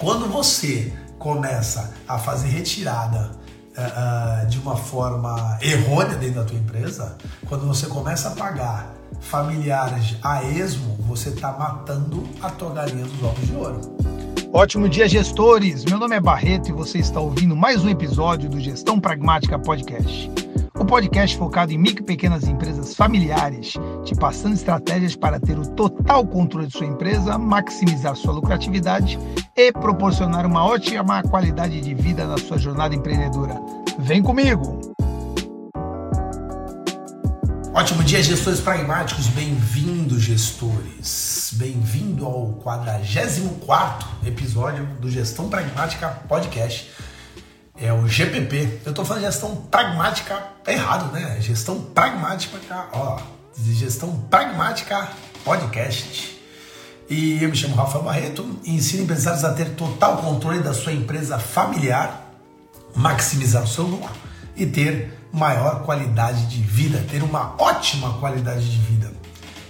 Quando 0.00 0.28
você 0.28 0.92
começa 1.18 1.92
a 2.06 2.20
fazer 2.20 2.46
retirada 2.46 3.32
uh, 3.76 4.46
de 4.46 4.56
uma 4.60 4.76
forma 4.76 5.58
errônea 5.60 6.14
dentro 6.14 6.36
da 6.36 6.44
tua 6.44 6.56
empresa, 6.56 7.18
quando 7.48 7.66
você 7.66 7.88
começa 7.88 8.28
a 8.28 8.30
pagar 8.30 8.94
familiares 9.18 10.16
a 10.22 10.44
esmo, 10.44 10.94
você 11.08 11.30
está 11.30 11.50
matando 11.50 12.22
a 12.40 12.48
tua 12.48 12.70
galinha 12.70 13.04
dos 13.06 13.20
ovos 13.24 13.44
de 13.44 13.56
ouro. 13.56 13.96
Ótimo 14.52 14.88
dia, 14.88 15.08
gestores! 15.08 15.84
Meu 15.84 15.98
nome 15.98 16.14
é 16.14 16.20
Barreto 16.20 16.68
e 16.68 16.72
você 16.72 16.98
está 16.98 17.18
ouvindo 17.18 17.56
mais 17.56 17.82
um 17.82 17.88
episódio 17.88 18.48
do 18.48 18.60
Gestão 18.60 19.00
Pragmática 19.00 19.58
Podcast 19.58 20.30
o 20.78 20.84
podcast 20.84 21.36
focado 21.36 21.72
em 21.72 21.78
micro 21.78 22.02
e 22.02 22.06
pequenas 22.06 22.44
empresas 22.44 22.94
familiares, 22.94 23.74
te 24.04 24.14
passando 24.14 24.54
estratégias 24.54 25.16
para 25.16 25.40
ter 25.40 25.58
o 25.58 25.66
total 25.74 26.24
controle 26.26 26.68
de 26.68 26.72
sua 26.72 26.86
empresa, 26.86 27.36
maximizar 27.36 28.14
sua 28.14 28.32
lucratividade 28.32 29.18
e 29.56 29.72
proporcionar 29.72 30.46
uma 30.46 30.64
ótima 30.64 31.22
qualidade 31.24 31.80
de 31.80 31.94
vida 31.94 32.26
na 32.26 32.38
sua 32.38 32.58
jornada 32.58 32.94
empreendedora. 32.94 33.60
Vem 33.98 34.22
comigo! 34.22 34.80
Ótimo 37.74 38.02
dia, 38.02 38.22
gestores 38.22 38.60
pragmáticos. 38.60 39.26
Bem-vindos, 39.28 40.22
gestores. 40.22 41.50
Bem-vindo 41.54 42.24
ao 42.24 42.52
44 42.54 44.08
episódio 44.26 44.86
do 45.00 45.10
Gestão 45.10 45.48
Pragmática 45.48 46.08
Podcast 46.28 46.90
é 47.80 47.92
o 47.92 48.06
GPP. 48.08 48.80
Eu 48.84 48.90
estou 48.90 49.04
falando 49.04 49.22
gestão 49.22 49.56
pragmática 49.56 50.42
errado, 50.66 51.12
né? 51.12 51.40
Gestão 51.40 51.80
pragmática, 51.80 52.58
ó, 52.92 53.20
gestão 53.56 54.16
pragmática 54.30 55.08
podcast. 55.44 56.36
E 57.08 57.42
eu 57.42 57.48
me 57.48 57.56
chamo 57.56 57.74
Rafael 57.74 58.04
Barreto 58.04 58.58
e 58.64 58.74
ensino 58.74 59.04
empresários 59.04 59.44
a 59.44 59.52
ter 59.52 59.70
total 59.70 60.18
controle 60.18 60.60
da 60.60 60.74
sua 60.74 60.92
empresa 60.92 61.38
familiar, 61.38 62.34
maximizar 62.94 63.62
o 63.62 63.66
seu 63.66 63.84
lucro 63.84 64.12
e 64.54 64.66
ter 64.66 65.18
maior 65.32 65.84
qualidade 65.84 66.46
de 66.46 66.60
vida, 66.60 67.02
ter 67.10 67.22
uma 67.22 67.54
ótima 67.58 68.18
qualidade 68.18 68.68
de 68.70 68.78
vida. 68.78 69.10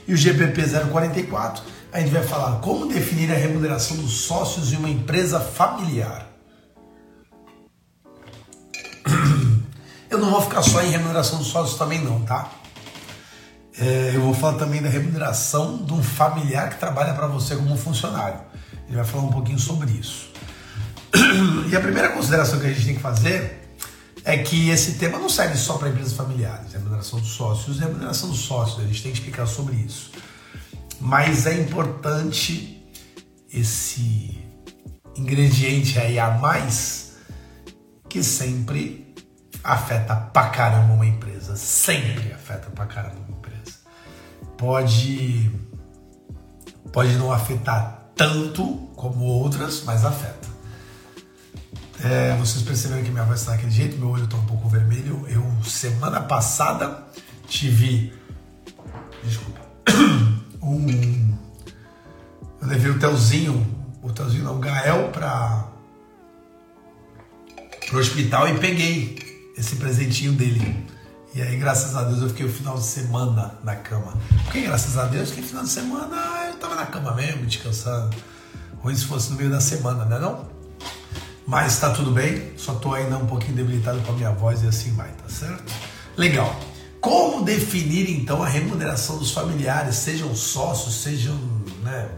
E 0.07 0.13
o 0.13 0.17
GPP 0.17 0.63
044, 0.91 1.63
a 1.93 2.01
gente 2.01 2.11
vai 2.11 2.23
falar 2.23 2.61
como 2.61 2.87
definir 2.87 3.31
a 3.31 3.37
remuneração 3.37 3.97
dos 3.99 4.23
sócios 4.23 4.73
em 4.73 4.77
uma 4.77 4.89
empresa 4.89 5.39
familiar. 5.39 6.28
Eu 10.11 10.19
não 10.19 10.31
vou 10.31 10.41
ficar 10.43 10.63
só 10.63 10.83
em 10.83 10.91
remuneração 10.91 11.39
dos 11.39 11.49
sócios 11.49 11.79
também 11.79 12.03
não, 12.03 12.21
tá? 12.21 12.51
É, 13.79 14.13
eu 14.15 14.23
vou 14.23 14.35
falar 14.35 14.59
também 14.59 14.83
da 14.83 14.89
remuneração 14.89 15.77
de 15.85 15.93
um 15.93 16.03
familiar 16.03 16.71
que 16.71 16.79
trabalha 16.79 17.15
para 17.15 17.27
você 17.27 17.55
como 17.55 17.77
funcionário. 17.77 18.41
Ele 18.89 18.97
vai 18.97 19.05
falar 19.05 19.25
um 19.25 19.31
pouquinho 19.31 19.59
sobre 19.59 19.91
isso. 19.93 20.31
E 21.71 21.77
a 21.77 21.81
primeira 21.81 22.09
consideração 22.11 22.59
que 22.59 22.67
a 22.67 22.71
gente 22.71 22.85
tem 22.85 22.95
que 22.97 23.03
fazer 23.03 23.69
é 24.25 24.37
que 24.39 24.71
esse 24.71 24.95
tema 24.95 25.19
não 25.19 25.29
serve 25.29 25.57
só 25.57 25.79
para 25.79 25.89
empresas 25.89 26.13
familiares, 26.13 26.73
remuneração 26.73 27.21
dos 27.21 27.31
sócios, 27.31 27.79
remuneração 27.79 28.29
dos 28.29 28.41
sócios, 28.41 28.81
a 28.81 28.87
gente 28.87 29.03
tem 29.03 29.13
que 29.13 29.19
explicar 29.19 29.47
sobre 29.47 29.77
isso. 29.77 30.11
Mas 31.01 31.47
é 31.47 31.59
importante 31.59 32.85
esse 33.53 34.39
ingrediente 35.17 35.99
aí 35.99 36.19
a 36.19 36.31
mais 36.33 37.08
que 38.09 38.23
sempre 38.23 39.15
afeta 39.63 40.17
pra 40.17 40.49
caramba 40.49 40.95
uma 40.95 41.07
empresa. 41.07 41.57
Sempre 41.57 42.33
afeta 42.33 42.71
pra 42.71 42.87
caramba 42.87 43.17
uma 43.29 43.37
empresa. 43.37 43.79
Pode, 44.57 45.51
pode 46.93 47.15
não 47.17 47.33
afetar 47.33 48.11
tanto 48.17 48.67
como 48.97 49.25
outras, 49.25 49.83
mas 49.85 50.05
afeta. 50.05 50.49
É, 52.03 52.37
vocês 52.37 52.63
perceberam 52.63 53.03
que 53.03 53.11
minha 53.11 53.25
voz 53.25 53.41
está 53.41 53.53
daquele 53.53 53.73
jeito, 53.73 53.99
meu 53.99 54.11
olho 54.11 54.25
está 54.25 54.37
um 54.37 54.47
pouco 54.47 54.69
vermelho. 54.69 55.25
Eu, 55.29 55.45
semana 55.65 56.21
passada, 56.21 57.05
tive. 57.47 58.13
Desculpa. 59.23 59.61
Um. 60.61 61.39
Eu 62.61 62.67
levei 62.67 62.91
o 62.91 62.99
Telzinho, 62.99 63.65
o 64.03 64.13
Telzinho 64.13 64.45
não, 64.45 64.57
o 64.57 64.59
Gael, 64.59 65.09
para 65.13 65.69
o 67.97 67.99
hospital 67.99 68.49
e 68.49 68.59
peguei 68.59 69.53
esse 69.57 69.77
presentinho 69.77 70.33
dele. 70.33 70.87
E 71.35 71.43
aí, 71.43 71.57
graças 71.57 71.95
a 71.95 72.03
Deus, 72.03 72.23
eu 72.23 72.29
fiquei 72.29 72.47
o 72.47 72.53
final 72.53 72.77
de 72.77 72.85
semana 72.85 73.55
na 73.63 73.77
cama. 73.77 74.15
Porque, 74.45 74.63
graças 74.63 74.97
a 74.97 75.05
Deus, 75.05 75.31
que 75.31 75.43
final 75.43 75.63
de 75.63 75.71
semana 75.71 76.17
eu 76.49 76.57
tava 76.57 76.75
na 76.75 76.87
cama 76.87 77.15
mesmo, 77.15 77.47
descansando. 77.47 78.17
Ruim 78.79 78.95
se 78.95 79.05
fosse 79.05 79.31
no 79.31 79.37
meio 79.37 79.51
da 79.51 79.61
semana, 79.61 80.05
né 80.05 80.19
não? 80.19 80.47
Mas 81.47 81.79
tá 81.79 81.91
tudo 81.91 82.11
bem, 82.11 82.53
só 82.57 82.75
tô 82.75 82.93
ainda 82.93 83.17
um 83.17 83.27
pouquinho 83.27 83.57
debilitado 83.57 84.01
com 84.01 84.13
a 84.13 84.15
minha 84.15 84.31
voz 84.33 84.63
e 84.63 84.67
assim 84.67 84.93
vai, 84.95 85.09
tá 85.13 85.29
certo? 85.29 85.73
Legal. 86.17 86.55
Como 87.01 87.45
definir 87.45 88.11
então 88.11 88.43
a 88.43 88.49
remuneração 88.49 89.17
dos 89.19 89.31
familiares, 89.31 89.97
sejam 89.97 90.35
sócios, 90.35 91.03
sejam 91.03 91.35
né, 91.83 92.09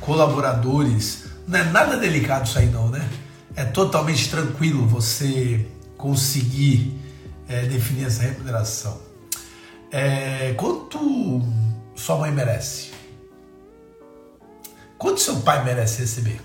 colaboradores? 0.00 1.24
Não 1.46 1.58
é 1.58 1.64
nada 1.64 1.96
delicado 1.96 2.46
isso 2.46 2.58
aí 2.58 2.66
não, 2.66 2.88
né? 2.88 3.08
É 3.56 3.64
totalmente 3.64 4.30
tranquilo 4.30 4.86
você 4.86 5.66
conseguir 5.96 6.98
é, 7.48 7.66
definir 7.66 8.06
essa 8.06 8.22
remuneração. 8.22 9.00
É, 9.90 10.54
quanto 10.54 11.40
sua 11.94 12.18
mãe 12.18 12.32
merece? 12.32 12.90
Quanto 14.98 15.20
seu 15.20 15.36
pai 15.40 15.64
merece 15.64 16.00
receber? 16.00 16.40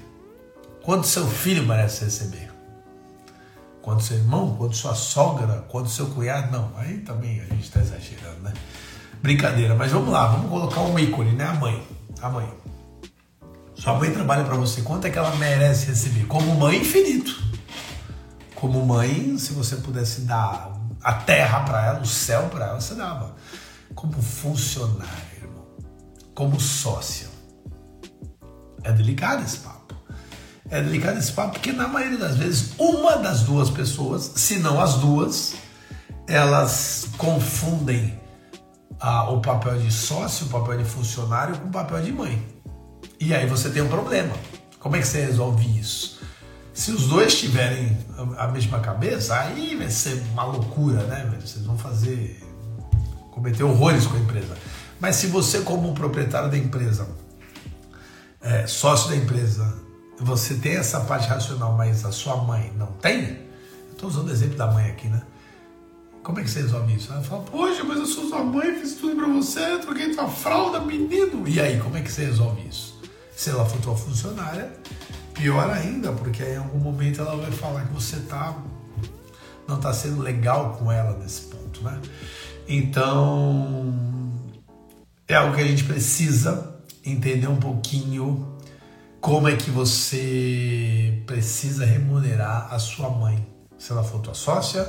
Quanto 0.83 1.07
seu 1.07 1.27
filho 1.27 1.65
merece 1.65 2.05
receber? 2.05 2.51
Quanto 3.81 4.03
seu 4.03 4.17
irmão? 4.17 4.55
Quanto 4.55 4.75
sua 4.75 4.93
sogra? 4.93 5.65
Quanto 5.67 5.89
seu 5.89 6.07
cunhado? 6.07 6.51
Não, 6.51 6.71
aí 6.75 6.99
também 6.99 7.41
a 7.41 7.45
gente 7.45 7.63
está 7.63 7.79
exagerando, 7.79 8.41
né? 8.41 8.53
Brincadeira, 9.21 9.75
mas 9.75 9.91
vamos 9.91 10.09
lá, 10.09 10.27
vamos 10.27 10.49
colocar 10.49 10.81
um 10.81 10.97
ícone, 10.99 11.31
né? 11.31 11.45
A 11.45 11.53
mãe. 11.53 11.87
A 12.21 12.29
mãe. 12.29 12.53
Sua 13.79 13.93
mãe 13.97 14.11
trabalha 14.11 14.43
para 14.43 14.55
você, 14.55 14.81
quanto 14.81 15.07
é 15.07 15.09
que 15.09 15.17
ela 15.17 15.35
merece 15.37 15.87
receber? 15.87 16.25
Como 16.25 16.53
mãe, 16.55 16.77
infinito 16.77 17.49
como 18.59 18.85
mãe, 18.85 19.37
se 19.37 19.53
você 19.53 19.77
pudesse 19.77 20.21
dar 20.21 20.73
a 21.01 21.13
terra 21.13 21.61
para 21.61 21.85
ela, 21.85 21.99
o 22.01 22.05
céu 22.05 22.49
para 22.49 22.67
ela, 22.67 22.81
você 22.81 22.93
dava. 22.93 23.35
Como 23.95 24.21
funcionário, 24.21 25.37
irmão, 25.41 25.65
como 26.35 26.59
sócia. 26.59 27.27
É 28.83 28.91
delicado 28.91 29.43
esse 29.43 29.59
papo. 29.59 29.95
É 30.69 30.81
delicado 30.81 31.17
esse 31.17 31.31
papo 31.31 31.53
porque, 31.53 31.71
na 31.71 31.87
maioria 31.87 32.17
das 32.17 32.35
vezes, 32.35 32.73
uma 32.77 33.17
das 33.17 33.43
duas 33.43 33.69
pessoas, 33.69 34.31
se 34.35 34.59
não 34.59 34.79
as 34.79 34.95
duas, 34.95 35.55
elas 36.27 37.07
confundem 37.17 38.19
ah, 38.99 39.31
o 39.31 39.41
papel 39.41 39.79
de 39.79 39.91
sócio, 39.91 40.47
o 40.47 40.49
papel 40.49 40.79
de 40.79 40.85
funcionário 40.85 41.57
com 41.57 41.69
o 41.69 41.71
papel 41.71 42.01
de 42.01 42.11
mãe. 42.11 42.58
E 43.19 43.33
aí 43.33 43.45
você 43.45 43.69
tem 43.69 43.81
um 43.81 43.89
problema. 43.89 44.33
Como 44.79 44.95
é 44.95 44.99
que 44.99 45.07
você 45.07 45.25
resolve 45.25 45.79
isso? 45.79 46.19
Se 46.73 46.91
os 46.91 47.07
dois 47.07 47.37
tiverem 47.37 47.97
a 48.37 48.47
mesma 48.47 48.79
cabeça, 48.79 49.37
aí 49.37 49.75
vai 49.75 49.89
ser 49.89 50.23
uma 50.31 50.45
loucura, 50.45 51.03
né? 51.03 51.29
Vocês 51.41 51.65
vão 51.65 51.77
fazer. 51.77 52.41
cometer 53.31 53.63
horrores 53.63 54.07
com 54.07 54.15
a 54.15 54.19
empresa. 54.19 54.57
Mas 54.99 55.17
se 55.17 55.27
você, 55.27 55.61
como 55.61 55.93
proprietário 55.93 56.49
da 56.49 56.57
empresa, 56.57 57.07
é, 58.41 58.65
sócio 58.67 59.09
da 59.09 59.15
empresa, 59.15 59.77
você 60.19 60.55
tem 60.55 60.77
essa 60.77 61.01
parte 61.01 61.27
racional, 61.27 61.73
mas 61.73 62.05
a 62.05 62.11
sua 62.11 62.37
mãe 62.37 62.71
não 62.77 62.87
tem, 62.87 63.39
estou 63.91 64.09
usando 64.09 64.27
o 64.27 64.31
exemplo 64.31 64.57
da 64.57 64.67
mãe 64.67 64.89
aqui, 64.89 65.07
né? 65.07 65.21
Como 66.23 66.39
é 66.39 66.43
que 66.43 66.49
você 66.49 66.61
resolve 66.61 66.93
isso? 66.93 67.11
Ela 67.11 67.21
fala, 67.21 67.43
poxa, 67.43 67.83
mas 67.83 67.97
eu 67.97 68.05
sou 68.05 68.29
sua 68.29 68.43
mãe, 68.43 68.79
fiz 68.79 68.95
tudo 68.95 69.15
pra 69.15 69.27
você, 69.27 69.79
troquei 69.79 70.13
tua 70.13 70.27
fralda, 70.27 70.79
menino. 70.79 71.47
E 71.47 71.59
aí, 71.59 71.79
como 71.79 71.97
é 71.97 72.01
que 72.01 72.11
você 72.11 72.25
resolve 72.25 72.67
isso? 72.67 72.88
Se 73.39 73.51
ela 73.51 73.63
for 73.63 73.79
tua 73.79 73.95
funcionária, 73.95 74.69
Pior 75.33 75.69
ainda, 75.69 76.11
porque 76.11 76.43
em 76.43 76.57
algum 76.57 76.79
momento 76.79 77.21
ela 77.21 77.37
vai 77.37 77.49
falar 77.49 77.85
que 77.85 77.93
você 77.93 78.17
tá 78.17 78.61
não 79.65 79.77
está 79.77 79.93
sendo 79.93 80.21
legal 80.21 80.73
com 80.73 80.91
ela 80.91 81.17
nesse 81.17 81.43
ponto, 81.43 81.81
né? 81.81 82.01
Então 82.67 84.29
é 85.25 85.35
algo 85.35 85.55
que 85.55 85.61
a 85.61 85.65
gente 85.65 85.85
precisa 85.85 86.81
entender 87.05 87.47
um 87.47 87.55
pouquinho 87.55 88.57
como 89.21 89.47
é 89.47 89.55
que 89.55 89.71
você 89.71 91.23
precisa 91.25 91.85
remunerar 91.85 92.73
a 92.73 92.77
sua 92.77 93.09
mãe, 93.09 93.47
se 93.77 93.93
ela 93.93 94.03
for 94.03 94.19
tua 94.19 94.33
sócia, 94.33 94.85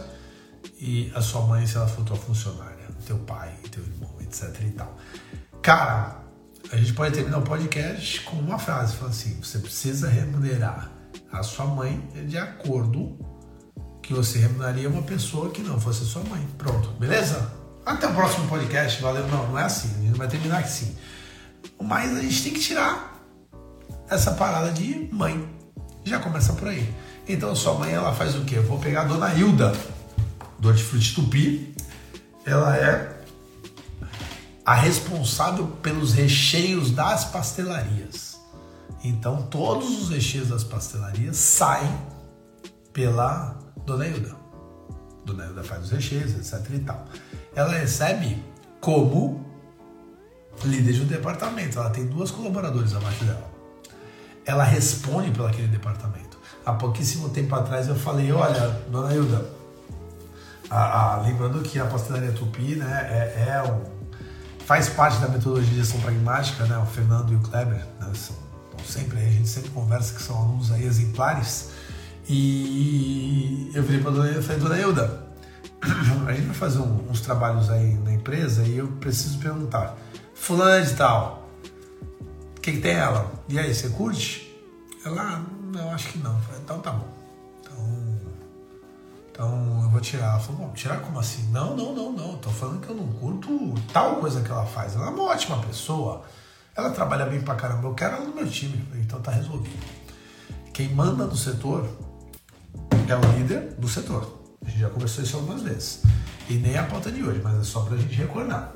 e 0.80 1.12
a 1.14 1.20
sua 1.20 1.42
mãe 1.42 1.64
se 1.68 1.76
ela 1.76 1.86
for 1.86 2.04
tua 2.04 2.16
funcionária, 2.16 2.88
teu 3.06 3.18
pai, 3.18 3.54
teu 3.70 3.84
irmão, 3.84 4.10
etc 4.20 4.52
e 4.66 4.70
tal. 4.72 4.98
Cara, 5.62 6.19
a 6.72 6.76
gente 6.76 6.92
pode 6.92 7.14
terminar 7.14 7.38
o 7.38 7.42
podcast 7.42 8.20
com 8.20 8.36
uma 8.36 8.58
frase, 8.58 8.94
falando 8.94 9.12
assim, 9.12 9.36
você 9.42 9.58
precisa 9.58 10.08
remunerar 10.08 10.90
a 11.32 11.42
sua 11.42 11.66
mãe 11.66 12.00
de 12.26 12.38
acordo 12.38 13.18
que 14.00 14.14
você 14.14 14.38
remuneraria 14.38 14.88
uma 14.88 15.02
pessoa 15.02 15.50
que 15.50 15.62
não 15.62 15.80
fosse 15.80 16.04
sua 16.04 16.22
mãe. 16.24 16.46
Pronto, 16.56 16.90
beleza? 16.90 17.52
Até 17.84 18.06
o 18.06 18.14
próximo 18.14 18.46
podcast, 18.48 19.02
valeu. 19.02 19.26
Não, 19.26 19.48
não 19.48 19.58
é 19.58 19.64
assim, 19.64 19.88
a 19.98 20.02
gente 20.02 20.16
vai 20.16 20.28
terminar 20.28 20.58
assim. 20.58 20.96
Mas 21.82 22.16
a 22.16 22.20
gente 22.20 22.42
tem 22.42 22.52
que 22.52 22.60
tirar 22.60 23.20
essa 24.08 24.32
parada 24.32 24.70
de 24.70 25.08
mãe. 25.12 25.48
Já 26.04 26.20
começa 26.20 26.52
por 26.52 26.68
aí. 26.68 26.88
Então 27.28 27.54
sua 27.56 27.74
mãe 27.74 27.92
ela 27.92 28.14
faz 28.14 28.36
o 28.36 28.44
quê? 28.44 28.56
Eu 28.56 28.62
vou 28.62 28.78
pegar 28.78 29.02
a 29.02 29.04
dona 29.04 29.34
Hilda 29.34 29.72
do 30.58 30.68
Hortifruti 30.68 31.14
Tupi. 31.14 31.74
Ela 32.44 32.76
é 32.76 33.19
a 34.70 34.74
responsável 34.74 35.66
pelos 35.82 36.12
recheios 36.12 36.92
das 36.92 37.24
pastelarias. 37.24 38.38
Então 39.02 39.42
todos 39.42 40.00
os 40.00 40.10
recheios 40.10 40.46
das 40.46 40.62
pastelarias 40.62 41.36
saem 41.38 41.92
pela 42.92 43.58
Dona 43.84 44.06
Hilda. 44.06 44.36
Dona 45.24 45.46
Hilda 45.46 45.64
faz 45.64 45.86
os 45.86 45.90
recheios, 45.90 46.34
etc 46.36 46.72
e 46.72 46.78
tal. 46.78 47.04
Ela 47.52 47.72
recebe 47.72 48.40
como 48.80 49.44
líder 50.62 50.92
de 50.92 51.02
um 51.02 51.06
departamento. 51.06 51.76
Ela 51.76 51.90
tem 51.90 52.06
duas 52.06 52.30
colaboradores 52.30 52.94
abaixo 52.94 53.24
dela. 53.24 53.50
Ela 54.46 54.62
responde 54.62 55.32
pelo 55.32 55.48
aquele 55.48 55.66
departamento. 55.66 56.38
Há 56.64 56.74
pouquíssimo 56.74 57.30
tempo 57.30 57.52
atrás 57.56 57.88
eu 57.88 57.96
falei, 57.96 58.30
olha, 58.30 58.68
Dona 58.88 59.12
Hilda, 59.12 59.50
a, 60.70 61.14
a, 61.14 61.22
lembrando 61.22 61.60
que 61.60 61.76
a 61.80 61.86
pastelaria 61.86 62.30
Tupi 62.30 62.76
né, 62.76 63.08
é, 63.10 63.48
é 63.48 63.62
um, 63.64 63.99
faz 64.70 64.88
parte 64.88 65.18
da 65.18 65.26
metodologia 65.26 65.68
de 65.68 65.78
gestão 65.78 66.00
pragmática, 66.00 66.64
né, 66.64 66.78
o 66.78 66.86
Fernando 66.86 67.32
e 67.32 67.34
o 67.34 67.40
Kleber, 67.40 67.84
né, 67.98 68.12
são, 68.14 68.36
sempre, 68.86 69.18
a 69.18 69.28
gente 69.28 69.48
sempre 69.48 69.68
conversa 69.70 70.14
que 70.14 70.22
são 70.22 70.38
alunos 70.38 70.70
aí 70.70 70.86
exemplares, 70.86 71.70
e 72.28 73.68
eu 73.74 73.82
virei 73.82 74.00
para 74.00 74.12
dona 74.12 74.30
e 74.30 74.40
falei, 74.40 74.62
Dona 74.62 74.78
Hilda, 74.78 75.26
a 76.24 76.32
gente 76.32 76.46
vai 76.46 76.54
fazer 76.54 76.78
um, 76.78 77.10
uns 77.10 77.20
trabalhos 77.20 77.68
aí 77.68 77.94
na 77.94 78.12
empresa 78.12 78.62
e 78.62 78.78
eu 78.78 78.86
preciso 78.86 79.40
perguntar, 79.40 79.98
fulana 80.36 80.86
de 80.86 80.94
tal, 80.94 81.50
o 82.56 82.60
que, 82.60 82.70
que 82.70 82.78
tem 82.78 82.92
ela? 82.92 83.28
E 83.48 83.58
aí, 83.58 83.74
você 83.74 83.88
curte? 83.88 84.56
Ela, 85.04 85.20
ah, 85.20 85.42
não, 85.72 85.90
acho 85.90 86.12
que 86.12 86.18
não. 86.18 86.36
Eu 86.36 86.42
falei, 86.42 86.60
então 86.62 86.78
tá 86.78 86.92
bom. 86.92 87.19
Então 89.40 89.80
eu 89.82 89.88
vou 89.88 90.02
tirar. 90.02 90.32
Ela 90.32 90.38
falou, 90.38 90.70
tirar 90.74 91.00
como 91.00 91.18
assim? 91.18 91.50
Não, 91.50 91.74
não, 91.74 91.94
não, 91.94 92.12
não. 92.12 92.36
Tô 92.36 92.50
falando 92.50 92.78
que 92.78 92.90
eu 92.90 92.94
não 92.94 93.08
curto 93.08 93.74
tal 93.90 94.16
coisa 94.16 94.42
que 94.42 94.50
ela 94.50 94.66
faz. 94.66 94.94
Ela 94.94 95.06
é 95.06 95.08
uma 95.08 95.22
ótima 95.22 95.58
pessoa. 95.62 96.24
Ela 96.76 96.90
trabalha 96.90 97.24
bem 97.24 97.40
pra 97.40 97.54
caramba. 97.54 97.88
Eu 97.88 97.94
quero 97.94 98.16
ela 98.16 98.26
no 98.26 98.34
meu 98.34 98.46
time. 98.46 98.86
Então 98.96 99.18
tá 99.22 99.30
resolvido. 99.30 99.82
Quem 100.74 100.90
manda 100.90 101.24
no 101.24 101.34
setor 101.34 101.88
é 103.08 103.16
o 103.16 103.38
líder 103.38 103.76
do 103.78 103.88
setor. 103.88 104.42
A 104.62 104.68
gente 104.68 104.80
já 104.80 104.90
conversou 104.90 105.24
isso 105.24 105.36
algumas 105.36 105.62
vezes. 105.62 106.02
E 106.46 106.54
nem 106.58 106.76
a 106.76 106.82
pauta 106.82 107.10
de 107.10 107.22
hoje, 107.22 107.40
mas 107.42 107.58
é 107.58 107.64
só 107.64 107.80
pra 107.80 107.96
gente 107.96 108.14
recordar. 108.16 108.74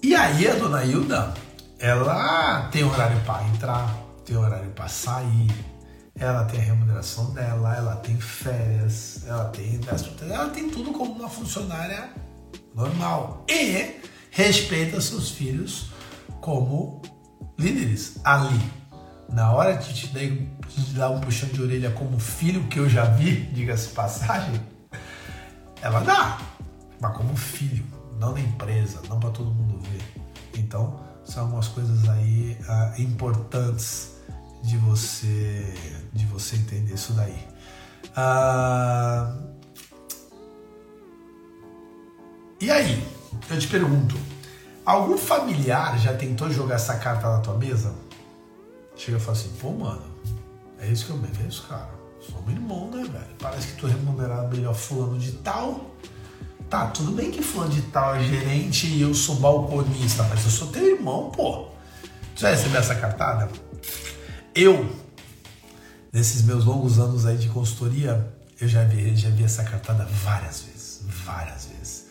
E 0.00 0.14
aí 0.14 0.46
a 0.46 0.54
dona 0.54 0.84
Hilda, 0.84 1.34
ela 1.80 2.68
tem 2.68 2.84
horário 2.84 3.20
para 3.22 3.42
entrar, 3.48 3.92
tem 4.24 4.36
horário 4.36 4.70
para 4.70 4.86
sair, 4.86 5.50
ela 6.16 6.44
tem 6.44 6.60
a 6.60 6.62
remuneração 6.62 7.32
dela, 7.32 7.74
ela 7.74 7.96
tem 7.96 8.18
férias, 8.20 9.24
ela 9.26 9.46
tem 9.46 9.80
ela 10.30 10.50
tem 10.50 10.70
tudo 10.70 10.92
como 10.92 11.12
uma 11.12 11.28
funcionária 11.28 12.10
normal 12.74 13.44
e 13.48 14.00
respeita 14.30 15.00
seus 15.00 15.30
filhos 15.30 15.90
como 16.40 17.02
líderes 17.58 18.18
ali. 18.24 18.72
Na 19.28 19.52
hora 19.52 19.76
de 19.76 19.92
te 19.92 20.08
dar 20.94 21.10
um 21.10 21.20
puxão 21.20 21.48
de 21.48 21.60
orelha 21.60 21.90
como 21.90 22.20
filho 22.20 22.68
que 22.68 22.78
eu 22.78 22.88
já 22.88 23.04
vi, 23.04 23.46
diga-se 23.52 23.88
passagem, 23.88 24.60
ela 25.82 26.00
dá, 26.00 26.38
mas 27.00 27.16
como 27.16 27.36
filho, 27.36 27.84
não 28.20 28.32
na 28.32 28.40
empresa, 28.40 29.00
não 29.08 29.18
para 29.18 29.30
todo 29.30 29.50
mundo 29.50 29.80
ver. 29.90 30.02
Então, 30.56 31.00
são 31.24 31.44
algumas 31.44 31.66
coisas 31.68 32.08
aí 32.08 32.56
uh, 32.68 33.00
importantes 33.02 34.13
de 34.64 34.78
você 34.78 35.74
de 36.12 36.24
você 36.26 36.56
entender 36.56 36.94
isso 36.94 37.12
daí. 37.12 37.38
Ah, 38.16 39.36
e 42.60 42.70
aí, 42.70 43.06
eu 43.50 43.58
te 43.58 43.68
pergunto, 43.68 44.16
algum 44.86 45.18
familiar 45.18 45.98
já 45.98 46.14
tentou 46.14 46.50
jogar 46.50 46.76
essa 46.76 46.94
carta 46.96 47.28
na 47.28 47.40
tua 47.40 47.58
mesa? 47.58 47.94
Chega 48.96 49.18
e 49.18 49.20
fala 49.20 49.36
assim, 49.36 49.50
pô, 49.60 49.70
mano, 49.70 50.02
é 50.78 50.86
isso 50.88 51.06
que 51.06 51.10
eu 51.10 51.18
mereço, 51.18 51.66
cara. 51.68 51.90
Sou 52.20 52.40
meu 52.42 52.54
irmão, 52.54 52.90
né, 52.90 53.02
velho? 53.02 53.34
Parece 53.38 53.66
que 53.68 53.76
tu 53.76 53.86
remunerar 53.86 54.48
melhor 54.48 54.74
fulano 54.74 55.18
de 55.18 55.32
tal. 55.32 55.90
Tá, 56.70 56.86
tudo 56.86 57.12
bem 57.12 57.30
que 57.30 57.42
fulano 57.42 57.72
de 57.72 57.82
tal 57.82 58.14
é 58.14 58.22
gerente 58.22 58.86
e 58.86 59.02
eu 59.02 59.12
sou 59.12 59.36
balconista, 59.36 60.22
mas 60.22 60.44
eu 60.44 60.50
sou 60.50 60.68
teu 60.68 60.96
irmão, 60.96 61.30
pô. 61.30 61.66
Tu 62.34 62.40
já 62.40 62.50
recebeu 62.50 62.80
essa 62.80 62.94
cartada? 62.94 63.50
Eu, 64.54 64.88
nesses 66.12 66.42
meus 66.42 66.64
longos 66.64 67.00
anos 67.00 67.26
aí 67.26 67.36
de 67.36 67.48
consultoria, 67.48 68.32
eu 68.60 68.68
já 68.68 68.84
vi, 68.84 69.16
já 69.16 69.28
vi 69.28 69.42
essa 69.42 69.64
cartada 69.64 70.04
várias 70.22 70.60
vezes, 70.60 71.00
várias 71.24 71.66
vezes. 71.66 72.04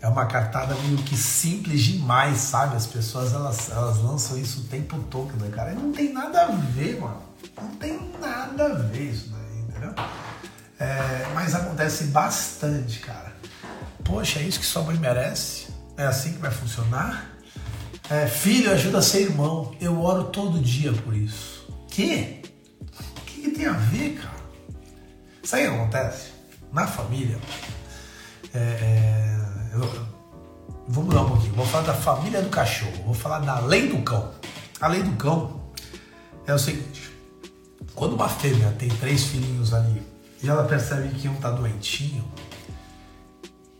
É 0.00 0.08
uma 0.08 0.26
cartada 0.26 0.74
meio 0.74 0.96
que 0.98 1.16
simples 1.16 1.82
demais, 1.82 2.38
sabe? 2.38 2.74
As 2.74 2.84
pessoas 2.84 3.32
elas, 3.32 3.70
elas 3.70 3.98
lançam 3.98 4.36
isso 4.36 4.62
o 4.62 4.64
tempo 4.64 4.98
todo, 5.08 5.32
né, 5.36 5.48
cara? 5.50 5.70
E 5.70 5.76
não 5.76 5.92
tem 5.92 6.12
nada 6.12 6.46
a 6.46 6.50
ver, 6.50 7.00
mano. 7.00 7.22
Não 7.56 7.70
tem 7.76 8.10
nada 8.20 8.64
a 8.64 8.74
ver 8.74 9.12
isso 9.12 9.30
daí, 9.30 9.60
entendeu? 9.60 9.94
É, 10.80 11.28
mas 11.32 11.54
acontece 11.54 12.04
bastante, 12.06 12.98
cara. 12.98 13.32
Poxa, 14.02 14.40
é 14.40 14.42
isso 14.42 14.58
que 14.58 14.66
sua 14.66 14.82
mãe 14.82 14.96
merece? 14.96 15.68
É 15.96 16.04
assim 16.06 16.32
que 16.32 16.40
vai 16.40 16.50
funcionar? 16.50 17.30
É, 18.10 18.26
filho, 18.26 18.72
ajuda 18.72 18.98
a 18.98 19.02
ser 19.02 19.22
irmão. 19.22 19.72
Eu 19.80 20.02
oro 20.02 20.24
todo 20.24 20.58
dia 20.58 20.92
por 20.92 21.14
isso. 21.16 21.53
Que? 21.94 22.42
que 23.24 23.52
tem 23.52 23.66
a 23.66 23.72
ver, 23.72 24.16
cara? 24.16 24.34
Sabe 25.44 25.68
o 25.68 25.70
que 25.70 25.76
acontece? 25.76 26.30
Na 26.72 26.88
família, 26.88 27.38
é, 28.52 28.58
é, 28.58 29.38
eu, 29.74 30.06
vou 30.88 31.04
mudar 31.04 31.20
um 31.20 31.28
pouquinho. 31.28 31.54
Vou 31.54 31.64
falar 31.64 31.84
da 31.84 31.94
família 31.94 32.42
do 32.42 32.48
cachorro. 32.48 33.04
Vou 33.04 33.14
falar 33.14 33.38
da 33.38 33.60
lei 33.60 33.86
do 33.86 34.02
cão. 34.02 34.34
A 34.80 34.88
lei 34.88 35.04
do 35.04 35.12
cão 35.12 35.70
é 36.48 36.52
o 36.52 36.58
seguinte: 36.58 37.12
quando 37.94 38.14
uma 38.14 38.28
fêmea 38.28 38.74
tem 38.76 38.88
três 38.88 39.26
filhinhos 39.26 39.72
ali 39.72 40.02
e 40.42 40.48
ela 40.48 40.64
percebe 40.64 41.10
que 41.10 41.28
um 41.28 41.36
tá 41.36 41.52
doentinho, 41.52 42.24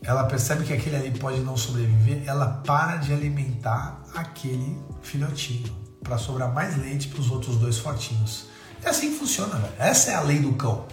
ela 0.01 0.23
percebe 0.23 0.63
que 0.63 0.71
aquele 0.71 0.95
ali 0.95 1.11
pode 1.11 1.41
não 1.41 1.57
sobreviver, 1.57 2.23
ela 2.25 2.61
para 2.65 2.95
de 2.95 3.11
alimentar 3.11 4.01
aquele 4.15 4.81
filhotinho 5.01 5.84
para 6.05 6.17
sobrar 6.19 6.53
mais 6.53 6.77
leite 6.77 7.07
para 7.07 7.19
os 7.19 7.31
outros 7.31 7.57
dois 7.57 7.77
fortinhos. 7.77 8.45
É 8.83 8.89
assim 8.89 9.11
que 9.11 9.17
funciona, 9.17 9.55
velho. 9.55 9.73
Essa 9.79 10.11
é 10.11 10.15
a 10.15 10.21
lei 10.21 10.39
do 10.39 10.53
cão. 10.53 10.85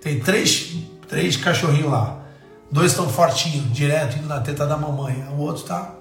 Tem 0.00 0.20
três, 0.20 0.76
três 1.08 1.36
cachorrinhos 1.36 1.90
lá. 1.90 2.22
Dois 2.70 2.92
estão 2.92 3.08
fortinhos, 3.08 3.72
direto, 3.72 4.16
indo 4.16 4.28
na 4.28 4.40
teta 4.40 4.66
da 4.66 4.76
mamãe. 4.76 5.22
O 5.32 5.38
outro 5.38 5.64
tá. 5.64 5.96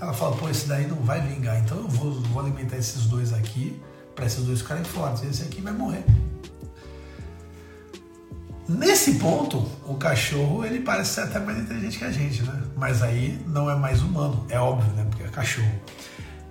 Ela 0.00 0.12
fala, 0.12 0.36
pô, 0.36 0.48
esse 0.48 0.66
daí 0.66 0.86
não 0.86 0.96
vai 0.96 1.20
vingar. 1.20 1.58
Então 1.58 1.78
eu 1.78 1.88
vou, 1.88 2.12
vou 2.12 2.40
alimentar 2.42 2.76
esses 2.76 3.06
dois 3.06 3.32
aqui, 3.32 3.80
para 4.14 4.26
esses 4.26 4.44
dois 4.44 4.60
ficarem 4.60 4.84
fortes. 4.84 5.24
Esse 5.24 5.42
aqui 5.42 5.60
vai 5.60 5.72
morrer. 5.72 6.04
Nesse 8.68 9.16
ponto, 9.16 9.58
o 9.84 9.94
cachorro 9.96 10.64
ele 10.64 10.80
parece 10.80 11.14
ser 11.14 11.20
até 11.22 11.38
mais 11.38 11.58
inteligente 11.58 11.98
que 11.98 12.04
a 12.04 12.10
gente, 12.10 12.42
né? 12.42 12.62
Mas 12.76 13.02
aí 13.02 13.38
não 13.46 13.68
é 13.68 13.74
mais 13.74 14.00
humano, 14.00 14.46
é 14.48 14.58
óbvio, 14.58 14.90
né? 14.94 15.04
Porque 15.10 15.22
é 15.22 15.28
cachorro. 15.28 15.70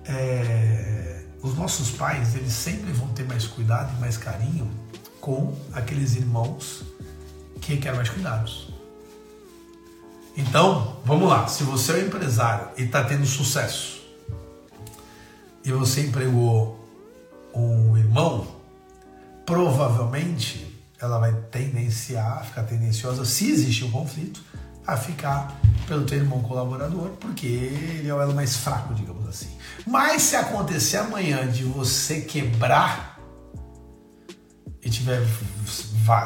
É 0.06 1.14
os 1.44 1.54
nossos 1.54 1.90
pais, 1.90 2.34
eles 2.34 2.54
sempre 2.54 2.90
vão 2.90 3.08
ter 3.08 3.24
mais 3.24 3.46
cuidado 3.46 3.94
e 3.94 4.00
mais 4.00 4.16
carinho 4.16 4.70
com 5.20 5.54
aqueles 5.74 6.16
irmãos 6.16 6.82
que 7.60 7.76
querem 7.76 7.98
mais 7.98 8.08
cuidados. 8.08 8.72
Então, 10.34 10.96
vamos 11.04 11.28
lá. 11.28 11.46
Se 11.46 11.62
você 11.62 11.92
é 11.92 11.94
um 11.96 12.06
empresário 12.06 12.70
e 12.78 12.84
está 12.84 13.04
tendo 13.04 13.26
sucesso 13.26 14.02
e 15.62 15.70
você 15.70 16.06
empregou 16.06 16.82
um 17.54 17.94
irmão, 17.98 18.46
provavelmente 19.44 20.82
ela 20.98 21.18
vai 21.18 21.34
tendenciar, 21.50 22.42
ficar 22.46 22.62
tendenciosa, 22.62 23.26
se 23.26 23.50
existe 23.50 23.84
um 23.84 23.90
conflito, 23.90 24.42
a 24.86 24.96
ficar 24.96 25.54
pelo 25.86 26.04
teu 26.04 26.18
irmão 26.18 26.42
colaborador, 26.42 27.10
porque 27.20 27.46
ele 27.46 28.08
é 28.08 28.14
o 28.14 28.20
elo 28.20 28.34
mais 28.34 28.56
fraco, 28.56 28.94
digamos 28.94 29.28
assim. 29.28 29.56
Mas 29.86 30.22
se 30.22 30.36
acontecer 30.36 30.98
amanhã 30.98 31.46
de 31.46 31.64
você 31.64 32.20
quebrar 32.22 33.18
e 34.82 34.90
tiver 34.90 35.26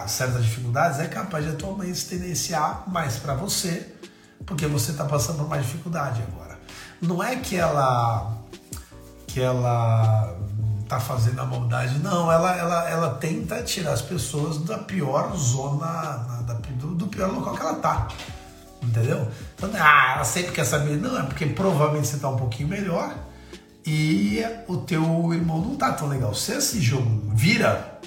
certas 0.07 0.45
dificuldades, 0.45 0.99
é 0.99 1.07
capaz 1.07 1.45
de 1.45 1.53
a 1.53 1.55
tua 1.55 1.73
mãe 1.73 1.93
se 1.95 2.07
tendenciar 2.07 2.85
mais 2.89 3.17
para 3.17 3.35
você, 3.35 3.95
porque 4.45 4.67
você 4.67 4.91
está 4.93 5.05
passando 5.05 5.39
por 5.39 5.49
mais 5.49 5.65
dificuldade 5.65 6.23
agora. 6.23 6.59
Não 7.01 7.23
é 7.23 7.37
que 7.37 7.57
ela 7.57 8.37
que 9.29 9.41
ela 9.41 10.35
tá 10.89 10.99
fazendo 10.99 11.39
a 11.41 11.45
maldade, 11.45 11.99
não, 11.99 12.33
ela, 12.33 12.57
ela, 12.57 12.89
ela 12.89 13.15
tenta 13.17 13.63
tirar 13.63 13.93
as 13.93 14.01
pessoas 14.01 14.59
da 14.59 14.79
pior 14.79 15.37
zona, 15.37 16.43
da, 16.47 16.55
do, 16.55 16.95
do 16.95 17.07
pior 17.07 17.31
local 17.31 17.55
que 17.55 17.61
ela 17.61 17.75
tá. 17.75 18.09
Entendeu? 18.89 19.29
Então, 19.55 19.71
ah, 19.75 20.15
ela 20.17 20.25
sempre 20.25 20.53
quer 20.53 20.65
saber. 20.65 20.97
Não, 20.97 21.19
é 21.19 21.23
porque 21.23 21.45
provavelmente 21.47 22.09
você 22.09 22.17
está 22.17 22.29
um 22.29 22.37
pouquinho 22.37 22.69
melhor 22.69 23.15
e 23.87 24.43
o 24.67 24.79
teu 24.79 25.03
irmão 25.33 25.61
não 25.61 25.77
tá 25.77 25.93
tão 25.93 26.09
legal. 26.09 26.35
Se 26.35 26.53
esse 26.53 26.81
jogo 26.81 27.31
vira, 27.35 28.01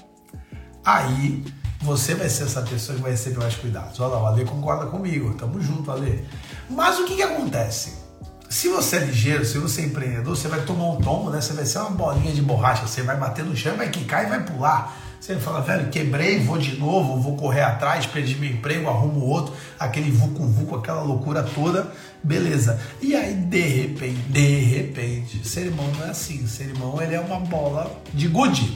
aí 0.84 1.44
você 1.82 2.16
vai 2.16 2.30
ser 2.30 2.44
essa 2.44 2.62
pessoa 2.62 2.96
que 2.96 3.02
vai 3.02 3.12
receber 3.12 3.40
mais 3.40 3.56
cuidados. 3.56 4.00
Olha 4.00 4.16
lá, 4.16 4.24
o 4.24 4.26
Ale 4.28 4.46
concorda 4.46 4.88
comigo, 4.88 5.34
tamo 5.36 5.62
junto, 5.62 5.92
Ale. 5.92 6.28
Mas 6.70 7.00
o 7.00 7.06
que 7.06 7.16
que 7.16 7.24
acontece? 7.24 8.02
Se 8.50 8.68
você 8.68 8.98
é 8.98 9.00
ligeiro, 9.06 9.46
se 9.46 9.58
você 9.58 9.82
é 9.82 9.86
empreendedor, 9.86 10.36
você 10.36 10.48
vai 10.48 10.62
tomar 10.64 10.90
um 10.90 10.98
tombo, 10.98 11.30
né? 11.30 11.40
Você 11.40 11.54
vai 11.54 11.66
ser 11.66 11.80
uma 11.80 11.92
bolinha 11.92 12.34
de 12.34 12.42
borracha, 12.42 12.86
você 12.86 13.02
vai 13.02 13.18
bater 13.18 13.46
no 13.46 13.56
chão, 13.56 13.78
vai 13.78 13.90
quicar 13.90 14.26
e 14.26 14.30
vai 14.30 14.44
pular. 14.44 14.96
Você 15.22 15.36
fala, 15.36 15.62
velho, 15.62 15.88
quebrei, 15.92 16.40
vou 16.40 16.58
de 16.58 16.80
novo, 16.80 17.22
vou 17.22 17.38
correr 17.38 17.62
atrás, 17.62 18.08
perdi 18.08 18.34
meu 18.40 18.50
emprego, 18.50 18.90
arrumo 18.90 19.24
outro, 19.24 19.54
aquele 19.80 20.10
vucu-vucu, 20.10 20.76
aquela 20.76 21.04
loucura 21.04 21.44
toda, 21.44 21.92
beleza. 22.24 22.82
E 23.00 23.16
aí, 23.16 23.36
de 23.36 23.62
repente, 23.62 24.20
de 24.30 24.60
repente, 24.62 25.48
ser 25.48 25.68
irmão 25.68 25.86
não 25.96 26.08
é 26.08 26.10
assim. 26.10 26.48
Ser 26.48 26.70
irmão, 26.70 27.00
ele 27.00 27.14
é 27.14 27.20
uma 27.20 27.40
bola 27.40 28.02
de 28.12 28.28
gude. 28.28 28.76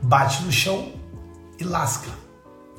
Bate 0.00 0.44
no 0.44 0.52
chão 0.52 0.92
e 1.58 1.64
lasca. 1.64 2.10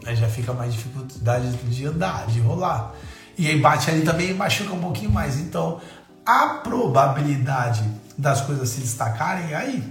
Aí 0.06 0.16
já 0.16 0.30
fica 0.30 0.54
mais 0.54 0.74
dificuldade 0.74 1.52
de 1.58 1.86
andar, 1.86 2.26
de 2.28 2.40
rolar. 2.40 2.94
E 3.38 3.50
aí 3.50 3.60
bate 3.60 3.92
ali 3.92 4.04
também 4.04 4.30
e 4.30 4.34
machuca 4.34 4.74
um 4.74 4.80
pouquinho 4.80 5.12
mais. 5.12 5.38
Então, 5.42 5.82
a 6.26 6.48
probabilidade 6.64 7.84
das 8.18 8.40
coisas 8.40 8.70
se 8.70 8.80
destacarem 8.80 9.54
aí, 9.54 9.84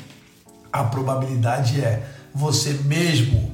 a 0.72 0.84
probabilidade 0.84 1.78
é 1.78 2.02
você 2.34 2.72
mesmo 2.84 3.52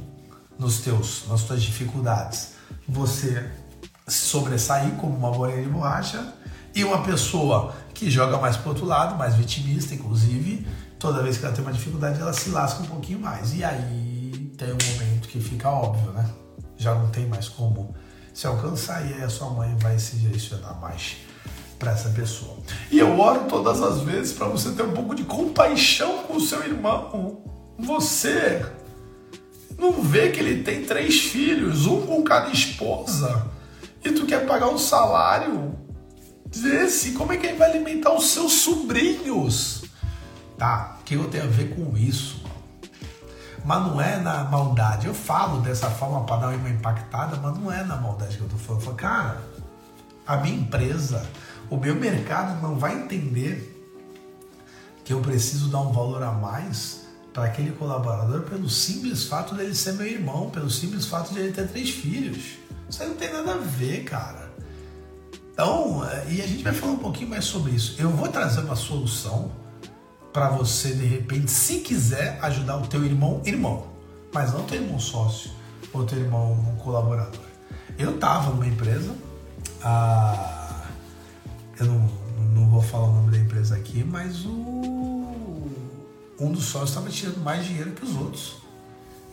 nos 0.58 0.80
teus, 0.80 1.24
nas 1.28 1.42
tuas 1.42 1.62
dificuldades, 1.62 2.54
você 2.88 3.48
sobressair 4.06 4.92
como 4.96 5.16
uma 5.16 5.30
bolinha 5.30 5.62
de 5.62 5.68
borracha 5.68 6.34
e 6.74 6.84
uma 6.84 7.02
pessoa 7.02 7.74
que 7.94 8.10
joga 8.10 8.38
mais 8.38 8.56
para 8.56 8.70
outro 8.70 8.86
lado, 8.86 9.16
mais 9.16 9.34
vitimista, 9.34 9.94
inclusive, 9.94 10.66
toda 10.98 11.22
vez 11.22 11.36
que 11.36 11.44
ela 11.44 11.54
tem 11.54 11.64
uma 11.64 11.72
dificuldade, 11.72 12.20
ela 12.20 12.32
se 12.32 12.50
lasca 12.50 12.82
um 12.82 12.86
pouquinho 12.86 13.20
mais. 13.20 13.54
E 13.54 13.64
aí 13.64 14.52
tem 14.56 14.68
um 14.68 14.78
momento 14.92 15.28
que 15.28 15.40
fica 15.40 15.68
óbvio, 15.68 16.12
né? 16.12 16.28
Já 16.76 16.94
não 16.94 17.08
tem 17.10 17.26
mais 17.26 17.48
como 17.48 17.94
se 18.32 18.46
alcançar 18.46 19.04
e 19.08 19.14
aí 19.14 19.22
a 19.22 19.28
sua 19.28 19.50
mãe 19.50 19.76
vai 19.80 19.98
se 19.98 20.16
direcionar 20.16 20.80
mais 20.80 21.16
para 21.78 21.92
essa 21.92 22.08
pessoa. 22.10 22.56
E 22.90 22.98
eu 22.98 23.18
oro 23.18 23.46
todas 23.48 23.80
as 23.80 24.00
vezes 24.02 24.32
para 24.32 24.46
você 24.46 24.70
ter 24.72 24.82
um 24.82 24.92
pouco 24.92 25.14
de 25.14 25.24
compaixão 25.24 26.24
com 26.24 26.36
o 26.36 26.40
seu 26.40 26.62
irmão. 26.64 27.42
Você 27.78 28.66
não 29.78 30.02
vê 30.02 30.30
que 30.30 30.40
ele 30.40 30.62
tem 30.62 30.84
três 30.84 31.20
filhos, 31.20 31.86
um 31.86 32.06
com 32.06 32.22
cada 32.22 32.50
esposa, 32.50 33.46
e 34.04 34.10
tu 34.10 34.26
quer 34.26 34.46
pagar 34.46 34.68
um 34.68 34.78
salário 34.78 35.78
desse? 36.46 37.12
Como 37.12 37.32
é 37.32 37.36
que 37.36 37.46
ele 37.46 37.56
vai 37.56 37.70
alimentar 37.70 38.12
os 38.12 38.30
seus 38.30 38.52
sobrinhos? 38.52 39.84
Tá, 40.56 40.98
o 41.00 41.04
que 41.04 41.14
eu 41.14 41.28
tenho 41.28 41.44
a 41.44 41.46
ver 41.46 41.74
com 41.74 41.96
isso? 41.96 42.42
Mas 43.64 43.86
não 43.86 44.00
é 44.00 44.16
na 44.18 44.44
maldade. 44.44 45.06
Eu 45.06 45.14
falo 45.14 45.60
dessa 45.60 45.90
forma 45.90 46.24
para 46.24 46.48
dar 46.48 46.48
uma 46.48 46.70
impactada, 46.70 47.36
mas 47.36 47.56
não 47.58 47.70
é 47.70 47.84
na 47.84 47.96
maldade 47.96 48.36
que 48.36 48.42
eu 48.42 48.48
tô 48.48 48.56
falando. 48.56 48.80
Eu 48.80 48.84
falo, 48.86 48.96
cara, 48.96 49.42
a 50.26 50.36
minha 50.38 50.56
empresa 50.56 51.24
o 51.70 51.76
meu 51.76 51.94
mercado 51.94 52.60
não 52.62 52.78
vai 52.78 52.94
entender 52.94 53.74
que 55.04 55.12
eu 55.12 55.20
preciso 55.20 55.68
dar 55.68 55.80
um 55.80 55.92
valor 55.92 56.22
a 56.22 56.32
mais 56.32 57.06
para 57.38 57.46
aquele 57.46 57.70
colaborador 57.70 58.42
pelo 58.42 58.68
simples 58.68 59.24
fato 59.24 59.54
dele 59.54 59.72
ser 59.72 59.92
meu 59.92 60.06
irmão, 60.06 60.50
pelo 60.50 60.68
simples 60.68 61.06
fato 61.06 61.32
de 61.32 61.38
ele 61.38 61.52
ter 61.52 61.68
três 61.68 61.88
filhos. 61.88 62.58
Isso 62.90 63.00
aí 63.00 63.08
não 63.08 63.14
tem 63.14 63.32
nada 63.32 63.52
a 63.52 63.58
ver, 63.58 64.02
cara. 64.02 64.50
Então, 65.52 66.04
eh, 66.04 66.26
e 66.30 66.42
a 66.42 66.46
gente 66.48 66.64
vai 66.64 66.72
falar 66.72 66.92
um 66.92 66.98
pouquinho 66.98 67.30
mais 67.30 67.44
sobre 67.44 67.70
isso. 67.70 67.94
Eu 67.96 68.10
vou 68.10 68.26
trazer 68.26 68.60
uma 68.60 68.74
solução 68.74 69.52
para 70.32 70.48
você, 70.48 70.92
de 70.94 71.04
repente, 71.04 71.48
se 71.48 71.78
quiser 71.78 72.40
ajudar 72.42 72.76
o 72.78 72.88
teu 72.88 73.04
irmão, 73.04 73.40
irmão, 73.44 73.86
mas 74.32 74.52
não 74.52 74.64
teu 74.64 74.82
irmão 74.82 74.98
sócio 74.98 75.52
ou 75.92 76.04
teu 76.04 76.18
irmão 76.18 76.76
colaborador. 76.82 77.40
Eu 77.96 78.16
estava 78.16 78.50
numa 78.50 78.66
empresa, 78.66 79.14
a 79.80 80.86
eu 81.78 81.86
não, 81.86 82.10
não 82.52 82.68
vou 82.68 82.82
falar 82.82 83.04
o 83.04 83.12
nome 83.12 83.30
da 83.30 83.38
empresa 83.38 83.76
aqui, 83.76 84.02
mas 84.02 84.44
o, 84.44 85.17
um 86.38 86.52
dos 86.52 86.64
sócios 86.64 86.90
estava 86.90 87.10
tirando 87.10 87.42
mais 87.42 87.66
dinheiro 87.66 87.92
que 87.92 88.04
os 88.04 88.14
outros. 88.16 88.56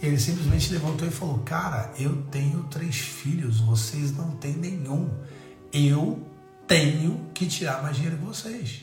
Ele 0.01 0.19
simplesmente 0.19 0.71
levantou 0.73 1.07
e 1.07 1.11
falou: 1.11 1.39
Cara, 1.39 1.93
eu 1.97 2.23
tenho 2.23 2.63
três 2.65 2.95
filhos, 2.97 3.59
vocês 3.59 4.11
não 4.15 4.31
têm 4.31 4.53
nenhum. 4.53 5.09
Eu 5.71 6.21
tenho 6.67 7.29
que 7.33 7.45
tirar 7.47 7.81
mais 7.81 7.95
dinheiro 7.95 8.17
que 8.17 8.25
vocês. 8.25 8.81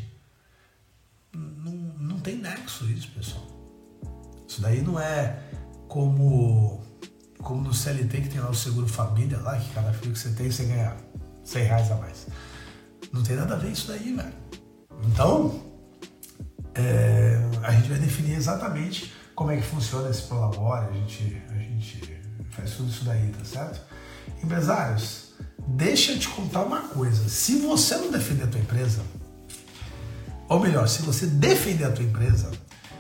Não, 1.35 1.73
não 1.99 2.21
tem 2.21 2.37
nexo 2.37 2.85
isso, 2.91 3.11
pessoal. 3.13 3.47
Isso 4.47 4.61
daí 4.61 4.83
não 4.83 4.99
é 5.01 5.43
como, 5.89 6.83
como 7.39 7.63
no 7.63 7.75
CLT 7.75 8.23
que 8.23 8.29
tem 8.29 8.41
lá 8.41 8.51
o 8.51 8.55
seguro 8.55 8.87
família, 8.87 9.39
lá 9.41 9.59
que 9.59 9.73
cada 9.73 9.93
filho 9.93 10.13
que 10.13 10.19
você 10.19 10.31
tem 10.31 10.51
você 10.51 10.65
ganha 10.65 10.97
100 11.45 11.65
reais 11.65 11.91
a 11.91 11.97
mais. 11.97 12.27
Não 13.13 13.23
tem 13.23 13.37
nada 13.37 13.55
a 13.55 13.59
ver 13.59 13.73
isso 13.73 13.89
daí, 13.89 14.15
velho. 14.15 14.33
Então, 15.07 15.63
é, 16.75 17.42
a 17.63 17.73
gente 17.73 17.89
vai 17.89 17.99
definir 17.99 18.35
exatamente 18.35 19.13
como 19.35 19.51
é 19.51 19.57
que 19.57 19.63
funciona 19.63 20.11
esse 20.11 20.23
prolabore, 20.23 20.87
a 20.89 20.93
gente, 20.93 21.43
a 21.51 21.55
gente 21.55 22.21
faz 22.51 22.73
tudo 22.73 22.91
isso 22.91 23.05
daí, 23.05 23.33
tá 23.39 23.45
certo? 23.45 23.81
Empresários, 24.43 25.33
deixa 25.67 26.13
eu 26.13 26.19
te 26.19 26.29
contar 26.29 26.63
uma 26.63 26.83
coisa. 26.89 27.29
Se 27.29 27.59
você 27.59 27.97
não 27.97 28.11
defender 28.11 28.45
a 28.45 28.47
tua 28.47 28.61
empresa, 28.61 29.03
ou 30.49 30.61
melhor, 30.61 30.87
se 30.89 31.03
você 31.03 31.27
defender 31.27 31.85
a 31.85 31.93
tua 31.93 32.05
empresa, 32.05 32.51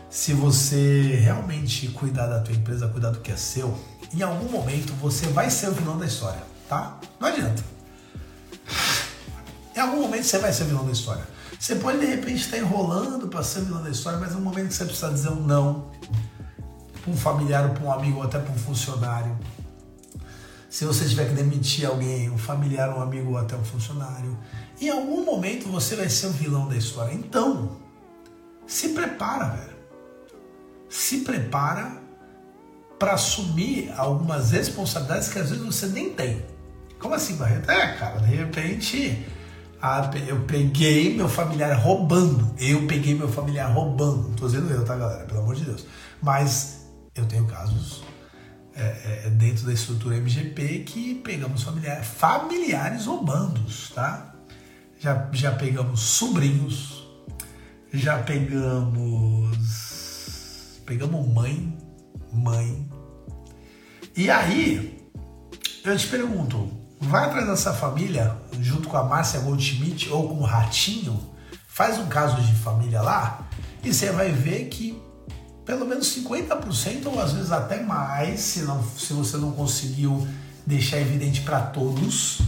se 0.09 0.33
você 0.33 1.19
realmente 1.23 1.88
cuidar 1.88 2.26
da 2.26 2.40
tua 2.40 2.54
empresa, 2.54 2.88
cuidar 2.88 3.11
do 3.11 3.21
que 3.21 3.33
é 3.33 3.37
seu, 3.37 3.78
em 4.14 4.23
algum 4.23 4.50
momento 4.50 4.92
você 4.95 5.26
vai 5.26 5.50
ser 5.50 5.69
o 5.69 5.73
vilão 5.73 5.99
da 5.99 6.07
história, 6.07 6.42
tá? 6.69 6.99
Não 7.21 7.28
adianta. 7.28 7.62
Em 9.75 9.81
algum 9.81 10.02
momento 10.02 10.25
você 10.25 10.38
vai 10.38 10.52
ser 10.52 10.64
vilão 10.64 10.85
da 10.85 10.92
história. 10.92 11.26
Você 11.62 11.76
pode 11.76 12.00
de 12.00 12.07
repente 12.07 12.40
estar 12.40 12.59
enrolando 12.59 13.28
para 13.28 13.40
ser 13.45 13.61
vilão 13.61 13.85
da 13.85 13.90
história, 13.90 14.19
mas 14.19 14.33
no 14.33 14.40
momento 14.40 14.66
que 14.66 14.75
você 14.75 14.85
precisa 14.85 15.12
dizer 15.12 15.28
um 15.28 15.47
não 15.47 15.92
para 17.00 17.12
um 17.12 17.16
familiar, 17.16 17.69
ou 17.69 17.71
para 17.71 17.85
um 17.85 17.92
amigo, 17.92 18.16
ou 18.16 18.25
até 18.25 18.40
para 18.40 18.52
um 18.52 18.59
funcionário. 18.59 19.38
Se 20.69 20.85
você 20.85 21.09
tiver 21.09 21.28
que 21.28 21.35
demitir 21.35 21.87
alguém, 21.87 22.28
um 22.31 22.37
familiar, 22.37 22.90
um 22.90 23.00
amigo 23.00 23.31
ou 23.31 23.38
até 23.38 23.54
um 23.54 23.62
funcionário, 23.64 24.37
em 24.81 24.88
algum 24.88 25.25
momento 25.25 25.69
você 25.69 25.95
vai 25.95 26.09
ser 26.09 26.26
o 26.26 26.33
vilão 26.33 26.69
da 26.69 26.75
história. 26.75 27.14
Então, 27.14 27.76
se 28.66 28.88
prepara, 28.88 29.50
velho. 29.50 29.76
Se 30.88 31.19
prepara 31.19 31.97
para 32.99 33.12
assumir 33.12 33.95
algumas 33.97 34.50
responsabilidades 34.50 35.28
que 35.28 35.38
às 35.38 35.50
vezes 35.50 35.64
você 35.64 35.87
nem 35.87 36.12
tem. 36.12 36.45
Como 36.99 37.14
assim, 37.14 37.37
Barreto? 37.37 37.71
É, 37.71 37.95
cara, 37.99 38.19
de 38.19 38.35
repente 38.35 39.25
eu 40.29 40.41
peguei 40.45 41.17
meu 41.17 41.29
familiar 41.29 41.77
roubando. 41.77 42.55
Eu 42.59 42.87
peguei 42.87 43.15
meu 43.15 43.29
familiar 43.29 43.67
roubando. 43.67 44.29
Não 44.29 44.35
tô 44.35 44.47
dizendo 44.47 44.71
eu, 44.71 44.85
tá, 44.85 44.95
galera? 44.97 45.25
Pelo 45.25 45.41
amor 45.41 45.57
de 45.57 45.65
Deus. 45.65 45.85
Mas 46.23 46.87
eu 47.17 47.27
tenho 47.27 47.45
casos 47.47 48.05
é, 48.75 49.25
é, 49.27 49.31
dentro 49.31 49.67
da 49.67 49.73
estrutura 49.73 50.17
MGP 50.17 50.81
que 50.81 51.17
pegamos 51.17 51.65
familiar, 51.65 52.05
familiares 52.05 53.07
roubando, 53.07 53.61
tá? 53.95 54.35
Já, 55.01 55.29
já 55.33 55.53
pegamos 55.53 56.01
sobrinhos, 56.01 57.05
já 57.93 58.19
pegamos. 58.19 59.51
Pegamos 60.87 61.27
mãe, 61.27 61.77
mãe. 62.33 62.89
E 64.17 64.31
aí, 64.31 65.11
eu 65.85 65.97
te 65.97 66.07
pergunto, 66.07 66.71
Vai 67.02 67.25
atrás 67.25 67.47
dessa 67.49 67.73
família, 67.73 68.37
junto 68.61 68.88
com 68.88 68.97
a 68.97 69.02
Márcia 69.02 69.40
Goldschmidt 69.40 70.09
ou 70.11 70.28
com 70.28 70.37
o 70.37 70.44
Ratinho, 70.44 71.21
faz 71.66 71.99
um 71.99 72.06
caso 72.06 72.40
de 72.40 72.54
família 72.54 73.02
lá 73.02 73.49
e 73.82 73.92
você 73.92 74.12
vai 74.12 74.30
ver 74.30 74.68
que 74.68 75.02
pelo 75.64 75.85
menos 75.85 76.14
50% 76.16 77.06
ou 77.06 77.21
às 77.21 77.32
vezes 77.32 77.50
até 77.52 77.82
mais, 77.82 78.40
se, 78.40 78.62
não, 78.62 78.82
se 78.82 79.12
você 79.12 79.37
não 79.37 79.52
conseguiu 79.52 80.26
deixar 80.64 80.99
evidente 80.99 81.40
para 81.42 81.61
todos, 81.61 82.40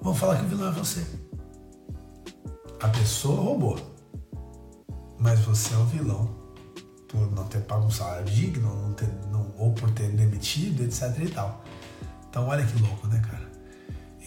vão 0.00 0.14
falar 0.14 0.36
que 0.36 0.44
o 0.44 0.48
vilão 0.48 0.68
é 0.68 0.72
você. 0.72 1.04
A 2.82 2.88
pessoa 2.88 3.40
roubou, 3.40 3.78
mas 5.18 5.40
você 5.40 5.72
é 5.72 5.78
o 5.78 5.84
vilão 5.86 6.36
por 7.08 7.32
não 7.32 7.44
ter 7.44 7.60
pago 7.60 7.86
um 7.86 7.90
salário 7.90 8.26
digno, 8.26 8.82
não 8.82 8.92
ter, 8.92 9.08
não, 9.30 9.54
ou 9.56 9.72
por 9.72 9.90
ter 9.92 10.10
demitido, 10.10 10.84
etc 10.84 11.18
e 11.22 11.28
tal. 11.30 11.64
Então 12.36 12.48
olha 12.48 12.66
que 12.66 12.78
louco, 12.82 13.06
né, 13.06 13.18
cara? 13.26 13.46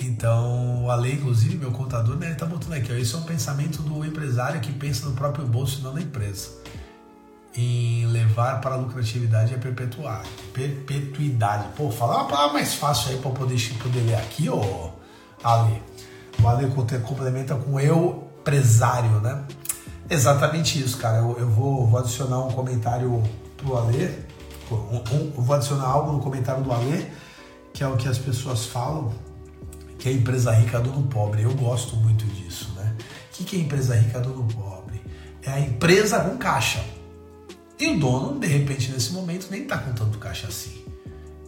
Então, 0.01 0.89
a 0.89 0.95
lei, 0.95 1.13
inclusive, 1.13 1.57
meu 1.57 1.71
contador, 1.71 2.15
né, 2.15 2.25
ele 2.25 2.35
tá 2.35 2.45
botando 2.47 2.73
aqui, 2.73 2.91
ó, 2.91 2.95
isso 2.95 3.15
é 3.15 3.19
um 3.19 3.23
pensamento 3.23 3.83
do 3.83 4.03
empresário 4.03 4.59
que 4.59 4.71
pensa 4.71 5.07
no 5.07 5.13
próprio 5.13 5.45
bolso 5.45 5.79
e 5.79 5.83
não 5.83 5.93
na 5.93 6.01
empresa. 6.01 6.49
Em 7.55 8.07
levar 8.07 8.61
para 8.61 8.73
a 8.73 8.77
lucratividade 8.77 9.53
a 9.53 9.59
perpetuar. 9.59 10.23
Perpetuidade. 10.51 11.67
Pô, 11.77 11.91
falar 11.91 12.21
uma 12.21 12.27
palavra 12.27 12.53
mais 12.53 12.73
fácil 12.73 13.11
aí 13.11 13.17
para 13.19 13.29
poder, 13.29 13.59
poder 13.77 13.99
ler 13.99 14.15
aqui, 14.15 14.49
ô 14.49 14.89
Ale. 15.43 15.79
O 16.41 16.47
Ale 16.47 16.67
complementa 17.03 17.53
com 17.53 17.79
eu, 17.79 18.27
empresário, 18.39 19.21
né? 19.21 19.43
Exatamente 20.09 20.81
isso, 20.81 20.97
cara. 20.97 21.17
Eu, 21.17 21.37
eu 21.37 21.47
vou, 21.47 21.85
vou, 21.85 21.99
adicionar 21.99 22.39
um 22.39 22.49
comentário 22.49 23.21
pro 23.55 23.77
Alê. 23.77 24.09
Um, 24.71 24.97
um, 25.13 25.31
vou 25.35 25.55
adicionar 25.55 25.85
algo 25.85 26.11
no 26.11 26.19
comentário 26.19 26.63
do 26.63 26.71
Alê, 26.71 27.05
que 27.79 27.83
é 27.85 27.87
o 27.87 27.95
que 27.95 28.09
as 28.09 28.17
pessoas 28.17 28.65
falam, 28.65 29.13
que 29.97 30.09
é 30.09 30.11
empresa 30.11 30.51
rica 30.51 30.81
dono 30.81 31.07
pobre. 31.07 31.43
Eu 31.43 31.55
gosto 31.55 31.95
muito 31.95 32.25
disso, 32.25 32.73
né? 32.75 32.93
O 32.99 33.37
que, 33.37 33.45
que 33.45 33.55
é 33.55 33.59
empresa 33.61 33.95
rica 33.95 34.19
dono 34.19 34.45
pobre? 34.53 35.01
É 35.41 35.49
a 35.49 35.61
empresa 35.61 36.19
com 36.19 36.37
caixa. 36.37 36.83
E 37.79 37.87
o 37.87 37.97
dono, 37.97 38.37
de 38.37 38.47
repente, 38.47 38.91
nesse 38.91 39.13
momento, 39.13 39.47
nem 39.49 39.63
tá 39.63 39.77
com 39.77 39.93
tanto 39.93 40.17
caixa 40.17 40.47
assim. 40.47 40.83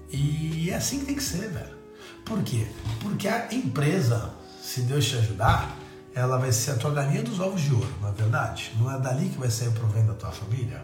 E 0.10 0.70
é 0.70 0.76
assim 0.76 1.00
que 1.00 1.08
tem 1.08 1.16
que 1.16 1.24
ser, 1.24 1.50
velho. 1.50 1.76
Por 2.24 2.42
quê? 2.44 2.66
Porque 3.02 3.28
a 3.28 3.54
empresa, 3.54 4.34
se 4.64 4.84
Deus 4.84 5.04
te 5.04 5.18
ajudar, 5.18 5.78
ela 6.16 6.38
vai 6.38 6.54
ser 6.54 6.72
a 6.72 6.76
tua 6.76 6.92
galinha 6.92 7.24
dos 7.24 7.42
ovos 7.42 7.60
de 7.60 7.74
ouro, 7.74 7.94
não 8.02 8.08
é 8.08 8.14
verdade? 8.14 8.72
Não 8.80 8.90
é 8.90 8.98
dali 8.98 9.28
que 9.28 9.38
vai 9.38 9.52
sair 9.52 9.68
o 9.68 9.74
provento 9.74 10.08
da 10.08 10.14
tua 10.14 10.32
família? 10.32 10.82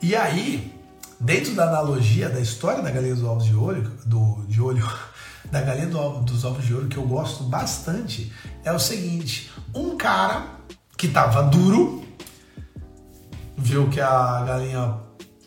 E 0.00 0.16
aí, 0.16 0.73
dentro 1.20 1.54
da 1.54 1.68
analogia 1.68 2.28
da 2.28 2.40
história 2.40 2.82
da 2.82 2.90
galinha 2.90 3.14
dos 3.14 3.24
ovos 3.24 3.44
de 3.44 3.54
ouro, 3.54 3.82
do, 4.04 4.44
de 4.46 4.60
olho, 4.60 4.88
da 5.50 5.60
galinha 5.60 5.86
do, 5.86 6.20
dos 6.20 6.44
ovos 6.44 6.64
de 6.64 6.74
ouro, 6.74 6.88
que 6.88 6.96
eu 6.96 7.06
gosto 7.06 7.44
bastante, 7.44 8.32
é 8.64 8.72
o 8.72 8.78
seguinte: 8.78 9.50
um 9.74 9.96
cara 9.96 10.46
que 10.96 11.08
tava 11.08 11.42
duro, 11.42 12.04
viu 13.56 13.88
que 13.88 14.00
a 14.00 14.44
galinha 14.44 14.98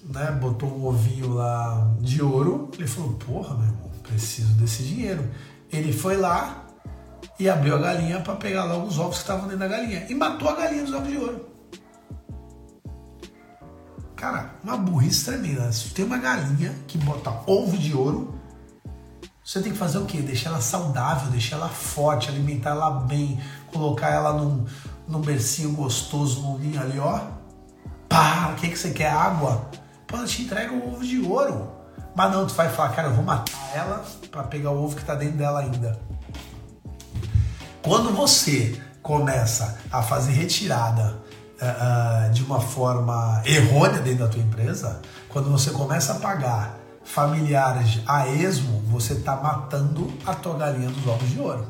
né, 0.04 0.32
botou 0.32 0.70
um 0.70 0.86
ovinho 0.86 1.34
lá 1.34 1.94
de 2.00 2.22
ouro, 2.22 2.72
ele 2.78 2.88
falou: 2.88 3.14
Porra, 3.14 3.56
meu 3.56 3.66
irmão, 3.66 3.92
preciso 4.04 4.54
desse 4.54 4.84
dinheiro. 4.84 5.30
Ele 5.70 5.92
foi 5.92 6.16
lá, 6.16 6.68
e 7.40 7.50
abriu 7.50 7.76
a 7.76 7.80
galinha 7.80 8.20
para 8.22 8.36
pegar 8.36 8.66
logo 8.66 8.88
os 8.88 8.98
ovos 8.98 9.18
que 9.18 9.22
estavam 9.22 9.44
dentro 9.44 9.60
da 9.60 9.68
galinha 9.68 10.06
e 10.10 10.16
matou 10.16 10.50
a 10.50 10.56
galinha 10.56 10.84
dos 10.84 10.94
ovos 10.94 11.10
de 11.10 11.18
ouro. 11.18 11.57
Cara, 14.18 14.56
uma 14.64 14.76
burrice 14.76 15.26
tremenda. 15.26 15.72
Se 15.72 15.90
tem 15.90 16.04
uma 16.04 16.18
galinha 16.18 16.74
que 16.88 16.98
bota 16.98 17.32
ovo 17.46 17.78
de 17.78 17.96
ouro, 17.96 18.34
você 19.46 19.62
tem 19.62 19.72
que 19.72 19.78
fazer 19.78 20.00
o 20.00 20.06
quê? 20.06 20.22
Deixar 20.22 20.50
ela 20.50 20.60
saudável, 20.60 21.30
deixar 21.30 21.58
ela 21.58 21.70
forte, 21.70 22.28
alimentar 22.28 22.72
ela 22.72 22.90
bem, 22.90 23.40
colocar 23.72 24.10
ela 24.10 24.34
num, 24.34 24.66
num 25.08 25.22
bercinho 25.22 25.72
gostoso, 25.74 26.42
num 26.42 26.58
ninho 26.58 26.82
ali, 26.82 26.98
ó. 27.00 27.28
Pá, 28.10 28.54
o 28.54 28.56
que, 28.56 28.70
que 28.70 28.80
você 28.80 28.90
quer? 28.90 29.12
Água? 29.12 29.70
Pô, 30.08 30.18
ela 30.18 30.26
te 30.26 30.42
entrega 30.42 30.74
o 30.74 30.94
ovo 30.94 31.06
de 31.06 31.22
ouro. 31.22 31.70
Mas 32.16 32.32
não, 32.32 32.48
tu 32.48 32.56
vai 32.56 32.70
falar, 32.70 32.90
cara, 32.90 33.10
eu 33.10 33.14
vou 33.14 33.24
matar 33.24 33.72
ela 33.76 34.04
para 34.32 34.44
pegar 34.44 34.72
o 34.72 34.84
ovo 34.84 34.96
que 34.96 35.06
tá 35.06 35.14
dentro 35.14 35.38
dela 35.38 35.60
ainda. 35.60 36.02
Quando 37.84 38.12
você 38.16 38.82
começa 39.04 39.78
a 39.92 40.02
fazer 40.02 40.32
retirada 40.32 41.27
uh, 41.62 42.32
de 42.32 42.44
uma 42.44 42.60
forma 42.60 43.42
errônea 43.46 44.00
dentro 44.00 44.26
da 44.26 44.28
tua 44.28 44.42
empresa, 44.42 45.02
quando 45.30 45.50
você 45.50 45.72
começa 45.72 46.14
a 46.14 46.16
pagar 46.16 46.78
familiares 47.04 48.02
a 48.06 48.28
esmo, 48.28 48.82
você 48.88 49.14
está 49.14 49.36
matando 49.36 50.12
a 50.26 50.34
tua 50.34 50.56
galinha 50.56 50.90
dos 50.90 51.08
ovos 51.08 51.30
de 51.30 51.40
ouro. 51.40 51.66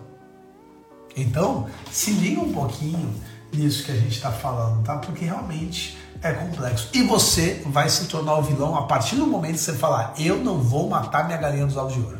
Então, 1.16 1.68
se 1.92 2.12
liga 2.12 2.42
um 2.42 2.52
pouquinho 2.52 3.14
nisso 3.54 3.84
que 3.84 3.92
a 3.92 3.96
gente 3.96 4.16
está 4.16 4.32
falando, 4.32 4.84
tá? 4.84 4.98
Porque 4.98 5.26
realmente 5.26 5.98
é 6.22 6.32
complexo. 6.32 6.90
E 6.94 7.04
você 7.04 7.62
vai 7.66 7.90
se 7.90 8.06
tornar 8.06 8.36
o 8.36 8.42
vilão 8.42 8.76
a 8.76 8.84
partir 8.84 9.16
do 9.16 9.26
momento 9.26 9.54
que 9.54 9.60
você 9.60 9.74
falar: 9.74 10.14
eu 10.18 10.38
não 10.38 10.60
vou 10.60 10.90
matar 10.90 11.26
minha 11.26 11.38
galinha 11.38 11.66
dos 11.66 11.78
ovos 11.78 11.94
de 11.94 12.00
ouro. 12.00 12.20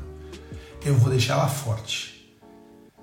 Eu 0.84 0.96
vou 0.96 1.10
deixar 1.10 1.34
ela 1.34 1.48
forte. 1.48 2.17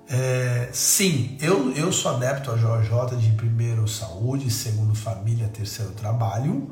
É, 0.07 0.69
sim, 0.71 1.37
eu, 1.41 1.71
eu 1.71 1.91
sou 1.91 2.11
adepto 2.11 2.51
a 2.51 2.55
JJ 2.55 3.17
de 3.17 3.31
primeiro 3.31 3.87
saúde, 3.87 4.51
segundo 4.51 4.93
família, 4.93 5.47
terceiro 5.47 5.91
trabalho. 5.91 6.69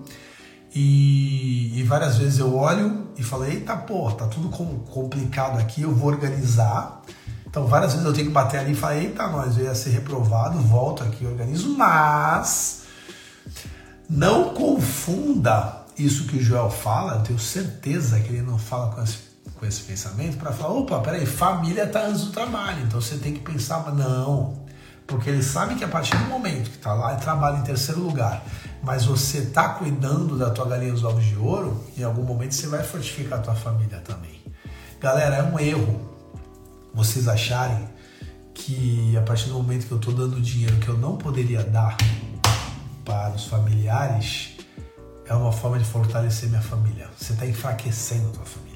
E, 0.75 1.79
e, 1.79 1.83
várias 1.83 2.17
vezes 2.17 2.39
eu 2.39 2.55
olho 2.55 3.07
e 3.15 3.23
falo, 3.23 3.45
eita 3.45 3.75
porra, 3.75 4.15
tá 4.15 4.27
tudo 4.27 4.49
com, 4.49 4.79
complicado 4.79 5.59
aqui, 5.59 5.83
eu 5.83 5.93
vou 5.93 6.09
organizar. 6.09 7.01
Então 7.45 7.67
várias 7.67 7.93
vezes 7.93 8.07
eu 8.07 8.13
tenho 8.13 8.27
que 8.27 8.33
bater 8.33 8.59
ali 8.59 8.71
e 8.71 8.75
falar, 8.75 8.97
eita 8.97 9.27
nós, 9.27 9.57
eu 9.57 9.65
ia 9.65 9.75
ser 9.75 9.91
reprovado, 9.91 10.57
volto 10.59 11.03
aqui, 11.03 11.25
organizo, 11.25 11.75
mas 11.77 12.83
não 14.09 14.53
confunda 14.55 15.83
isso 15.97 16.25
que 16.25 16.37
o 16.37 16.41
Joel 16.41 16.71
fala, 16.71 17.17
eu 17.17 17.21
tenho 17.21 17.39
certeza 17.39 18.19
que 18.19 18.29
ele 18.29 18.41
não 18.41 18.57
fala 18.57 18.91
com 18.91 19.03
esse 19.03 19.17
com 19.63 19.67
esse 19.67 19.83
pensamento 19.83 20.37
para 20.37 20.51
falar, 20.51 20.73
opa, 20.73 20.99
peraí, 20.99 21.25
família 21.25 21.85
está 21.85 22.05
antes 22.05 22.25
do 22.25 22.31
trabalho, 22.31 22.83
então 22.83 22.99
você 22.99 23.15
tem 23.15 23.33
que 23.33 23.39
pensar, 23.39 23.81
mas 23.85 23.95
não, 23.95 24.61
porque 25.07 25.29
ele 25.29 25.41
sabe 25.41 25.75
que 25.75 25.85
a 25.85 25.87
partir 25.87 26.17
do 26.17 26.25
momento 26.25 26.69
que 26.69 26.75
está 26.75 26.93
lá 26.93 27.13
e 27.13 27.17
trabalha 27.21 27.59
em 27.59 27.63
terceiro 27.63 28.01
lugar, 28.01 28.43
mas 28.83 29.05
você 29.05 29.37
está 29.37 29.69
cuidando 29.69 30.37
da 30.37 30.49
tua 30.49 30.67
galinha 30.67 30.91
dos 30.91 31.05
ovos 31.05 31.23
de 31.23 31.37
ouro, 31.37 31.81
em 31.97 32.03
algum 32.03 32.23
momento 32.23 32.53
você 32.53 32.67
vai 32.67 32.83
fortificar 32.83 33.39
a 33.39 33.41
tua 33.41 33.55
família 33.55 33.99
também. 33.99 34.43
Galera, 34.99 35.37
é 35.37 35.43
um 35.43 35.57
erro 35.57 36.11
vocês 36.93 37.29
acharem 37.29 37.87
que 38.53 39.15
a 39.17 39.21
partir 39.21 39.47
do 39.47 39.53
momento 39.53 39.87
que 39.87 39.93
eu 39.93 39.97
estou 39.97 40.13
dando 40.13 40.41
dinheiro 40.41 40.75
que 40.75 40.89
eu 40.89 40.97
não 40.97 41.15
poderia 41.15 41.63
dar 41.63 41.95
para 43.05 43.33
os 43.33 43.45
familiares, 43.45 44.57
é 45.25 45.33
uma 45.33 45.53
forma 45.53 45.79
de 45.79 45.85
fortalecer 45.85 46.49
minha 46.49 46.61
família. 46.61 47.09
Você 47.17 47.31
está 47.31 47.45
enfraquecendo 47.45 48.27
a 48.27 48.31
tua 48.31 48.45
família. 48.45 48.72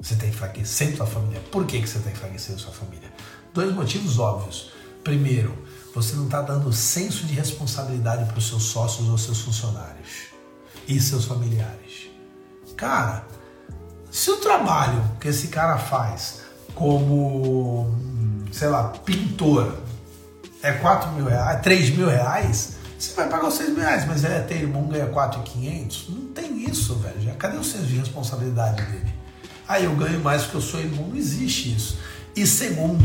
Você 0.00 0.14
está 0.14 0.26
enfraquecendo 0.26 0.96
sua 0.96 1.06
família. 1.06 1.40
Por 1.50 1.66
que, 1.66 1.80
que 1.80 1.88
você 1.88 1.98
está 1.98 2.10
enfraquecendo 2.10 2.58
sua 2.58 2.72
família? 2.72 3.12
Dois 3.52 3.74
motivos 3.74 4.18
óbvios. 4.18 4.70
Primeiro, 5.02 5.56
você 5.94 6.14
não 6.14 6.26
está 6.26 6.40
dando 6.42 6.72
senso 6.72 7.26
de 7.26 7.34
responsabilidade 7.34 8.24
para 8.26 8.38
os 8.38 8.48
seus 8.48 8.64
sócios 8.64 9.08
ou 9.08 9.18
seus 9.18 9.40
funcionários 9.40 10.28
e 10.86 11.00
seus 11.00 11.24
familiares. 11.24 12.10
Cara, 12.76 13.26
se 14.10 14.30
o 14.30 14.36
trabalho 14.36 15.02
que 15.20 15.28
esse 15.28 15.48
cara 15.48 15.76
faz 15.78 16.42
como, 16.74 17.92
sei 18.52 18.68
lá, 18.68 18.90
pintor 19.04 19.78
é 20.62 20.72
4 20.72 21.10
mil 21.12 21.26
reais, 21.26 21.60
3 21.62 21.90
mil 21.90 22.08
reais, 22.08 22.76
você 22.96 23.14
vai 23.14 23.28
pagar 23.28 23.48
os 23.48 23.54
6 23.54 23.70
mil 23.70 23.80
reais, 23.80 24.06
mas 24.06 24.22
ele 24.22 24.34
é 24.34 24.40
ter 24.40 24.62
irmão 24.62 24.86
ganha 24.86 25.06
4,500? 25.06 26.08
Não 26.10 26.26
tem 26.28 26.64
isso, 26.64 26.94
velho. 26.96 27.34
Cadê 27.34 27.56
o 27.56 27.64
senso 27.64 27.86
de 27.86 27.98
responsabilidade 27.98 28.82
dele? 28.82 29.17
Aí 29.68 29.84
eu 29.84 29.94
ganho 29.94 30.20
mais 30.20 30.42
porque 30.42 30.56
eu 30.56 30.62
sou 30.62 30.80
irmão. 30.80 31.08
Não 31.08 31.16
existe 31.16 31.74
isso. 31.74 31.98
E 32.34 32.46
segundo, 32.46 33.04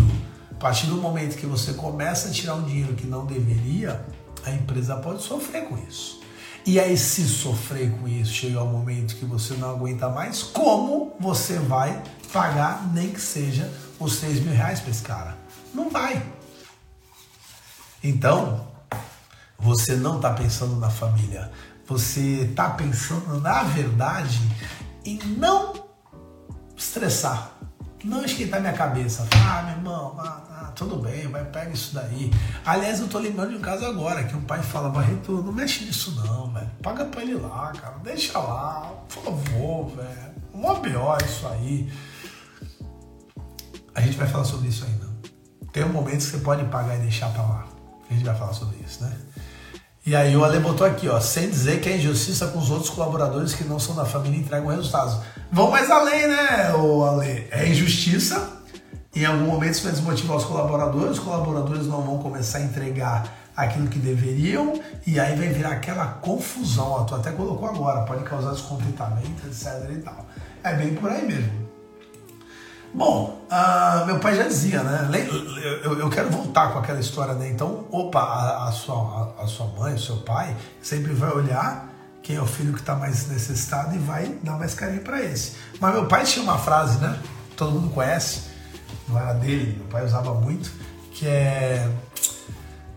a 0.51 0.55
partir 0.55 0.87
do 0.87 0.95
momento 0.95 1.35
que 1.37 1.45
você 1.45 1.73
começa 1.73 2.29
a 2.29 2.31
tirar 2.31 2.55
um 2.55 2.63
dinheiro 2.63 2.93
que 2.93 3.05
não 3.05 3.25
deveria, 3.25 4.03
a 4.45 4.51
empresa 4.51 4.95
pode 4.95 5.21
sofrer 5.21 5.65
com 5.65 5.77
isso. 5.87 6.21
E 6.65 6.79
aí, 6.79 6.97
se 6.97 7.27
sofrer 7.27 7.91
com 7.91 8.07
isso, 8.07 8.31
chega 8.31 8.63
um 8.63 8.71
momento 8.71 9.17
que 9.17 9.25
você 9.25 9.53
não 9.55 9.71
aguenta 9.71 10.07
mais, 10.07 10.41
como 10.41 11.13
você 11.19 11.59
vai 11.59 12.01
pagar 12.31 12.89
nem 12.93 13.09
que 13.09 13.19
seja 13.19 13.69
os 13.99 14.15
6 14.15 14.39
mil 14.39 14.53
reais 14.53 14.79
para 14.79 14.91
esse 14.91 15.03
cara? 15.03 15.37
Não 15.73 15.89
vai. 15.89 16.23
Então, 18.01 18.65
você 19.59 19.95
não 19.95 20.17
está 20.17 20.31
pensando 20.31 20.77
na 20.77 20.89
família, 20.89 21.51
você 21.85 22.47
está 22.49 22.69
pensando, 22.69 23.41
na 23.41 23.63
verdade, 23.63 24.39
em 25.05 25.19
não 25.37 25.82
estressar. 26.83 27.51
Não 28.03 28.25
esquentar 28.25 28.59
minha 28.59 28.73
cabeça. 28.73 29.25
Ah, 29.31 29.63
meu 29.63 29.75
irmão, 29.77 30.15
ah, 30.19 30.43
ah, 30.49 30.71
tudo 30.75 30.97
bem, 30.97 31.27
vai, 31.29 31.45
pega 31.45 31.71
isso 31.71 31.95
daí. 31.95 32.29
Aliás, 32.65 32.99
eu 32.99 33.07
tô 33.07 33.17
lembrando 33.17 33.51
de 33.51 33.55
um 33.55 33.61
caso 33.61 33.85
agora, 33.85 34.25
que 34.25 34.35
um 34.35 34.41
pai 34.41 34.61
fala, 34.61 34.89
Barreto, 34.89 35.41
não 35.41 35.53
mexe 35.53 35.85
nisso 35.85 36.11
não, 36.15 36.51
velho. 36.51 36.69
Paga 36.81 37.05
pra 37.05 37.21
ele 37.21 37.35
lá, 37.35 37.71
cara. 37.71 37.95
Deixa 38.03 38.37
lá, 38.37 38.91
por 39.07 39.23
favor, 39.23 39.95
velho. 39.95 40.33
Mó 40.53 40.75
B.O. 40.75 41.17
isso 41.25 41.47
aí. 41.47 41.91
A 43.95 44.01
gente 44.01 44.17
vai 44.17 44.27
falar 44.27 44.43
sobre 44.43 44.67
isso 44.67 44.83
ainda. 44.83 45.07
Tem 45.71 45.85
um 45.85 45.93
momento 45.93 46.17
que 46.17 46.23
você 46.23 46.37
pode 46.39 46.65
pagar 46.65 46.97
e 46.97 46.99
deixar 46.99 47.31
pra 47.31 47.43
lá. 47.43 47.65
A 48.09 48.13
gente 48.13 48.25
vai 48.25 48.35
falar 48.35 48.53
sobre 48.53 48.77
isso, 48.85 49.03
né? 49.03 49.17
E 50.05 50.15
aí 50.17 50.35
o 50.35 50.43
Ale 50.43 50.59
botou 50.59 50.85
aqui, 50.85 51.07
ó, 51.07 51.17
sem 51.21 51.49
dizer 51.49 51.79
que 51.79 51.87
a 51.87 51.95
injustiça 51.95 52.47
com 52.47 52.59
os 52.59 52.69
outros 52.69 52.89
colaboradores 52.89 53.53
que 53.53 53.63
não 53.63 53.79
são 53.79 53.95
da 53.95 54.03
família 54.03 54.37
entregam 54.37 54.67
resultados. 54.67 55.17
Vão 55.49 55.71
mais 55.71 55.89
além, 55.89 56.27
né, 56.27 56.73
o 56.75 57.05
Ale? 57.05 57.47
É 57.49 57.69
injustiça. 57.69 58.49
Em 59.15 59.25
algum 59.25 59.45
momento 59.45 59.75
isso 59.75 59.83
vai 59.83 59.93
desmotivar 59.93 60.35
os 60.35 60.43
colaboradores, 60.43 61.11
os 61.11 61.19
colaboradores 61.19 61.87
não 61.87 62.01
vão 62.01 62.17
começar 62.17 62.57
a 62.57 62.61
entregar 62.61 63.33
aquilo 63.55 63.87
que 63.87 63.99
deveriam, 63.99 64.73
e 65.05 65.19
aí 65.19 65.37
vai 65.37 65.47
virar 65.49 65.69
aquela 65.69 66.05
confusão. 66.05 66.91
Ó, 66.91 67.03
tu 67.03 67.15
até 67.15 67.31
colocou 67.31 67.69
agora, 67.69 68.01
pode 68.01 68.23
causar 68.23 68.51
descontentamento, 68.51 69.47
etc 69.47 69.89
e 69.89 70.01
tal. 70.01 70.25
É 70.63 70.73
bem 70.73 70.95
por 70.95 71.09
aí 71.09 71.25
mesmo. 71.25 71.62
Bom, 72.93 73.41
uh, 73.49 74.05
meu 74.05 74.19
pai 74.19 74.35
já 74.35 74.43
dizia, 74.43 74.83
né? 74.83 75.09
Eu, 75.83 75.99
eu, 75.99 76.09
quero 76.09 76.29
voltar 76.29 76.71
com 76.71 76.79
aquela 76.79 76.99
história, 76.99 77.33
né? 77.33 77.49
Então, 77.49 77.85
opa, 77.91 78.19
a, 78.19 78.67
a, 78.67 78.71
sua, 78.71 79.33
a, 79.37 79.43
a 79.43 79.47
sua 79.47 79.65
mãe, 79.67 79.95
o 79.95 79.99
seu 79.99 80.17
pai, 80.17 80.55
sempre 80.81 81.11
vai 81.13 81.31
olhar 81.31 81.89
quem 82.21 82.35
é 82.35 82.41
o 82.41 82.45
filho 82.45 82.73
que 82.73 82.79
está 82.79 82.95
mais 82.95 83.27
necessitado 83.27 83.95
e 83.95 83.97
vai 83.97 84.37
dar 84.43 84.57
mais 84.59 84.75
carinho 84.75 85.01
para 85.01 85.21
esse. 85.23 85.53
Mas 85.79 85.93
meu 85.93 86.05
pai 86.05 86.23
tinha 86.23 86.43
uma 86.43 86.57
frase, 86.57 86.99
né? 86.99 87.19
Todo 87.57 87.71
mundo 87.71 87.93
conhece, 87.93 88.43
não 89.07 89.19
era 89.19 89.33
dele, 89.33 89.75
meu 89.77 89.87
pai 89.87 90.05
usava 90.05 90.33
muito, 90.33 90.71
que 91.11 91.27
é 91.27 91.89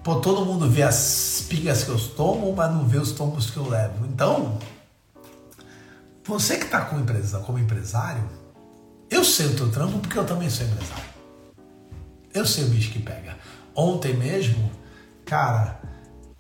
Pô, 0.07 0.21
todo 0.21 0.47
mundo 0.47 0.71
vê 0.71 0.85
as 0.85 1.45
pingas 1.49 1.83
que 1.83 1.89
eu 1.89 1.99
tomo, 1.99 2.55
mas 2.55 2.71
não 2.71 2.87
vê 2.87 2.97
os 2.97 3.11
tombos 3.11 3.51
que 3.51 3.57
eu 3.57 3.69
levo. 3.69 4.07
Então, 4.07 4.57
você 6.23 6.59
que 6.59 6.67
está 6.67 6.83
como, 6.83 7.01
empresa, 7.01 7.41
como 7.41 7.59
empresário, 7.59 8.23
eu 9.11 9.25
sei 9.25 9.47
o 9.47 9.57
teu 9.57 9.71
trampo 9.71 9.99
porque 9.99 10.19
eu 10.19 10.25
também 10.25 10.51
sou 10.51 10.67
empresário. 10.67 11.05
Eu 12.33 12.45
sei 12.45 12.65
o 12.65 12.69
bicho 12.69 12.93
que 12.93 12.99
pega. 12.99 13.37
Ontem 13.75 14.15
mesmo, 14.15 14.71
cara, 15.25 15.81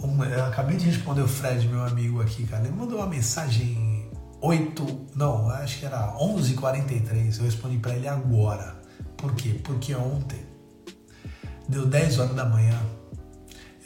um, 0.01 0.23
eu 0.25 0.45
acabei 0.45 0.77
de 0.77 0.87
responder 0.87 1.23
o 1.23 1.29
Fred, 1.29 1.67
meu 1.69 1.83
amigo 1.85 2.21
aqui, 2.21 2.47
cara. 2.47 2.65
Ele 2.65 2.75
mandou 2.75 2.99
uma 2.99 3.07
mensagem 3.07 4.11
8, 4.41 5.07
não, 5.15 5.49
acho 5.49 5.79
que 5.79 5.87
era 5.87 6.17
11h43. 6.19 7.39
Eu 7.39 7.45
respondi 7.45 7.79
para 7.79 7.95
ele 7.95 8.09
agora. 8.09 8.77
Por 9.17 9.35
quê? 9.35 9.59
Porque 9.65 9.95
ontem, 9.95 10.45
deu 11.69 11.87
10 11.87 12.19
horas 12.19 12.35
da 12.35 12.45
manhã, 12.45 12.79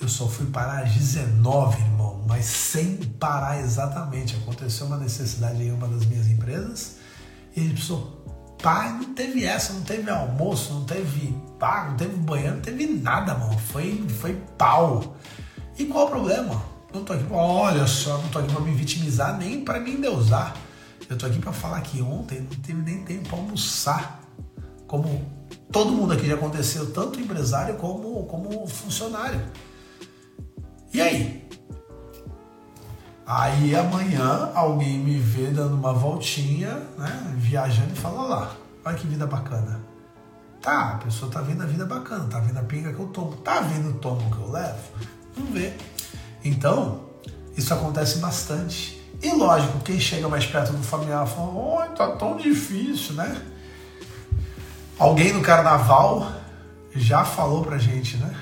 eu 0.00 0.08
só 0.08 0.26
fui 0.26 0.46
parar 0.46 0.84
às 0.84 0.92
19, 0.92 1.80
irmão, 1.80 2.24
mas 2.26 2.46
sem 2.46 2.96
parar 2.96 3.60
exatamente. 3.60 4.34
Aconteceu 4.36 4.86
uma 4.86 4.96
necessidade 4.96 5.62
em 5.62 5.70
uma 5.70 5.86
das 5.86 6.04
minhas 6.06 6.26
empresas 6.26 6.96
e 7.54 7.60
ele 7.60 7.74
precisou. 7.74 8.19
Pai, 8.62 8.92
não 8.92 9.14
teve 9.14 9.44
essa, 9.44 9.72
não 9.72 9.82
teve 9.82 10.10
almoço, 10.10 10.74
não 10.74 10.84
teve 10.84 11.34
pá, 11.58 11.86
não 11.88 11.96
teve 11.96 12.14
banheiro, 12.16 12.56
não 12.56 12.62
teve 12.62 12.86
nada, 12.86 13.34
mano. 13.34 13.58
Foi, 13.58 14.04
foi 14.20 14.34
pau. 14.58 15.16
E 15.78 15.86
qual 15.86 16.06
o 16.06 16.10
problema? 16.10 16.62
Não 16.92 17.04
tô 17.04 17.12
aqui 17.12 17.24
olha 17.30 17.86
só, 17.86 18.18
não 18.18 18.28
tô 18.28 18.38
aqui 18.38 18.52
pra 18.52 18.60
me 18.60 18.72
vitimizar 18.72 19.38
nem 19.38 19.64
para 19.64 19.80
me 19.80 19.92
endeusar. 19.92 20.54
Eu 21.08 21.16
tô 21.16 21.26
aqui 21.26 21.38
para 21.38 21.52
falar 21.52 21.80
que 21.80 22.02
ontem 22.02 22.40
não 22.40 22.60
teve 22.60 22.82
nem 22.82 23.02
tempo 23.02 23.28
pra 23.28 23.38
almoçar. 23.38 24.20
Como 24.86 25.24
todo 25.72 25.92
mundo 25.92 26.12
aqui 26.12 26.26
já 26.26 26.34
aconteceu, 26.34 26.92
tanto 26.92 27.20
empresário 27.20 27.76
como, 27.76 28.24
como 28.26 28.66
funcionário. 28.66 29.40
E 30.92 31.00
aí? 31.00 31.39
Aí 33.32 33.76
amanhã 33.76 34.50
alguém 34.56 34.98
me 34.98 35.16
vê 35.16 35.52
dando 35.52 35.76
uma 35.76 35.92
voltinha, 35.92 36.82
né? 36.98 37.32
Viajando 37.36 37.92
e 37.92 37.96
fala 37.96 38.22
lá, 38.22 38.56
olha 38.84 38.96
que 38.96 39.06
vida 39.06 39.24
bacana. 39.24 39.80
Tá, 40.60 40.94
a 40.94 40.96
pessoa 40.96 41.30
tá 41.30 41.40
vendo 41.40 41.62
a 41.62 41.66
vida 41.66 41.86
bacana, 41.86 42.24
tá 42.24 42.40
vendo 42.40 42.58
a 42.58 42.62
pinga 42.64 42.92
que 42.92 42.98
eu 42.98 43.06
tomo, 43.06 43.36
tá 43.36 43.60
vendo 43.60 43.90
o 43.90 43.92
tomo 44.00 44.28
que 44.34 44.36
eu 44.36 44.50
levo? 44.50 44.82
Não 45.36 45.46
vê. 45.46 45.72
Então, 46.44 47.02
isso 47.56 47.72
acontece 47.72 48.18
bastante. 48.18 49.00
E 49.22 49.30
lógico, 49.30 49.78
quem 49.78 50.00
chega 50.00 50.28
mais 50.28 50.44
perto 50.44 50.72
do 50.72 50.82
familiar 50.82 51.24
fala, 51.24 51.52
oi, 51.52 51.88
tá 51.90 52.10
tão 52.16 52.36
difícil, 52.36 53.14
né? 53.14 53.40
Alguém 54.98 55.32
no 55.32 55.40
carnaval 55.40 56.32
já 56.96 57.24
falou 57.24 57.62
pra 57.62 57.78
gente, 57.78 58.16
né? 58.16 58.34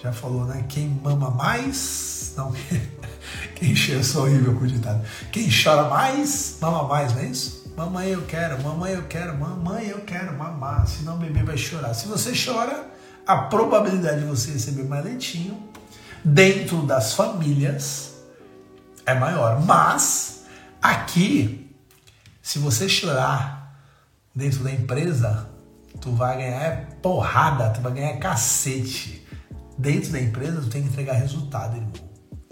já 0.00 0.12
falou, 0.12 0.44
né? 0.44 0.64
Quem 0.68 0.88
mama 0.88 1.30
mais, 1.30 2.34
não, 2.36 2.52
quem 3.58 3.74
chora, 3.74 4.02
sou 4.04 4.22
horrível 4.22 4.54
com 4.54 4.66
ditado. 4.66 5.04
Quem 5.32 5.48
chora 5.50 5.88
mais, 5.88 6.56
mama 6.60 6.84
mais, 6.84 7.12
não 7.14 7.22
é 7.22 7.26
isso? 7.26 7.72
Mamãe 7.76 8.10
eu 8.10 8.22
quero, 8.22 8.62
mamãe 8.62 8.92
eu 8.92 9.02
quero, 9.04 9.36
mamãe 9.38 9.88
eu 9.88 10.00
quero 10.00 10.36
mamar, 10.36 10.86
senão 10.86 11.16
o 11.16 11.18
bebê 11.18 11.42
vai 11.42 11.56
chorar. 11.56 11.94
Se 11.94 12.08
você 12.08 12.32
chora, 12.32 12.88
a 13.26 13.36
probabilidade 13.36 14.20
de 14.20 14.26
você 14.26 14.52
receber 14.52 14.84
mais 14.84 15.04
leitinho 15.04 15.62
dentro 16.24 16.82
das 16.86 17.14
famílias 17.14 18.14
é 19.06 19.14
maior. 19.14 19.64
Mas 19.64 20.44
aqui, 20.82 21.72
se 22.42 22.58
você 22.58 22.88
chorar 22.88 23.80
dentro 24.34 24.64
da 24.64 24.72
empresa, 24.72 25.48
tu 26.00 26.12
vai 26.12 26.36
ganhar 26.36 26.86
porrada, 27.02 27.70
tu 27.70 27.80
vai 27.80 27.92
ganhar 27.92 28.18
cacete 28.18 29.26
dentro 29.76 30.10
da 30.10 30.20
empresa, 30.20 30.60
tu 30.60 30.68
tem 30.68 30.82
que 30.82 30.88
entregar 30.88 31.14
resultado, 31.14 31.76
irmão. 31.76 32.07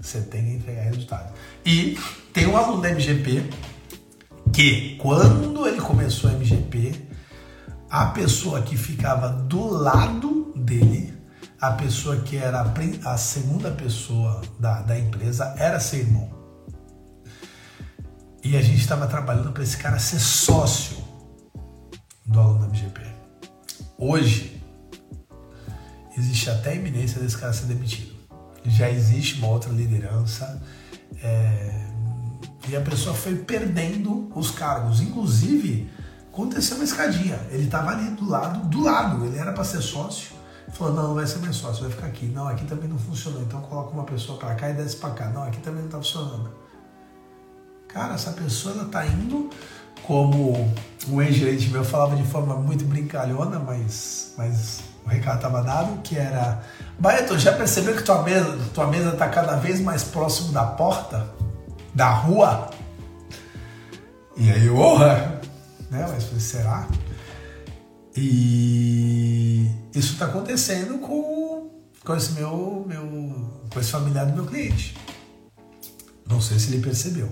Você 0.07 0.21
tem 0.21 0.45
que 0.45 0.51
entregar 0.53 0.85
resultado. 0.85 1.35
E 1.65 1.99
tem 2.33 2.47
um 2.47 2.57
aluno 2.57 2.81
da 2.81 2.91
MGP 2.91 3.43
que, 4.53 4.97
quando 4.99 5.67
ele 5.67 5.81
começou 5.81 6.31
a 6.31 6.33
MGP, 6.35 6.95
a 7.91 8.07
pessoa 8.07 8.63
que 8.63 8.77
ficava 8.77 9.29
do 9.29 9.67
lado 9.67 10.53
dele, 10.55 11.13
a 11.61 11.73
pessoa 11.73 12.19
que 12.19 12.37
era 12.37 12.73
a 13.05 13.17
segunda 13.17 13.73
pessoa 13.73 14.43
da, 14.61 14.81
da 14.83 14.97
empresa, 14.97 15.57
era 15.59 15.81
seu 15.81 15.99
irmão. 15.99 16.31
E 18.45 18.57
a 18.57 18.63
gente 18.63 18.79
estava 18.79 19.09
trabalhando 19.09 19.51
para 19.51 19.65
esse 19.65 19.77
cara 19.77 19.99
ser 19.99 20.21
sócio 20.21 20.99
do 22.25 22.39
aluno 22.39 22.61
da 22.61 22.67
MGP. 22.67 23.01
Hoje, 23.99 24.63
existe 26.17 26.49
até 26.49 26.71
a 26.71 26.75
iminência 26.77 27.21
desse 27.21 27.37
cara 27.37 27.53
ser 27.53 27.67
demitido. 27.67 28.16
Já 28.69 28.91
existe 28.91 29.39
uma 29.39 29.49
outra 29.49 29.71
liderança 29.71 30.63
é, 31.23 31.87
e 32.69 32.77
a 32.77 32.81
pessoa 32.81 33.15
foi 33.15 33.37
perdendo 33.37 34.31
os 34.35 34.51
cargos. 34.51 35.01
Inclusive, 35.01 35.91
aconteceu 36.33 36.77
uma 36.77 36.85
escadinha. 36.85 37.39
Ele 37.51 37.65
estava 37.65 37.91
ali 37.91 38.11
do 38.11 38.29
lado, 38.29 38.69
do 38.69 38.83
lado. 38.83 39.25
Ele 39.25 39.39
era 39.39 39.53
para 39.53 39.65
ser 39.65 39.81
sócio. 39.81 40.35
Falou, 40.73 40.95
não, 40.95 41.09
não 41.09 41.15
vai 41.15 41.27
ser 41.27 41.39
mais 41.39 41.57
sócio, 41.57 41.83
vai 41.83 41.91
ficar 41.91 42.07
aqui. 42.07 42.27
Não, 42.27 42.49
aqui 42.49 42.65
também 42.65 42.89
não 42.89 42.99
funcionou. 42.99 43.43
Então 43.43 43.61
coloca 43.63 43.91
uma 43.91 44.05
pessoa 44.05 44.39
para 44.39 44.55
cá 44.55 44.71
e 44.71 44.75
desce 44.75 44.97
para 44.97 45.11
cá. 45.11 45.31
Não, 45.31 45.45
aqui 45.45 45.61
também 45.61 45.81
não 45.81 45.87
está 45.87 45.99
funcionando. 45.99 46.51
Cara, 47.89 48.15
essa 48.15 48.33
pessoa 48.33 48.75
ela 48.75 48.85
tá 48.87 49.07
indo 49.07 49.49
como 50.03 50.71
um 51.09 51.23
ex-gerente 51.23 51.69
meu 51.71 51.85
falava 51.85 52.17
de 52.17 52.25
forma 52.25 52.55
muito 52.57 52.85
brincalhona, 52.85 53.59
mas, 53.59 54.35
mas 54.37 54.81
o 55.07 55.09
recado 55.09 55.37
estava 55.37 55.63
dado, 55.63 56.03
que 56.03 56.19
era 56.19 56.63
Baeto, 56.99 57.39
já 57.39 57.53
percebeu 57.53 57.95
que 57.95 58.03
tua 58.03 58.23
mesa 58.23 58.59
tua 58.75 58.89
mesa 58.89 59.11
está 59.11 59.29
cada 59.29 59.57
vez 59.57 59.81
mais 59.81 60.03
próximo 60.03 60.53
da 60.53 60.65
porta, 60.65 61.27
da 61.95 62.11
rua? 62.11 62.71
E 64.37 64.51
aí, 64.51 64.69
honra! 64.69 65.41
Né? 65.91 66.07
Mas 66.13 66.43
será? 66.43 66.89
E 68.17 69.71
isso 69.95 70.15
está 70.15 70.27
acontecendo 70.27 70.99
com, 70.99 71.71
com 72.05 72.17
esse 72.17 72.33
meu, 72.33 72.85
meu 72.87 73.51
com 73.73 73.81
esse 73.81 73.91
familiar 73.91 74.27
do 74.27 74.33
meu 74.33 74.47
cliente. 74.47 74.97
Não 76.29 76.41
sei 76.41 76.59
se 76.59 76.73
ele 76.73 76.83
percebeu, 76.83 77.31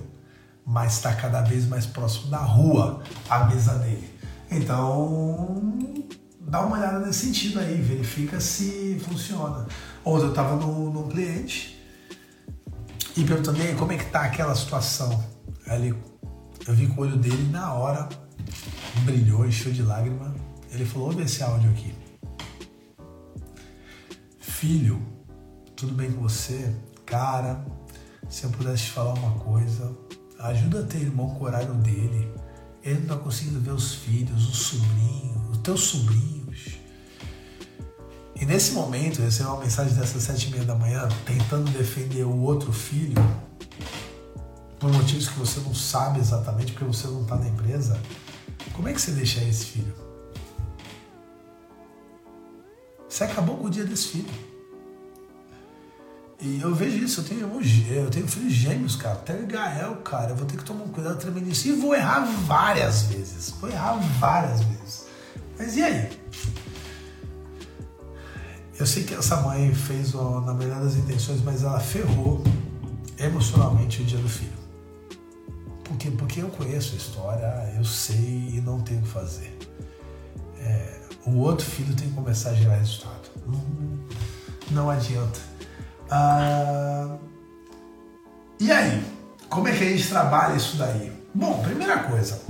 mas 0.64 0.94
está 0.94 1.12
cada 1.14 1.40
vez 1.40 1.66
mais 1.66 1.86
próximo 1.86 2.30
da 2.30 2.38
rua 2.38 3.02
a 3.28 3.44
mesa 3.44 3.74
dele. 3.74 4.14
Então, 4.50 6.03
dá 6.46 6.64
uma 6.64 6.76
olhada 6.76 6.98
nesse 7.00 7.26
sentido 7.26 7.58
aí, 7.58 7.80
verifica 7.80 8.40
se 8.40 9.00
funciona. 9.04 9.66
Ontem 10.04 10.24
eu 10.24 10.30
estava 10.30 10.56
num, 10.56 11.08
cliente 11.08 11.80
e 13.16 13.24
perguntando, 13.24 13.60
aí, 13.60 13.74
como 13.74 13.92
é 13.92 13.96
que 13.96 14.06
tá 14.06 14.22
aquela 14.22 14.54
situação? 14.54 15.24
Aí 15.66 15.86
ele, 15.86 15.98
eu 16.66 16.74
vi 16.74 16.86
com 16.86 17.00
o 17.00 17.04
olho 17.04 17.16
dele 17.16 17.50
na 17.50 17.72
hora, 17.72 18.08
brilhou, 19.04 19.46
encheu 19.46 19.72
de 19.72 19.82
lágrima. 19.82 20.34
Ele 20.70 20.84
falou, 20.84 21.08
ouve 21.08 21.22
esse 21.22 21.42
áudio 21.42 21.70
aqui. 21.70 21.94
Filho, 24.38 25.00
tudo 25.76 25.94
bem 25.94 26.10
com 26.10 26.22
você? 26.22 26.74
Cara, 27.06 27.64
se 28.28 28.44
eu 28.44 28.50
pudesse 28.50 28.84
te 28.84 28.90
falar 28.90 29.14
uma 29.14 29.38
coisa, 29.38 29.96
ajuda 30.40 30.80
a 30.80 30.82
ter 30.82 30.98
irmão 30.98 31.30
com 31.30 31.44
o 31.44 31.46
horário 31.46 31.74
dele. 31.74 32.32
Ele 32.84 32.96
não 32.96 33.02
está 33.02 33.16
conseguindo 33.16 33.60
ver 33.60 33.70
os 33.70 33.94
filhos, 33.94 34.46
os 34.46 34.58
sobrinhos, 34.58 35.50
os 35.52 35.58
teus 35.58 35.80
sobrinhos. 35.80 36.76
E 38.36 38.44
nesse 38.44 38.72
momento, 38.72 39.20
eu 39.20 39.24
recebi 39.24 39.48
uma 39.48 39.60
mensagem 39.60 39.94
dessas 39.94 40.22
sete 40.22 40.48
e 40.48 40.50
meia 40.50 40.64
da 40.64 40.74
manhã, 40.74 41.08
tentando 41.24 41.70
defender 41.70 42.24
o 42.24 42.36
outro 42.42 42.70
filho, 42.74 43.14
por 44.78 44.92
motivos 44.92 45.28
que 45.28 45.38
você 45.38 45.60
não 45.60 45.74
sabe 45.74 46.18
exatamente, 46.18 46.72
porque 46.72 46.84
você 46.84 47.06
não 47.06 47.22
está 47.22 47.36
na 47.36 47.48
empresa. 47.48 47.98
Como 48.74 48.86
é 48.86 48.92
que 48.92 49.00
você 49.00 49.12
deixa 49.12 49.42
esse 49.42 49.64
filho? 49.64 49.94
Você 53.08 53.24
acabou 53.24 53.56
com 53.56 53.68
o 53.68 53.70
dia 53.70 53.84
desse 53.84 54.08
filho. 54.08 54.53
E 56.44 56.60
eu 56.60 56.74
vejo 56.74 57.02
isso, 57.02 57.22
eu 57.22 57.24
tenho 57.24 57.62
eu 57.90 58.10
tenho 58.10 58.28
filhos 58.28 58.52
gêmeos, 58.52 58.96
cara. 58.96 59.14
Até 59.14 59.34
Gael, 59.44 59.96
cara, 59.96 60.32
eu 60.32 60.36
vou 60.36 60.46
ter 60.46 60.58
que 60.58 60.64
tomar 60.64 60.84
um 60.84 60.88
cuidado 60.88 61.16
tremendo 61.16 61.50
E 61.50 61.72
vou 61.72 61.94
errar 61.94 62.20
várias 62.44 63.04
vezes. 63.04 63.48
Vou 63.58 63.70
errar 63.70 63.94
várias 64.20 64.60
vezes. 64.60 65.06
Mas 65.58 65.74
e 65.74 65.82
aí? 65.82 66.20
Eu 68.78 68.84
sei 68.84 69.04
que 69.04 69.14
essa 69.14 69.36
mãe 69.36 69.74
fez 69.74 70.12
na 70.12 70.52
melhor 70.52 70.82
das 70.82 70.96
intenções, 70.96 71.40
mas 71.42 71.62
ela 71.62 71.80
ferrou 71.80 72.44
emocionalmente 73.18 74.02
o 74.02 74.04
dia 74.04 74.18
do 74.18 74.28
filho. 74.28 74.52
Por 75.82 75.96
quê? 75.96 76.10
Porque 76.10 76.42
eu 76.42 76.48
conheço 76.48 76.92
a 76.92 76.98
história, 76.98 77.72
eu 77.74 77.84
sei 77.86 78.50
e 78.52 78.60
não 78.60 78.82
tenho 78.82 79.00
o 79.00 79.02
que 79.02 79.08
fazer. 79.08 79.56
É, 80.58 81.00
o 81.24 81.38
outro 81.38 81.64
filho 81.64 81.96
tem 81.96 82.06
que 82.06 82.14
começar 82.14 82.50
a 82.50 82.54
gerar 82.54 82.76
resultado. 82.76 83.30
Não, 83.46 83.64
não 84.72 84.90
adianta. 84.90 85.53
Ah, 86.10 87.16
e 88.60 88.70
aí, 88.70 89.04
como 89.48 89.68
é 89.68 89.72
que 89.72 89.84
a 89.84 89.88
gente 89.88 90.08
trabalha 90.08 90.56
isso 90.56 90.76
daí? 90.76 91.12
Bom, 91.34 91.62
primeira 91.62 91.98
coisa, 92.04 92.40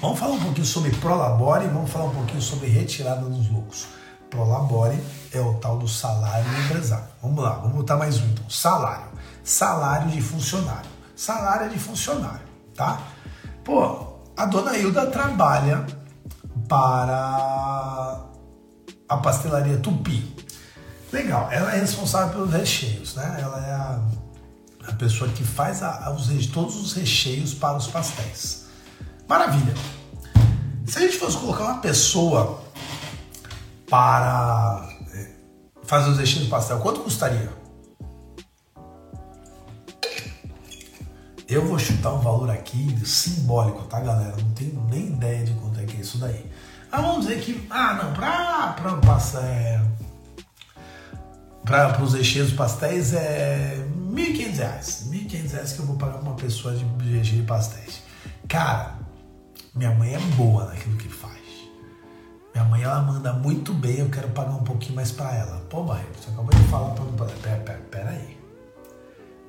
vamos 0.00 0.18
falar 0.18 0.34
um 0.34 0.40
pouquinho 0.40 0.66
sobre 0.66 0.90
Prolabore 0.90 1.64
e 1.64 1.68
vamos 1.68 1.90
falar 1.90 2.06
um 2.06 2.14
pouquinho 2.14 2.42
sobre 2.42 2.68
retirada 2.68 3.22
dos 3.22 3.48
lucros. 3.50 3.86
Prolabore 4.30 4.98
é 5.32 5.40
o 5.40 5.54
tal 5.54 5.78
do 5.78 5.86
salário 5.86 6.44
do 6.44 6.60
empresário. 6.62 7.06
Vamos 7.22 7.42
lá, 7.42 7.50
vamos 7.54 7.76
botar 7.76 7.96
mais 7.96 8.20
um 8.20 8.26
então. 8.26 8.48
Salário. 8.50 9.06
Salário 9.44 10.10
de 10.10 10.20
funcionário. 10.20 10.90
Salário 11.14 11.70
de 11.70 11.78
funcionário, 11.78 12.46
tá? 12.74 13.00
Pô, 13.64 14.16
a 14.36 14.44
dona 14.44 14.76
Hilda 14.76 15.06
trabalha 15.06 15.86
para 16.68 18.20
a 19.08 19.16
pastelaria 19.18 19.78
Tupi. 19.78 20.36
Legal, 21.12 21.48
ela 21.52 21.74
é 21.74 21.80
responsável 21.80 22.34
pelos 22.34 22.52
recheios, 22.52 23.14
né? 23.14 23.38
Ela 23.40 23.66
é 23.66 23.72
a, 23.72 24.00
a 24.88 24.92
pessoa 24.94 25.30
que 25.30 25.44
faz 25.44 25.82
a, 25.82 26.10
os, 26.10 26.46
todos 26.46 26.76
os 26.76 26.92
recheios 26.94 27.54
para 27.54 27.76
os 27.76 27.86
pastéis. 27.86 28.66
Maravilha. 29.28 29.74
Se 30.86 30.98
a 30.98 31.00
gente 31.02 31.16
fosse 31.16 31.36
colocar 31.38 31.64
uma 31.64 31.78
pessoa 31.78 32.62
para 33.88 34.88
é, 35.12 35.30
fazer 35.84 36.10
os 36.10 36.18
recheios 36.18 36.46
do 36.46 36.50
pastel, 36.50 36.80
quanto 36.80 37.00
custaria? 37.00 37.50
Eu 41.48 41.64
vou 41.64 41.78
chutar 41.78 42.12
um 42.12 42.18
valor 42.18 42.50
aqui 42.50 42.98
simbólico, 43.06 43.84
tá, 43.84 44.00
galera? 44.00 44.34
Não 44.36 44.50
tenho 44.50 44.84
nem 44.90 45.06
ideia 45.06 45.44
de 45.44 45.52
quanto 45.54 45.78
é 45.78 45.84
que 45.84 45.96
é 45.96 46.00
isso 46.00 46.18
daí. 46.18 46.44
Ah, 46.90 47.00
vamos 47.00 47.26
dizer 47.26 47.40
que, 47.40 47.64
ah, 47.70 47.94
não, 47.94 48.12
para 48.12 48.72
para 48.72 48.96
passar, 48.96 49.44
é, 49.44 49.80
para 51.66 52.00
os 52.00 52.14
recheios 52.14 52.52
pastéis 52.52 53.12
é 53.12 53.74
R$ 53.76 54.14
1.500. 54.14 55.10
R$ 55.10 55.18
1.500 55.28 55.74
que 55.74 55.80
eu 55.80 55.86
vou 55.86 55.96
pagar 55.96 56.18
para 56.18 56.28
uma 56.28 56.36
pessoa 56.36 56.74
de 56.74 56.84
recheio 57.10 57.42
de 57.42 57.46
pastéis. 57.46 58.02
Cara, 58.48 58.94
minha 59.74 59.90
mãe 59.90 60.14
é 60.14 60.18
boa 60.36 60.66
naquilo 60.66 60.96
que 60.96 61.08
faz. 61.08 61.34
Minha 62.54 62.64
mãe 62.68 62.82
ela 62.82 63.02
manda 63.02 63.32
muito 63.32 63.74
bem, 63.74 63.98
eu 63.98 64.08
quero 64.08 64.28
pagar 64.28 64.52
um 64.52 64.62
pouquinho 64.62 64.94
mais 64.94 65.10
para 65.10 65.34
ela. 65.34 65.66
Pô, 65.68 65.82
Barreto, 65.82 66.18
você 66.18 66.30
acabou 66.30 66.54
de 66.54 66.68
falar 66.68 66.94
para. 66.94 67.26
Pera, 67.26 67.56
pera, 67.56 67.80
pera 67.90 68.10
aí. 68.10 68.38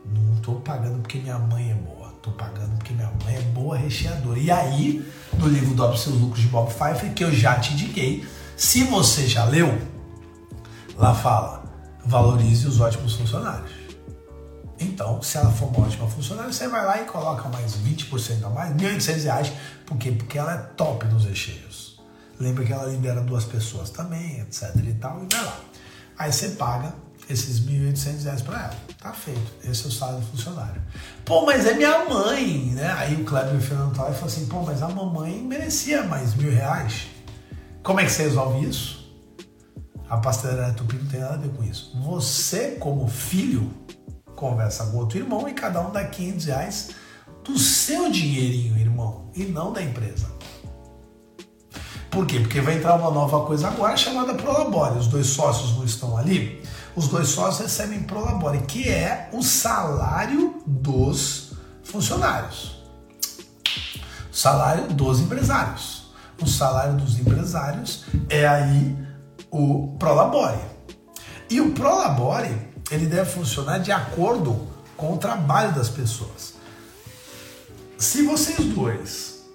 Não 0.04 0.36
tô 0.42 0.54
pagando 0.56 1.00
porque 1.00 1.20
minha 1.20 1.38
mãe 1.38 1.72
é 1.72 1.76
boa. 1.76 2.10
Tô 2.24 2.32
pagando 2.32 2.76
porque 2.78 2.94
minha 2.94 3.12
mãe 3.24 3.36
é 3.36 3.42
boa 3.42 3.78
recheadora. 3.78 4.40
E 4.40 4.50
aí, 4.50 5.08
no 5.38 5.48
livro 5.48 5.76
Dobre 5.76 6.00
Seus 6.00 6.20
Lucros 6.20 6.42
de 6.42 6.48
Bob 6.48 6.74
Pfeiffer, 6.74 7.14
que 7.14 7.24
eu 7.24 7.32
já 7.32 7.60
te 7.60 7.74
indiquei, 7.74 8.28
se 8.58 8.84
você 8.86 9.28
já 9.28 9.46
leu, 9.46 9.80
lá 10.98 11.14
fala, 11.14 11.57
valorize 12.08 12.68
os 12.68 12.80
ótimos 12.80 13.14
funcionários. 13.14 13.72
Então, 14.80 15.22
se 15.22 15.38
ela 15.38 15.52
for 15.52 15.70
uma 15.70 15.88
ótima 15.88 16.08
funcionária, 16.08 16.52
você 16.52 16.68
vai 16.68 16.86
lá 16.86 17.02
e 17.02 17.06
coloca 17.06 17.50
mais 17.50 17.76
20% 17.78 18.46
a 18.46 18.50
mais, 18.50 18.70
R$ 18.80 18.98
1.800. 18.98 19.52
Por 19.86 19.98
quê? 19.98 20.12
Porque 20.12 20.38
ela 20.38 20.54
é 20.54 20.58
top 20.76 21.06
nos 21.08 21.26
recheios. 21.26 22.00
Lembra 22.40 22.64
que 22.64 22.72
ela 22.72 22.86
lidera 22.86 23.22
duas 23.22 23.46
pessoas 23.46 23.90
também, 23.90 24.40
etc 24.42 24.72
e 24.76 24.94
tal, 24.94 25.24
e 25.24 25.36
vai 25.36 25.44
lá. 25.44 25.60
Aí 26.20 26.32
você 26.32 26.50
paga 26.50 26.94
esses 27.28 27.60
1.800 27.60 28.24
reais 28.24 28.42
para 28.42 28.60
ela. 28.60 28.76
Tá 29.02 29.12
feito. 29.12 29.52
Esse 29.64 29.86
é 29.86 29.88
o 29.88 29.92
salário 29.92 30.22
do 30.22 30.28
funcionário. 30.28 30.82
Pô, 31.26 31.46
mas 31.46 31.66
é 31.66 31.74
minha 31.74 32.06
mãe, 32.06 32.72
né? 32.74 32.92
Aí 32.98 33.16
o 33.16 33.26
Kleber 33.26 33.60
Fernando 33.60 33.96
falou 33.96 34.12
assim, 34.12 34.46
pô, 34.46 34.62
mas 34.62 34.84
a 34.84 34.88
mamãe 34.88 35.40
merecia 35.42 36.04
mais 36.04 36.36
mil 36.36 36.52
reais. 36.52 37.08
Como 37.82 38.00
é 38.00 38.06
que 38.06 38.12
você 38.12 38.24
resolve 38.24 38.68
isso? 38.68 38.97
A 40.10 40.18
pastelaria 40.18 40.74
Tupi 40.74 40.96
não 40.96 41.06
tem 41.06 41.20
nada 41.20 41.34
a 41.34 41.38
ver 41.38 41.50
com 41.50 41.64
isso. 41.64 41.92
Você, 42.04 42.72
como 42.80 43.08
filho, 43.08 43.72
conversa 44.36 44.86
com 44.88 44.98
outro 44.98 45.18
irmão 45.18 45.48
e 45.48 45.54
cada 45.54 45.82
um 45.82 45.92
dá 45.92 46.06
500 46.06 46.46
reais 46.46 46.90
do 47.44 47.58
seu 47.58 48.12
dinheirinho, 48.12 48.78
irmão, 48.78 49.30
e 49.36 49.44
não 49.44 49.74
da 49.74 49.82
empresa. 49.82 50.28
Por 52.10 52.26
quê? 52.26 52.40
Porque 52.40 52.62
vai 52.62 52.78
entrar 52.78 52.96
uma 52.96 53.12
nova 53.12 53.46
coisa 53.46 53.68
agora 53.68 53.96
chamada 53.98 54.34
Prolabore. 54.34 54.98
Os 54.98 55.08
dois 55.08 55.28
sócios 55.28 55.76
não 55.76 55.84
estão 55.84 56.18
ali 56.18 56.62
os 56.98 57.08
dois 57.08 57.30
sócios 57.30 57.60
recebem 57.60 58.02
prolabore, 58.02 58.58
que 58.62 58.90
é 58.90 59.30
o 59.32 59.44
salário 59.44 60.64
dos 60.66 61.54
funcionários. 61.84 62.82
O 64.32 64.36
salário 64.36 64.88
dos 64.88 65.20
empresários. 65.20 66.08
O 66.42 66.48
salário 66.48 66.96
dos 66.96 67.20
empresários 67.20 68.04
é 68.28 68.48
aí 68.48 68.98
o 69.52 69.96
prolabore. 69.98 70.60
E 71.50 71.62
o 71.62 71.72
prolabore, 71.72 72.56
ele 72.92 73.06
deve 73.06 73.30
funcionar 73.30 73.80
de 73.80 73.92
acordo 73.92 74.68
com 74.96 75.14
o 75.14 75.18
trabalho 75.18 75.74
das 75.74 75.90
pessoas. 75.90 76.56
Se 77.98 78.24
vocês 78.24 78.60
dois 78.74 79.46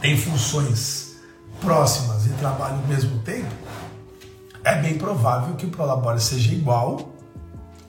têm 0.00 0.16
funções 0.16 1.16
próximas 1.60 2.26
e 2.26 2.30
trabalham 2.30 2.78
ao 2.78 2.86
mesmo 2.86 3.18
tempo, 3.20 3.54
é 4.62 4.80
bem 4.80 4.98
provável 4.98 5.54
que 5.54 5.64
o 5.64 5.70
Prolabore 5.70 6.20
seja 6.20 6.52
igual 6.52 7.12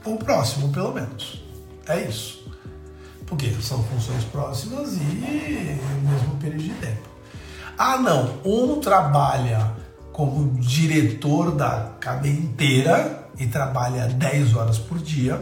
ou 0.05 0.17
próximo, 0.17 0.71
pelo 0.71 0.93
menos. 0.93 1.43
É 1.87 2.01
isso. 2.01 2.45
Porque 3.25 3.51
são 3.61 3.83
funções 3.83 4.23
próximas 4.25 4.93
e 4.93 4.99
o 4.99 6.09
mesmo 6.09 6.35
período 6.39 6.63
de 6.63 6.73
tempo. 6.75 7.09
Ah, 7.77 7.97
não, 7.97 8.39
um 8.45 8.79
trabalha 8.79 9.75
como 10.17 10.59
diretor 10.59 11.51
da 11.51 11.91
cadeia 11.99 12.33
inteira 12.33 13.29
e 13.37 13.45
trabalha 13.45 14.07
10 14.07 14.55
horas 14.55 14.79
por 14.79 14.97
dia, 14.97 15.39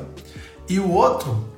e 0.68 0.82
o 0.82 0.92
outro, 0.92 1.50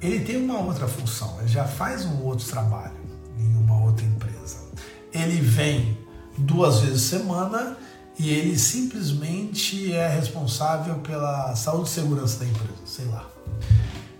ele 0.00 0.20
tem 0.20 0.42
uma 0.42 0.60
outra 0.60 0.88
função, 0.88 1.36
ele 1.38 1.48
já 1.48 1.66
faz 1.66 2.06
um 2.06 2.22
outro 2.22 2.46
trabalho 2.46 2.96
em 3.38 3.54
uma 3.56 3.78
outra 3.84 4.06
empresa. 4.06 4.56
Ele 5.12 5.38
vem 5.38 5.98
duas 6.38 6.80
vezes 6.80 7.02
semana 7.02 7.76
e 8.18 8.30
ele 8.30 8.58
simplesmente 8.58 9.92
é 9.92 10.08
responsável 10.08 10.94
pela 11.00 11.54
saúde 11.54 11.90
e 11.90 11.92
segurança 11.92 12.38
da 12.38 12.46
empresa, 12.46 12.80
sei 12.86 13.04
lá. 13.04 13.28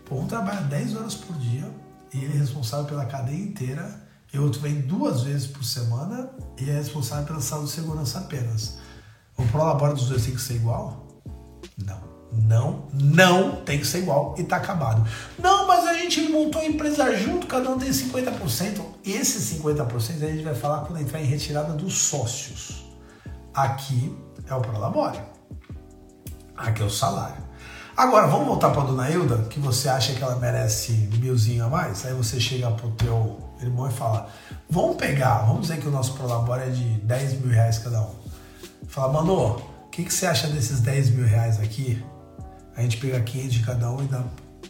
Pô, 0.04 0.16
um 0.16 0.26
trabalha 0.26 0.60
10 0.60 0.94
horas 0.94 1.14
por 1.14 1.34
dia 1.38 1.66
e 2.12 2.18
ele 2.18 2.36
é 2.36 2.40
responsável 2.40 2.84
pela 2.84 3.06
cadeia 3.06 3.42
inteira, 3.42 4.05
e 4.32 4.38
outro 4.38 4.60
vem 4.60 4.80
duas 4.80 5.22
vezes 5.22 5.46
por 5.46 5.64
semana 5.64 6.30
e 6.58 6.68
é 6.68 6.74
responsável 6.74 7.24
pela 7.26 7.40
saúde 7.40 7.70
e 7.70 7.72
segurança 7.72 8.18
apenas. 8.18 8.78
O 9.36 9.44
prolabore 9.46 9.94
dos 9.94 10.08
dois 10.08 10.24
tem 10.24 10.34
que 10.34 10.40
ser 10.40 10.54
igual? 10.54 11.06
Não. 11.76 12.16
Não, 12.32 12.86
não 12.92 13.56
tem 13.64 13.78
que 13.78 13.86
ser 13.86 13.98
igual 13.98 14.34
e 14.36 14.42
tá 14.42 14.56
acabado. 14.56 15.08
Não, 15.38 15.66
mas 15.66 15.86
a 15.86 15.94
gente 15.94 16.20
montou 16.28 16.60
a 16.60 16.66
empresa 16.66 17.16
junto, 17.16 17.46
cada 17.46 17.70
um 17.70 17.78
tem 17.78 17.88
50%. 17.88 18.80
Esse 19.04 19.56
50% 19.60 20.22
a 20.22 20.26
gente 20.26 20.42
vai 20.42 20.54
falar 20.54 20.80
quando 20.80 21.00
entrar 21.00 21.20
em 21.20 21.24
retirada 21.24 21.72
dos 21.72 21.94
sócios. 21.96 22.84
Aqui 23.54 24.14
é 24.46 24.54
o 24.54 24.60
prolabore. 24.60 25.20
Aqui 26.56 26.82
é 26.82 26.84
o 26.84 26.90
salário. 26.90 27.42
Agora, 27.96 28.26
vamos 28.26 28.46
voltar 28.46 28.70
para 28.70 28.82
dona 28.82 29.10
Hilda, 29.10 29.38
que 29.48 29.58
você 29.58 29.88
acha 29.88 30.12
que 30.12 30.22
ela 30.22 30.36
merece 30.36 30.92
milzinho 31.18 31.64
a 31.64 31.68
mais? 31.68 32.04
Aí 32.04 32.12
você 32.12 32.38
chega 32.38 32.70
pro 32.72 32.90
teu 32.90 33.45
irmão 33.60 33.88
e 33.88 33.92
fala, 33.92 34.28
vamos 34.68 34.96
pegar, 34.96 35.46
vamos 35.46 35.62
dizer 35.62 35.80
que 35.80 35.88
o 35.88 35.90
nosso 35.90 36.14
prolabore 36.14 36.62
é 36.62 36.70
de 36.70 36.84
10 37.00 37.40
mil 37.40 37.50
reais 37.50 37.78
cada 37.78 38.02
um. 38.02 38.14
Fala, 38.88 39.12
mano, 39.12 39.56
o 39.56 39.88
que, 39.90 40.04
que 40.04 40.12
você 40.12 40.26
acha 40.26 40.46
desses 40.48 40.80
10 40.80 41.10
mil 41.10 41.26
reais 41.26 41.60
aqui? 41.60 42.04
A 42.76 42.82
gente 42.82 42.98
pega 42.98 43.20
500 43.20 43.52
de 43.52 43.62
cada 43.62 43.90
um 43.90 44.04
e 44.04 44.06
dá 44.06 44.22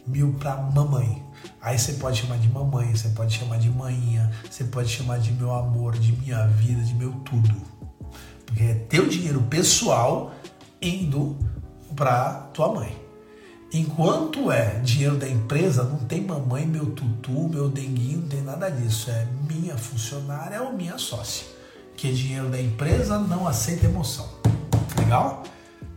mil 0.05 0.33
para 0.33 0.55
mamãe. 0.55 1.23
Aí 1.61 1.77
você 1.77 1.93
pode 1.93 2.21
chamar 2.21 2.37
de 2.37 2.49
mamãe, 2.49 2.95
você 2.95 3.09
pode 3.09 3.35
chamar 3.35 3.57
de 3.57 3.69
manhinha, 3.69 4.31
você 4.49 4.63
pode 4.63 4.89
chamar 4.89 5.19
de 5.19 5.31
meu 5.33 5.53
amor, 5.53 5.97
de 5.97 6.13
minha 6.13 6.47
vida, 6.47 6.81
de 6.81 6.95
meu 6.95 7.11
tudo. 7.25 7.55
Porque 8.45 8.63
é 8.63 8.73
teu 8.73 9.07
dinheiro 9.07 9.41
pessoal 9.43 10.31
indo 10.81 11.37
para 11.95 12.33
tua 12.53 12.73
mãe. 12.73 13.06
Enquanto 13.73 14.49
é 14.49 14.79
dinheiro 14.79 15.17
da 15.17 15.27
empresa, 15.27 15.83
não 15.83 15.99
tem 15.99 16.21
mamãe, 16.21 16.65
meu 16.65 16.85
tutu, 16.85 17.49
meu 17.49 17.67
denguinho, 17.67 18.21
não 18.21 18.27
tem 18.27 18.41
nada 18.41 18.69
disso. 18.69 19.11
É 19.11 19.27
minha 19.49 19.77
funcionária 19.77 20.61
ou 20.63 20.71
minha 20.71 20.97
sócia. 20.97 21.45
Que 21.95 22.09
é 22.09 22.11
dinheiro 22.11 22.47
da 22.47 22.61
empresa 22.61 23.19
não 23.19 23.47
aceita 23.47 23.85
emoção. 23.85 24.27
Legal? 24.97 25.43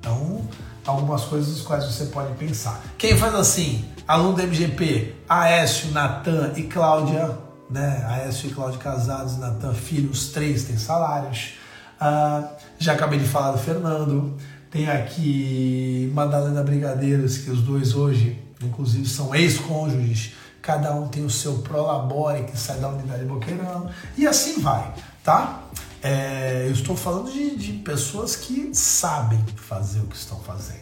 Então, 0.00 0.48
algumas 0.84 1.24
coisas 1.24 1.54
das 1.54 1.62
quais 1.62 1.84
você 1.84 2.06
pode 2.06 2.34
pensar. 2.34 2.82
Quem 2.98 3.16
faz 3.16 3.34
assim? 3.34 3.84
Aluno 4.08 4.36
da 4.36 4.42
MGP, 4.42 5.14
Aécio, 5.28 5.92
Natan 5.92 6.52
e 6.56 6.64
Cláudia, 6.64 7.38
né? 7.70 8.04
Aécio 8.08 8.50
e 8.50 8.52
Cláudia 8.52 8.78
casados, 8.78 9.36
Natan 9.36 9.72
filho, 9.74 10.10
os 10.10 10.30
três 10.30 10.64
têm 10.64 10.76
salários. 10.76 11.54
Ah, 12.00 12.48
já 12.78 12.94
acabei 12.94 13.18
de 13.18 13.26
falar 13.26 13.52
do 13.52 13.58
Fernando. 13.58 14.36
Tem 14.70 14.88
aqui 14.88 16.10
Madalena 16.14 16.62
Brigadeiros, 16.62 17.38
que 17.38 17.50
os 17.50 17.60
dois 17.60 17.94
hoje, 17.94 18.40
inclusive, 18.62 19.06
são 19.08 19.34
ex-cônjuges. 19.34 20.34
Cada 20.62 20.94
um 20.94 21.08
tem 21.08 21.24
o 21.24 21.30
seu 21.30 21.58
prolabore 21.58 22.44
que 22.44 22.56
sai 22.56 22.78
da 22.78 22.88
unidade 22.88 23.24
Boqueirão. 23.24 23.90
E 24.16 24.26
assim 24.26 24.60
vai, 24.60 24.94
tá? 25.24 25.64
É, 26.02 26.66
eu 26.66 26.72
estou 26.72 26.96
falando 26.96 27.32
de, 27.32 27.56
de 27.56 27.72
pessoas 27.72 28.36
que 28.36 28.70
sabem 28.72 29.44
fazer 29.56 30.00
o 30.00 30.06
que 30.06 30.16
estão 30.16 30.38
fazendo. 30.38 30.78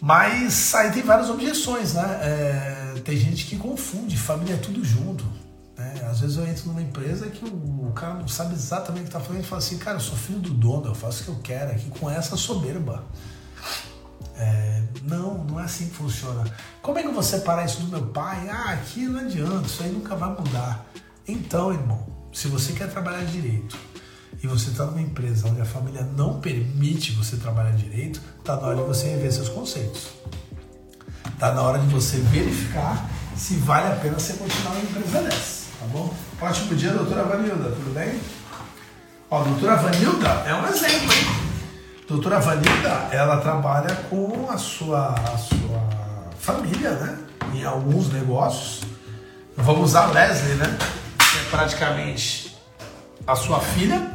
Mas 0.00 0.74
aí 0.74 0.90
tem 0.90 1.02
várias 1.02 1.30
objeções, 1.30 1.94
né? 1.94 2.18
É, 2.22 3.00
tem 3.04 3.16
gente 3.16 3.46
que 3.46 3.56
confunde, 3.56 4.16
família 4.16 4.54
é 4.54 4.58
tudo 4.58 4.84
junto. 4.84 5.24
Né? 6.08 6.10
Às 6.10 6.20
vezes 6.20 6.36
eu 6.36 6.46
entro 6.46 6.68
numa 6.68 6.82
empresa 6.82 7.28
que 7.28 7.44
o, 7.44 7.88
o 7.88 7.92
cara 7.92 8.14
não 8.14 8.28
sabe 8.28 8.54
exatamente 8.54 9.02
o 9.02 9.04
que 9.04 9.08
está 9.08 9.20
fazendo 9.20 9.42
e 9.42 9.46
fala 9.46 9.58
assim, 9.58 9.78
cara, 9.78 9.96
eu 9.96 10.00
sou 10.00 10.16
filho 10.16 10.40
do 10.40 10.50
dono, 10.50 10.86
eu 10.86 10.94
faço 10.94 11.22
o 11.22 11.24
que 11.24 11.30
eu 11.30 11.38
quero 11.42 11.70
aqui 11.70 11.90
com 11.90 12.10
essa 12.10 12.36
soberba. 12.36 13.04
É, 14.36 14.82
não, 15.02 15.44
não 15.44 15.60
é 15.60 15.64
assim 15.64 15.88
que 15.88 15.94
funciona. 15.94 16.44
Como 16.80 16.98
é 16.98 17.02
que 17.02 17.08
eu 17.08 17.12
vou 17.12 17.22
separar 17.22 17.64
isso 17.64 17.80
do 17.82 17.88
meu 17.88 18.06
pai? 18.06 18.48
Ah, 18.48 18.72
aqui 18.72 19.06
não 19.06 19.20
adianta, 19.20 19.66
isso 19.66 19.82
aí 19.82 19.90
nunca 19.90 20.14
vai 20.14 20.30
mudar. 20.30 20.86
Então, 21.26 21.72
irmão, 21.72 22.06
se 22.32 22.48
você 22.48 22.72
quer 22.72 22.88
trabalhar 22.90 23.24
direito 23.24 23.76
e 24.42 24.46
você 24.46 24.70
está 24.70 24.86
numa 24.86 25.00
empresa 25.00 25.48
onde 25.48 25.60
a 25.60 25.64
família 25.64 26.02
não 26.16 26.40
permite 26.40 27.12
você 27.12 27.36
trabalhar 27.36 27.72
direito, 27.72 28.20
está 28.38 28.56
na 28.56 28.68
hora 28.68 28.76
de 28.76 28.82
você 28.82 29.08
rever 29.08 29.32
seus 29.32 29.48
conceitos. 29.48 30.08
Está 31.34 31.52
na 31.52 31.62
hora 31.62 31.78
de 31.78 31.86
você 31.88 32.18
verificar 32.18 33.10
se 33.38 33.54
vale 33.54 33.86
a 33.92 33.96
pena 33.96 34.18
você 34.18 34.32
continuar 34.32 34.72
uma 34.72 34.80
empresa 34.80 35.22
dessa, 35.22 35.36
tá 35.36 35.57
bom? 35.88 36.14
Ótimo 36.40 36.74
dia, 36.76 36.92
doutora 36.92 37.24
Vanilda, 37.24 37.70
tudo 37.70 37.94
bem? 37.94 38.20
Ó, 39.30 39.42
doutora 39.42 39.76
Vanilda 39.76 40.28
é 40.46 40.54
um 40.54 40.66
exemplo, 40.66 41.12
hein? 41.12 41.48
Doutora 42.06 42.40
Vanilda, 42.40 43.08
ela 43.10 43.38
trabalha 43.38 43.94
com 44.08 44.48
a 44.50 44.56
sua, 44.56 45.14
a 45.14 45.36
sua 45.36 46.30
família, 46.38 46.90
né? 46.92 47.18
Em 47.54 47.64
alguns 47.64 48.10
negócios. 48.12 48.82
Vamos 49.56 49.90
usar 49.90 50.04
a 50.04 50.12
Leslie, 50.12 50.54
né? 50.54 50.78
Que 51.18 51.38
é 51.38 51.50
praticamente 51.50 52.56
a 53.26 53.34
sua 53.34 53.60
filha, 53.60 54.14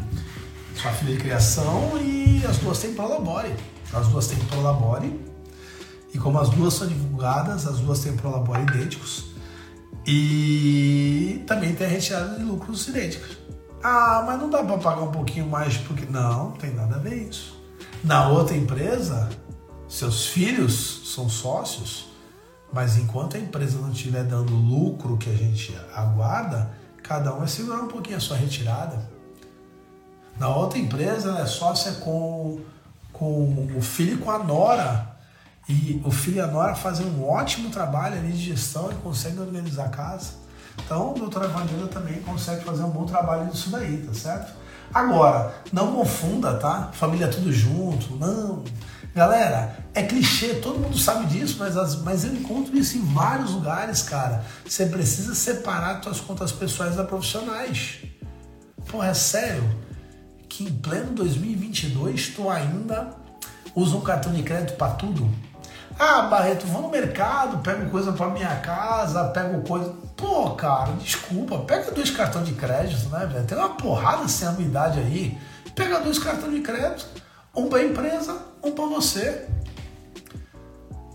sua 0.76 0.92
filha 0.92 1.16
de 1.16 1.22
criação, 1.22 1.92
e 2.02 2.44
as 2.48 2.58
duas 2.58 2.80
têm 2.80 2.94
Prolabore. 2.94 3.54
As 3.94 4.08
duas 4.08 4.28
têm 4.28 4.40
Prolabore. 4.46 5.20
E 6.14 6.18
como 6.18 6.40
as 6.40 6.50
duas 6.50 6.74
são 6.74 6.88
divulgadas, 6.88 7.68
as 7.68 7.80
duas 7.80 8.00
têm 8.00 8.16
Prolabore 8.16 8.62
idênticos. 8.62 9.33
E 10.06 11.44
também 11.48 11.74
tem 11.74 11.88
a 11.88 11.90
retirada 11.90 12.38
de 12.38 12.44
lucros 12.44 12.88
idênticos. 12.88 13.38
Ah, 13.84 14.24
mas 14.26 14.40
não 14.40 14.50
dá 14.50 14.64
para 14.64 14.78
pagar 14.78 15.02
um 15.02 15.12
pouquinho 15.12 15.48
mais 15.48 15.78
porque. 15.78 16.06
Não, 16.06 16.50
não 16.50 16.52
tem 16.52 16.74
nada 16.74 16.96
a 16.96 17.00
ver 17.00 17.30
isso. 17.30 17.62
Na 18.04 18.28
outra 18.28 18.56
empresa, 18.56 19.30
seus 19.88 20.28
filhos 20.28 21.14
são 21.14 21.30
sócios, 21.30 22.08
mas 22.72 22.98
enquanto 22.98 23.38
a 23.38 23.40
empresa 23.40 23.78
não 23.78 23.92
estiver 23.92 24.24
dando 24.24 24.54
lucro 24.54 25.18
que 25.18 25.30
a 25.30 25.34
gente 25.34 25.78
aguarda, 25.94 26.72
cada 27.02 27.34
um 27.34 27.40
vai 27.40 27.48
segurar 27.48 27.82
um 27.82 27.88
pouquinho 27.88 28.18
a 28.18 28.20
sua 28.20 28.36
retirada. 28.36 29.10
Na 30.38 30.54
outra 30.54 30.80
empresa, 30.80 31.30
ela 31.30 31.42
é 31.42 31.46
sócia 31.46 31.92
com, 31.94 32.60
com 33.12 33.68
o 33.78 33.82
filho 33.82 34.16
e 34.16 34.18
com 34.18 34.32
a 34.32 34.40
nora. 34.40 35.13
E 35.68 36.02
o 36.04 36.12
filho 36.12 36.38
e 36.38 36.42
a 36.42 36.48
nora 36.48 36.76
fazem 36.76 37.06
um 37.06 37.28
ótimo 37.28 37.70
trabalho 37.70 38.18
ali 38.18 38.34
de 38.34 38.46
gestão 38.50 38.92
e 38.92 38.96
conseguem 38.96 39.40
organizar 39.40 39.86
a 39.86 39.90
casa. 39.90 40.44
Então, 40.84 41.12
a 41.12 41.20
doutora 41.20 41.48
Vandila 41.48 41.88
também 41.88 42.22
consegue 42.22 42.64
fazer 42.64 42.84
um 42.84 42.90
bom 42.90 43.06
trabalho 43.06 43.46
nisso 43.46 43.70
daí, 43.70 43.98
tá 43.98 44.14
certo? 44.14 44.54
Agora, 44.94 45.56
não 45.72 45.94
confunda, 45.94 46.56
tá? 46.56 46.90
Família 46.94 47.28
tudo 47.28 47.52
junto, 47.52 48.16
não. 48.16 48.64
Galera, 49.16 49.78
é 49.94 50.04
clichê, 50.04 50.56
todo 50.56 50.80
mundo 50.80 50.98
sabe 50.98 51.28
disso, 51.28 51.58
mas, 51.60 51.78
as, 51.78 52.02
mas 52.02 52.26
eu 52.26 52.34
encontro 52.34 52.76
isso 52.76 52.98
em 52.98 53.06
vários 53.14 53.52
lugares, 53.52 54.02
cara. 54.02 54.44
Você 54.66 54.88
precisa 54.88 55.36
separar 55.36 56.04
suas 56.04 56.20
contas 56.20 56.52
pessoais 56.52 56.96
da 56.96 57.04
profissionais. 57.04 58.00
Pô, 58.88 59.04
é 59.04 59.14
sério 59.14 59.64
que 60.50 60.64
em 60.64 60.72
pleno 60.72 61.14
2022 61.14 62.30
tu 62.36 62.50
ainda 62.50 63.16
usa 63.76 63.96
um 63.96 64.02
cartão 64.02 64.34
de 64.34 64.44
crédito 64.44 64.76
para 64.78 64.94
tudo? 64.94 65.30
Ah, 65.98 66.24
Barreto, 66.24 66.66
vou 66.66 66.82
no 66.82 66.90
mercado, 66.90 67.60
pego 67.60 67.90
coisa 67.90 68.12
para 68.12 68.30
minha 68.30 68.56
casa, 68.58 69.26
pego 69.26 69.62
coisa. 69.62 69.94
Pô, 70.18 70.52
cara, 70.52 70.92
desculpa, 70.94 71.60
pega 71.60 71.92
dois 71.92 72.10
cartões 72.10 72.48
de 72.48 72.54
crédito, 72.54 73.10
né, 73.10 73.26
velho? 73.26 73.46
Tem 73.46 73.58
uma 73.58 73.70
porrada 73.70 74.28
sem 74.28 74.48
anuidade 74.48 75.00
aí. 75.00 75.38
Pega 75.76 76.00
dois 76.00 76.20
cartões 76.20 76.54
de 76.54 76.62
crédito, 76.62 77.06
um 77.56 77.68
para 77.68 77.84
empresa, 77.84 78.38
um 78.64 78.72
para 78.72 78.86
você. 78.86 79.48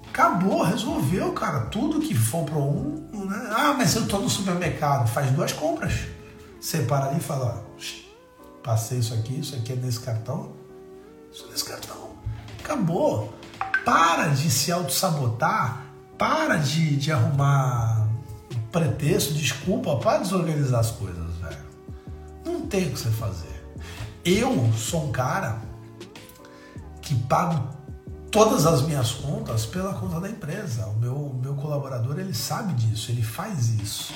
Acabou, 0.09 0.62
resolveu, 0.62 1.33
cara. 1.33 1.61
Tudo 1.67 2.01
que 2.01 2.14
for 2.14 2.45
para 2.45 2.59
um, 2.59 3.09
né? 3.12 3.51
Ah, 3.53 3.75
mas 3.77 3.95
eu 3.95 4.07
tô 4.07 4.19
no 4.19 4.29
supermercado, 4.29 5.09
faz 5.09 5.31
duas 5.31 5.53
compras. 5.53 6.07
Separa 6.61 7.07
ali 7.07 7.19
e 7.19 7.21
fala, 7.21 7.64
passei 8.64 8.99
isso 8.99 9.14
aqui, 9.14 9.38
isso 9.38 9.55
aqui 9.55 9.73
é 9.73 9.77
nesse 9.77 10.01
cartão, 10.01 10.53
isso 11.33 11.47
é 11.47 11.51
nesse 11.51 11.64
cartão. 11.64 12.11
Acabou 12.59 13.33
para 13.85 14.29
de 14.29 14.51
se 14.51 14.71
auto-sabotar, 14.73 15.85
para 16.17 16.57
de, 16.57 16.97
de 16.97 17.12
arrumar 17.12 18.09
pretexto, 18.73 19.35
desculpa 19.35 19.97
para 19.97 20.19
desorganizar 20.19 20.81
as 20.81 20.91
coisas, 20.91 21.37
velho. 21.37 21.59
Não 22.45 22.67
tem 22.67 22.88
o 22.88 22.91
que 22.93 22.99
você 22.99 23.11
fazer. 23.11 23.64
Eu 24.25 24.71
sou 24.77 25.09
um 25.09 25.12
cara 25.12 25.59
que 27.01 27.14
pago 27.14 27.69
todas 28.31 28.67
as 28.67 28.83
minhas 28.83 29.12
contas 29.12 29.64
pela 29.64 29.95
conta 29.95 30.21
da 30.21 30.29
empresa. 30.29 30.87
O 30.87 30.99
meu, 30.99 31.38
meu 31.41 31.55
colaborador, 31.55 32.19
ele 32.19 32.35
sabe 32.35 32.75
disso, 32.75 33.11
ele 33.11 33.23
faz 33.23 33.71
isso. 33.71 34.12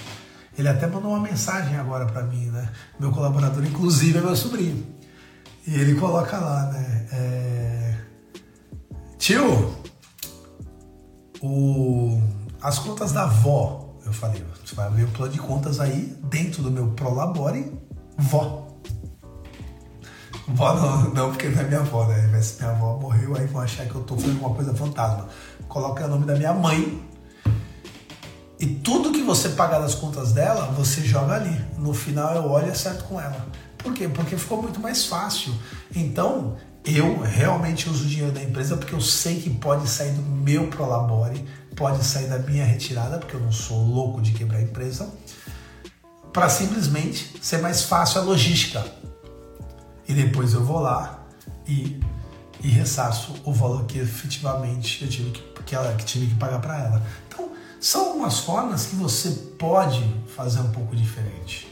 Ele 0.59 0.69
até 0.69 0.87
mandou 0.87 1.13
uma 1.13 1.21
mensagem 1.21 1.79
agora 1.79 2.05
para 2.05 2.23
mim, 2.23 2.47
né? 2.47 2.69
Meu 3.01 3.11
colaborador, 3.11 3.65
inclusive, 3.65 4.19
é 4.19 4.21
meu 4.21 4.37
sobrinho. 4.37 4.87
E 5.67 5.75
ele 5.75 5.95
coloca 5.95 6.37
lá, 6.37 6.67
né? 6.67 7.07
É 7.11 7.92
Tio, 9.23 9.73
o, 11.41 12.21
as 12.61 12.81
contas 12.81 13.13
da 13.13 13.23
avó, 13.23 13.95
eu 14.05 14.13
falei, 14.13 14.45
você 14.65 14.75
vai 14.75 14.91
ver 14.91 15.05
o 15.05 15.09
plano 15.13 15.33
de 15.33 15.39
contas 15.39 15.79
aí 15.79 16.19
dentro 16.25 16.61
do 16.61 16.73
meu 16.73 16.89
Prolabore, 16.89 17.73
vó. 18.19 18.67
Vó 20.49 20.75
não, 20.75 21.15
não, 21.15 21.31
porque 21.31 21.49
não 21.51 21.61
é 21.61 21.65
minha 21.65 21.79
avó, 21.79 22.05
né? 22.09 22.43
Se 22.43 22.61
minha 22.61 22.73
avó 22.73 22.99
morreu, 22.99 23.37
aí 23.37 23.47
vão 23.47 23.63
achar 23.63 23.87
que 23.87 23.95
eu 23.95 24.03
tô 24.03 24.17
fazendo 24.17 24.43
alguma 24.43 24.57
coisa 24.57 24.75
fantasma. 24.75 25.29
Coloca 25.69 26.05
o 26.05 26.09
nome 26.09 26.27
da 26.27 26.35
minha 26.35 26.53
mãe. 26.53 27.09
E 28.59 28.67
tudo 28.67 29.13
que 29.13 29.23
você 29.23 29.51
pagar 29.51 29.79
das 29.79 29.95
contas 29.95 30.33
dela, 30.33 30.73
você 30.73 31.01
joga 31.01 31.35
ali. 31.35 31.65
No 31.79 31.95
final 31.95 32.35
eu 32.35 32.51
olho 32.51 32.67
e 32.67 32.71
acerto 32.71 33.05
com 33.05 33.21
ela. 33.21 33.47
Por 33.79 33.95
quê? 33.95 34.09
Porque 34.09 34.37
ficou 34.37 34.61
muito 34.61 34.81
mais 34.81 35.05
fácil. 35.05 35.55
Então, 35.95 36.57
eu 36.85 37.21
realmente 37.21 37.89
uso 37.89 38.05
o 38.05 38.09
dinheiro 38.09 38.33
da 38.33 38.43
empresa 38.43 38.77
porque 38.77 38.95
eu 38.95 39.01
sei 39.01 39.41
que 39.41 39.51
pode 39.51 39.89
sair 39.89 40.13
do 40.13 40.23
meu 40.23 40.67
Prolabore, 40.69 41.45
pode 41.77 42.05
sair 42.05 42.29
da 42.29 42.39
minha 42.39 42.65
retirada, 42.65 43.19
porque 43.19 43.37
eu 43.37 43.41
não 43.41 43.53
sou 43.53 43.85
louco 43.87 44.21
de 44.21 44.33
quebrar 44.33 44.59
a 44.59 44.63
empresa, 44.63 45.09
para 46.33 46.49
simplesmente 46.49 47.39
ser 47.41 47.59
mais 47.59 47.83
fácil 47.83 48.21
a 48.21 48.25
logística. 48.25 48.85
E 50.09 50.13
depois 50.13 50.55
eu 50.55 50.65
vou 50.65 50.81
lá 50.81 51.25
e, 51.69 52.01
e 52.63 52.69
ressarço 52.69 53.35
o 53.45 53.53
valor 53.53 53.85
que 53.85 53.99
efetivamente 53.99 55.05
eu 55.05 55.09
tive 55.09 55.31
que, 55.31 55.63
que, 55.63 55.75
ela, 55.75 55.95
que 55.95 56.05
tive 56.05 56.27
que 56.27 56.35
pagar 56.35 56.61
para 56.61 56.79
ela. 56.79 57.03
Então, 57.29 57.53
são 57.81 58.09
algumas 58.09 58.41
formas 58.41 58.87
que 58.87 58.97
você 58.97 59.31
pode 59.57 60.03
fazer 60.35 60.61
um 60.61 60.71
pouco 60.73 60.97
diferente. 60.97 61.69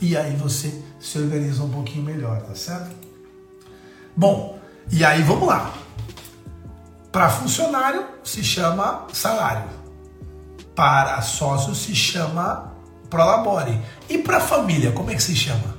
E 0.00 0.16
aí 0.16 0.34
você 0.36 0.82
se 0.98 1.18
organiza 1.18 1.62
um 1.62 1.70
pouquinho 1.70 2.04
melhor, 2.04 2.40
tá 2.42 2.54
certo? 2.54 3.05
Bom, 4.16 4.58
e 4.90 5.04
aí 5.04 5.22
vamos 5.22 5.46
lá. 5.46 5.72
Para 7.12 7.28
funcionário 7.28 8.06
se 8.24 8.42
chama 8.42 9.06
salário. 9.12 9.68
Para 10.74 11.20
sócio 11.20 11.74
se 11.74 11.94
chama 11.94 12.72
prolabore. 13.10 13.78
E 14.08 14.16
para 14.16 14.40
família, 14.40 14.90
como 14.92 15.10
é 15.10 15.14
que 15.14 15.22
se 15.22 15.36
chama? 15.36 15.76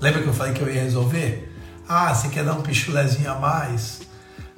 Lembra 0.00 0.22
que 0.22 0.28
eu 0.28 0.34
falei 0.34 0.52
que 0.52 0.60
eu 0.60 0.72
ia 0.72 0.82
resolver? 0.82 1.50
Ah, 1.88 2.14
você 2.14 2.28
quer 2.28 2.44
dar 2.44 2.52
um 2.52 2.62
pichulezinho 2.62 3.30
a 3.30 3.36
mais? 3.36 4.02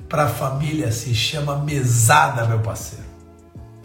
Para 0.08 0.28
família 0.28 0.90
se 0.90 1.14
chama 1.14 1.56
mesada, 1.56 2.44
meu 2.46 2.58
parceiro. 2.58 3.04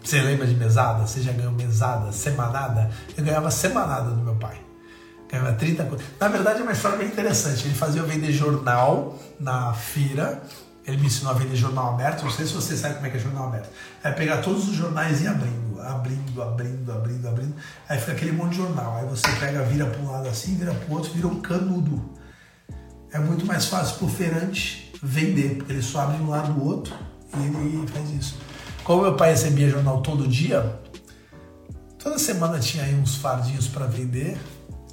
Você 0.02 0.20
lembra 0.20 0.44
de 0.46 0.54
mesada? 0.54 1.06
Você 1.06 1.22
já 1.22 1.32
ganhou 1.32 1.52
mesada, 1.52 2.10
semanada? 2.10 2.90
Eu 3.16 3.24
ganhava 3.24 3.50
semanada 3.50 4.10
do 4.10 4.22
meu 4.22 4.34
pai 4.34 4.65
ganhava 5.28 5.52
30 5.52 5.84
coisas. 5.84 6.06
Na 6.20 6.28
verdade, 6.28 6.60
é 6.60 6.62
uma 6.62 6.72
história 6.72 6.98
bem 6.98 7.08
interessante. 7.08 7.66
Ele 7.66 7.74
fazia 7.74 8.00
eu 8.00 8.06
vender 8.06 8.32
jornal 8.32 9.18
na 9.38 9.72
feira. 9.74 10.42
Ele 10.86 10.98
me 10.98 11.06
ensinou 11.06 11.32
a 11.32 11.34
vender 11.34 11.56
jornal 11.56 11.94
aberto. 11.94 12.22
Não 12.22 12.30
sei 12.30 12.46
se 12.46 12.52
você 12.52 12.76
sabe 12.76 12.94
como 12.94 13.06
é 13.06 13.10
que 13.10 13.16
é 13.16 13.20
jornal 13.20 13.48
aberto. 13.48 13.68
É 14.04 14.10
pegar 14.12 14.38
todos 14.38 14.68
os 14.68 14.74
jornais 14.74 15.20
e 15.22 15.26
abrindo, 15.26 15.80
abrindo, 15.82 16.42
abrindo, 16.42 16.92
abrindo, 16.92 17.28
abrindo. 17.28 17.54
Aí 17.88 17.98
fica 17.98 18.12
aquele 18.12 18.32
monte 18.32 18.52
de 18.52 18.58
jornal. 18.58 18.96
Aí 18.96 19.06
você 19.06 19.28
pega, 19.40 19.62
vira 19.64 19.86
para 19.86 20.00
um 20.00 20.10
lado 20.10 20.28
assim, 20.28 20.56
vira 20.56 20.72
para 20.72 20.88
o 20.88 20.96
outro, 20.96 21.12
vira 21.12 21.26
um 21.26 21.40
canudo. 21.40 22.14
É 23.12 23.18
muito 23.18 23.44
mais 23.44 23.66
fácil 23.66 23.96
para 23.96 24.06
o 24.06 24.10
feirante 24.10 24.92
vender, 25.02 25.56
porque 25.56 25.72
ele 25.72 25.82
só 25.82 26.00
abre 26.00 26.22
um 26.22 26.28
lado 26.28 26.52
do 26.52 26.64
outro 26.64 26.94
e 27.36 27.42
ele 27.42 27.86
faz 27.88 28.10
isso. 28.10 28.38
Como 28.84 29.02
meu 29.02 29.16
pai 29.16 29.30
recebia 29.30 29.68
jornal 29.68 30.00
todo 30.00 30.28
dia, 30.28 30.78
toda 31.98 32.18
semana 32.18 32.60
tinha 32.60 32.84
aí 32.84 32.94
uns 32.94 33.16
fardinhos 33.16 33.66
para 33.66 33.86
vender 33.86 34.38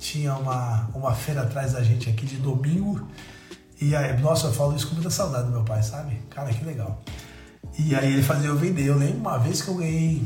tinha 0.03 0.35
uma, 0.35 0.89
uma 0.93 1.15
feira 1.15 1.43
atrás 1.43 1.71
da 1.71 1.81
gente 1.81 2.09
aqui 2.09 2.25
de 2.25 2.35
domingo. 2.35 3.07
E 3.79 3.95
aí, 3.95 4.19
nossa, 4.19 4.47
eu 4.47 4.53
falo 4.53 4.75
isso 4.75 4.87
com 4.89 4.95
muita 4.95 5.09
saudade 5.09 5.45
do 5.45 5.51
meu 5.51 5.63
pai, 5.63 5.81
sabe? 5.81 6.17
Cara, 6.29 6.53
que 6.53 6.63
legal. 6.63 7.01
E 7.79 7.95
aí 7.95 8.11
ele 8.11 8.21
fazia 8.21 8.49
eu 8.49 8.57
vender. 8.57 8.85
Eu 8.85 8.97
lembro 8.97 9.19
uma 9.19 9.37
vez 9.37 9.61
que 9.61 9.69
eu 9.69 9.75
ganhei 9.75 10.21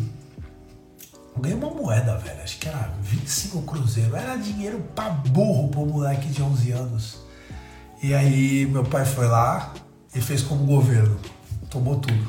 Eu 1.35 1.41
ganhei 1.41 1.57
uma 1.57 1.69
moeda, 1.69 2.17
velho. 2.17 2.41
Acho 2.41 2.57
que 2.57 2.67
era 2.67 2.91
25 3.01 3.61
cruzeiro. 3.61 4.15
Era 4.15 4.35
dinheiro 4.35 4.83
pra 4.95 5.09
burro 5.09 5.67
pro 5.69 5.85
moleque 5.85 6.27
de 6.27 6.41
11 6.41 6.71
anos. 6.71 7.17
E 8.01 8.15
aí 8.15 8.65
meu 8.65 8.83
pai 8.83 9.05
foi 9.05 9.27
lá 9.27 9.73
e 10.13 10.19
fez 10.19 10.41
como 10.41 10.65
governo. 10.65 11.19
Tomou 11.69 11.99
tudo. 11.99 12.27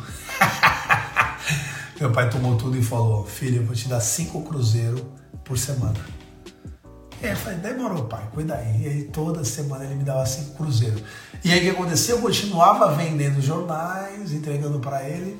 meu 1.98 2.12
pai 2.12 2.28
tomou 2.28 2.56
tudo 2.56 2.76
e 2.76 2.82
falou: 2.82 3.24
Filho, 3.24 3.62
eu 3.62 3.66
vou 3.66 3.74
te 3.74 3.88
dar 3.88 4.00
5 4.00 4.42
cruzeiros 4.42 5.02
por 5.44 5.56
semana. 5.58 6.18
Eu 7.22 7.36
falei: 7.36 7.58
Demorou, 7.58 8.04
pai, 8.04 8.22
cuida 8.32 8.54
aí. 8.54 8.82
E 8.82 8.88
aí 8.88 9.02
toda 9.04 9.44
semana 9.44 9.84
ele 9.84 9.96
me 9.96 10.04
dava 10.04 10.24
5 10.24 10.56
cruzeiros. 10.56 11.02
E 11.44 11.52
aí 11.52 11.58
o 11.58 11.62
que 11.62 11.70
aconteceu? 11.70 12.16
Eu 12.16 12.22
continuava 12.22 12.94
vendendo 12.94 13.40
jornais, 13.40 14.32
entregando 14.32 14.78
para 14.78 15.02
ele. 15.08 15.38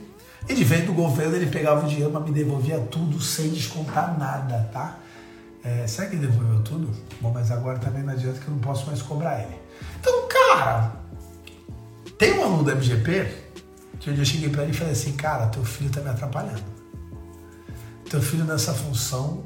E 0.49 0.55
de 0.55 0.65
vez 0.65 0.85
do 0.87 0.93
governo 0.93 1.37
ele 1.37 1.47
pegava 1.47 1.85
o 1.85 1.89
dinheiro, 1.89 2.11
mas 2.13 2.25
me 2.25 2.33
devolvia 2.33 2.79
tudo 2.79 3.21
sem 3.21 3.51
descontar 3.51 4.19
nada, 4.19 4.69
tá? 4.73 4.99
É, 5.63 5.87
será 5.87 6.09
que 6.09 6.17
ele 6.17 6.27
devolveu 6.27 6.63
tudo? 6.63 6.91
Bom, 7.21 7.31
mas 7.33 7.51
agora 7.51 7.79
também 7.79 8.03
não 8.03 8.13
adianta 8.13 8.39
que 8.39 8.49
eu 8.49 8.55
não 8.55 8.61
posso 8.61 8.87
mais 8.87 9.03
cobrar 9.03 9.41
ele. 9.41 9.61
Então, 10.01 10.27
cara, 10.29 10.93
tem 12.17 12.39
um 12.39 12.45
aluno 12.45 12.65
da 12.65 12.75
MGP 12.75 13.31
que 14.01 14.11
eu 14.11 14.25
cheguei 14.25 14.49
para 14.49 14.63
ele 14.63 14.73
e 14.73 14.75
falei 14.75 14.93
assim, 14.93 15.13
cara, 15.13 15.49
teu 15.49 15.65
filho 15.65 15.91
tá 15.91 16.01
me 16.01 16.09
atrapalhando. 16.09 16.63
Teu 18.09 18.23
filho 18.23 18.45
nessa 18.45 18.73
função 18.73 19.45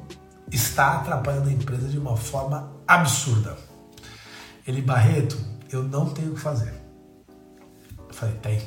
está 0.52 0.94
atrapalhando 0.96 1.48
a 1.48 1.52
empresa 1.52 1.88
de 1.88 1.98
uma 1.98 2.16
forma 2.16 2.72
absurda. 2.86 3.56
Ele, 4.66 4.82
Barreto, 4.82 5.38
eu 5.70 5.82
não 5.82 6.10
tenho 6.10 6.32
o 6.32 6.34
que 6.34 6.40
fazer. 6.40 6.72
Eu 8.08 8.14
falei, 8.14 8.34
tem 8.36 8.60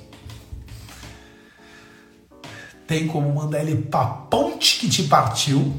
tem 2.87 3.07
como 3.07 3.33
mandar 3.33 3.61
ele 3.61 3.81
pra 3.83 4.05
ponte 4.05 4.79
que 4.79 4.89
te 4.89 5.03
partiu, 5.03 5.73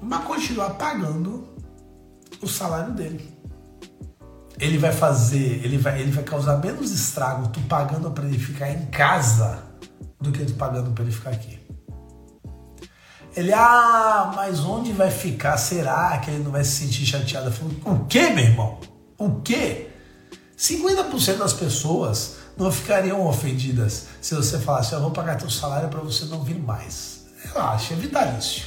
mas 0.00 0.24
continuar 0.24 0.70
pagando 0.70 1.48
o 2.40 2.46
salário 2.46 2.92
dele. 2.92 3.32
Ele 4.58 4.78
vai 4.78 4.92
fazer, 4.92 5.64
ele 5.64 5.78
vai, 5.78 6.00
ele 6.00 6.12
vai 6.12 6.22
causar 6.22 6.58
menos 6.58 6.92
estrago 6.92 7.48
tu 7.48 7.60
pagando 7.62 8.10
para 8.12 8.24
ele 8.24 8.38
ficar 8.38 8.70
em 8.70 8.86
casa 8.86 9.64
do 10.20 10.30
que 10.30 10.44
tu 10.44 10.54
pagando 10.54 10.92
para 10.92 11.02
ele 11.02 11.12
ficar 11.12 11.30
aqui. 11.30 11.63
Ele, 13.36 13.52
ah, 13.52 14.32
mas 14.36 14.60
onde 14.60 14.92
vai 14.92 15.10
ficar? 15.10 15.56
Será 15.56 16.16
que 16.18 16.30
ele 16.30 16.44
não 16.44 16.52
vai 16.52 16.64
se 16.64 16.84
sentir 16.84 17.04
chateado? 17.04 17.52
Eu 17.84 17.92
o 17.92 18.04
que, 18.06 18.30
meu 18.30 18.44
irmão? 18.44 18.78
O 19.18 19.40
que? 19.40 19.88
50% 20.56 21.38
das 21.38 21.52
pessoas 21.52 22.36
não 22.56 22.70
ficariam 22.70 23.26
ofendidas 23.26 24.06
se 24.20 24.34
você 24.34 24.58
falasse, 24.58 24.92
eu 24.92 25.00
vou 25.00 25.10
pagar 25.10 25.36
teu 25.36 25.50
salário 25.50 25.88
para 25.88 26.00
você 26.00 26.26
não 26.26 26.42
vir 26.42 26.58
mais. 26.58 27.24
Relaxa, 27.42 27.94
é 27.94 27.96
vitalício. 27.96 28.66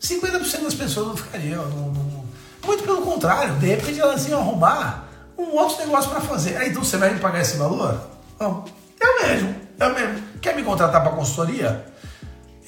50% 0.00 0.62
das 0.62 0.74
pessoas 0.74 1.08
não 1.08 1.16
ficariam. 1.16 1.68
Não, 1.68 1.88
não, 1.92 2.24
muito 2.64 2.82
pelo 2.82 3.02
contrário, 3.02 3.54
de 3.56 3.66
repente 3.66 4.00
elas 4.00 4.26
iam 4.28 4.40
arrumar 4.40 5.08
um 5.36 5.54
outro 5.54 5.78
negócio 5.78 6.10
para 6.10 6.20
fazer. 6.20 6.56
Aí 6.56 6.70
então 6.70 6.82
você 6.82 6.96
vai 6.96 7.12
me 7.12 7.20
pagar 7.20 7.40
esse 7.40 7.56
valor? 7.56 8.00
Não, 8.40 8.64
eu 9.00 9.28
mesmo, 9.28 9.54
eu 9.78 9.94
mesmo. 9.94 10.22
Quer 10.40 10.56
me 10.56 10.62
contratar 10.62 11.02
para 11.02 11.12
consultoria? 11.12 11.86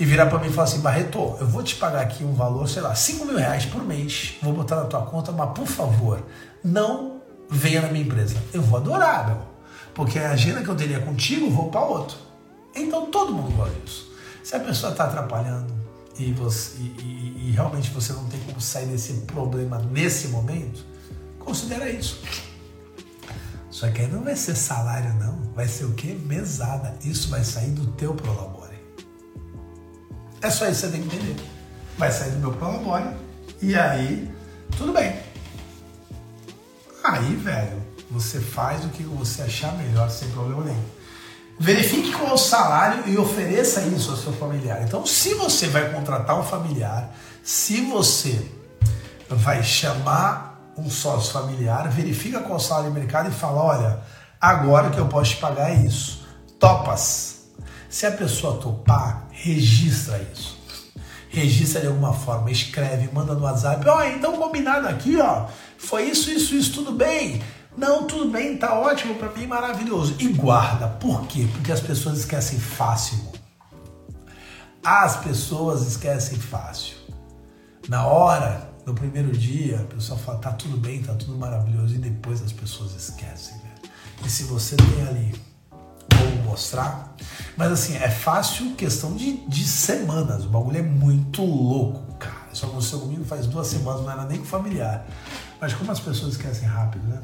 E 0.01 0.05
virar 0.07 0.27
para 0.27 0.39
mim 0.39 0.49
e 0.49 0.51
falar 0.51 0.65
assim, 0.65 0.81
Barreto, 0.81 1.37
eu 1.39 1.47
vou 1.47 1.63
te 1.63 1.77
pagar 1.77 2.01
aqui 2.01 2.25
um 2.25 2.33
valor, 2.33 2.67
sei 2.67 2.81
lá, 2.81 2.95
5 2.95 3.27
mil 3.27 3.37
reais 3.37 3.67
por 3.67 3.85
mês, 3.85 4.33
vou 4.43 4.55
botar 4.55 4.77
na 4.77 4.85
tua 4.85 5.03
conta, 5.03 5.31
mas 5.31 5.51
por 5.51 5.67
favor, 5.67 6.25
não 6.65 7.21
venha 7.51 7.83
na 7.83 7.89
minha 7.89 8.03
empresa. 8.03 8.35
Eu 8.51 8.63
vou 8.63 8.79
adorar, 8.79 9.27
meu. 9.27 9.43
Porque 9.95 10.19
a 10.19 10.31
agenda 10.31 10.63
que 10.63 10.69
eu 10.69 10.75
teria 10.75 11.01
contigo, 11.01 11.51
vou 11.51 11.71
para 11.71 11.83
outro. 11.83 12.17
Então 12.75 13.11
todo 13.11 13.35
mundo 13.35 13.55
gosta 13.55 13.75
disso. 13.85 14.11
Se 14.43 14.57
a 14.57 14.61
pessoa 14.61 14.93
está 14.93 15.05
atrapalhando 15.05 15.71
e, 16.19 16.33
você, 16.33 16.79
e, 16.79 16.83
e, 16.83 17.49
e, 17.49 17.51
realmente 17.51 17.91
você 17.91 18.15
não 18.15 18.25
tem 18.25 18.41
como 18.41 18.59
sair 18.59 18.87
desse 18.87 19.13
problema 19.27 19.79
nesse 19.91 20.29
momento, 20.29 20.83
considera 21.39 21.91
isso. 21.91 22.23
Só 23.69 23.91
que 23.91 24.01
aí 24.01 24.09
não 24.09 24.23
vai 24.23 24.35
ser 24.35 24.57
salário, 24.57 25.13
não. 25.17 25.53
Vai 25.55 25.69
ser 25.69 25.85
o 25.85 25.93
quê? 25.93 26.19
Mesada. 26.25 26.97
Isso 27.05 27.29
vai 27.29 27.45
sair 27.45 27.73
do 27.73 27.87
teu 27.89 28.15
Prolabore. 28.15 28.60
É 30.43 30.51
só 30.51 30.67
isso 30.67 30.81
que 30.81 30.87
você 30.87 30.93
tem 30.93 31.03
que 31.03 31.17
entender. 31.17 31.37
Vai 31.99 32.11
sair 32.11 32.31
do 32.31 32.39
meu 32.39 32.53
Prolabore 32.53 33.15
e 33.61 33.77
aí, 33.77 34.31
tudo 34.77 34.93
bem. 34.93 35.15
Aí, 37.05 37.35
velho, 37.37 37.83
você 38.11 38.41
faz 38.41 38.85
o 38.85 38.89
que 38.89 39.03
você 39.03 39.43
achar 39.43 39.77
melhor 39.77 40.11
sem 40.11 40.29
problema 40.31 40.65
nenhum. 40.65 40.85
Verifique 41.59 42.13
qual 42.13 42.31
é 42.31 42.33
o 42.33 42.39
salário 42.39 43.07
e 43.07 43.19
ofereça 43.19 43.83
isso 43.83 44.11
ao 44.11 44.17
seu 44.17 44.33
familiar. 44.33 44.83
Então, 44.83 45.05
se 45.05 45.35
você 45.35 45.69
vai 45.69 45.93
contratar 45.93 46.39
um 46.41 46.43
familiar, 46.43 47.15
se 47.43 47.83
você 47.83 48.51
vai 49.29 49.63
chamar 49.63 50.73
um 50.77 50.89
sócio 50.89 51.33
familiar, 51.33 51.91
verifica 51.91 52.41
qual 52.41 52.55
é 52.55 52.57
o 52.57 52.59
salário 52.59 52.91
do 52.91 52.95
mercado 52.99 53.29
e 53.29 53.33
fala: 53.33 53.63
olha, 53.63 54.01
agora 54.41 54.89
que 54.89 54.99
eu 54.99 55.07
posso 55.07 55.33
te 55.33 55.37
pagar 55.37 55.71
é 55.71 55.85
isso. 55.85 56.27
Topas. 56.59 57.41
Se 57.91 58.07
a 58.07 58.13
pessoa 58.13 58.59
topar, 58.59 59.27
registra 59.43 60.21
isso. 60.33 60.59
Registra 61.29 61.81
de 61.81 61.87
alguma 61.87 62.13
forma, 62.13 62.51
escreve, 62.51 63.09
manda 63.13 63.35
no 63.35 63.43
WhatsApp. 63.43 63.89
Ó, 63.89 63.99
oh, 63.99 64.03
então 64.03 64.37
combinado 64.37 64.89
aqui, 64.89 65.19
ó. 65.19 65.47
Foi 65.79 66.05
isso, 66.05 66.31
isso, 66.31 66.55
isso, 66.55 66.73
tudo 66.75 66.93
bem. 66.93 67.41
Não, 67.77 68.05
tudo 68.05 68.31
bem, 68.31 68.57
tá 68.57 68.79
ótimo 68.79 69.15
para 69.15 69.31
mim, 69.31 69.47
maravilhoso. 69.47 70.17
E 70.19 70.29
guarda. 70.29 70.89
Por 70.89 71.27
quê? 71.27 71.49
Porque 71.53 71.71
as 71.71 71.81
pessoas 71.81 72.19
esquecem 72.19 72.59
fácil. 72.59 73.19
As 74.85 75.17
pessoas 75.17 75.87
esquecem 75.87 76.39
fácil. 76.39 76.97
Na 77.89 78.07
hora, 78.07 78.69
no 78.85 78.93
primeiro 78.93 79.31
dia, 79.31 79.81
a 79.81 79.95
pessoa 79.95 80.19
fala, 80.19 80.39
tá 80.39 80.53
tudo 80.53 80.77
bem, 80.77 81.01
tá 81.01 81.15
tudo 81.15 81.37
maravilhoso. 81.39 81.95
E 81.95 81.99
depois 81.99 82.43
as 82.43 82.53
pessoas 82.53 82.93
esquecem? 82.95 83.57
E 84.25 84.29
se 84.29 84.43
você 84.45 84.77
tem 84.77 85.07
ali 85.07 85.50
como 86.19 86.51
mostrar. 86.51 87.15
Mas 87.57 87.73
assim, 87.73 87.97
é 87.97 88.11
fácil 88.11 88.75
questão 88.75 89.15
de, 89.15 89.39
de 89.47 89.65
semanas. 89.65 90.45
O 90.45 90.49
bagulho 90.49 90.79
é 90.79 90.83
muito 90.83 91.45
louco, 91.45 92.15
cara. 92.15 92.49
Isso 92.53 92.67
aconteceu 92.67 93.01
comigo 93.01 93.25
faz 93.25 93.47
duas 93.47 93.67
semanas, 93.67 94.03
não 94.03 94.11
era 94.11 94.25
nem 94.25 94.45
familiar. 94.45 95.07
Mas 95.61 95.75
como 95.75 95.93
as 95.93 96.01
pessoas 96.01 96.33
esquecem 96.33 96.67
rápido, 96.67 97.07
né? 97.07 97.21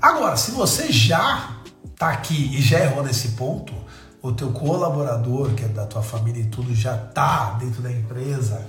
Agora, 0.00 0.36
se 0.36 0.50
você 0.50 0.90
já 0.90 1.56
está 1.84 2.10
aqui 2.10 2.56
e 2.56 2.60
já 2.60 2.80
errou 2.80 3.04
nesse 3.04 3.28
ponto, 3.28 3.72
o 4.20 4.32
teu 4.32 4.52
colaborador, 4.52 5.54
que 5.54 5.64
é 5.64 5.68
da 5.68 5.86
tua 5.86 6.02
família 6.02 6.42
e 6.42 6.46
tudo, 6.46 6.74
já 6.74 6.96
está 6.96 7.52
dentro 7.52 7.82
da 7.82 7.90
empresa 7.90 8.66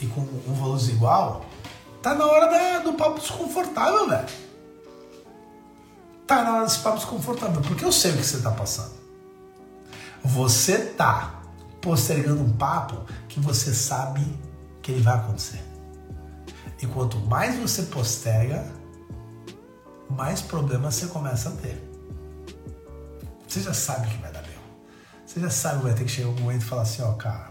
e 0.00 0.06
com 0.06 0.20
um 0.20 0.54
valor 0.54 0.80
igual, 0.88 1.44
tá 2.02 2.14
na 2.14 2.26
hora 2.26 2.50
da, 2.50 2.78
do 2.80 2.92
papo 2.94 3.18
desconfortável, 3.18 4.08
velho. 4.08 4.26
Tá 6.26 6.42
na 6.42 6.54
hora 6.54 6.64
desse 6.64 6.78
papo 6.78 6.96
desconfortável, 6.96 7.60
porque 7.60 7.84
eu 7.84 7.92
sei 7.92 8.12
o 8.12 8.16
que 8.16 8.24
você 8.24 8.36
está 8.36 8.50
passando. 8.50 8.94
Você 10.24 10.78
tá 10.78 11.42
postergando 11.82 12.42
um 12.42 12.56
papo 12.56 13.04
que 13.28 13.38
você 13.38 13.74
sabe 13.74 14.22
que 14.80 14.92
ele 14.92 15.02
vai 15.02 15.16
acontecer. 15.16 15.62
E 16.80 16.86
quanto 16.86 17.18
mais 17.18 17.58
você 17.58 17.82
posterga, 17.82 18.66
mais 20.08 20.40
problemas 20.40 20.94
você 20.94 21.06
começa 21.06 21.50
a 21.50 21.52
ter. 21.52 21.82
Você 23.46 23.60
já 23.60 23.74
sabe 23.74 24.08
que 24.08 24.16
vai 24.16 24.32
dar 24.32 24.42
bem. 24.42 24.54
Você 25.26 25.40
já 25.40 25.50
sabe 25.50 25.78
que 25.78 25.84
vai 25.84 25.94
ter 25.94 26.04
que 26.04 26.10
chegar 26.10 26.28
um 26.28 26.40
momento 26.40 26.62
e 26.62 26.64
falar 26.64 26.82
assim, 26.82 27.02
ó, 27.02 27.12
cara, 27.12 27.50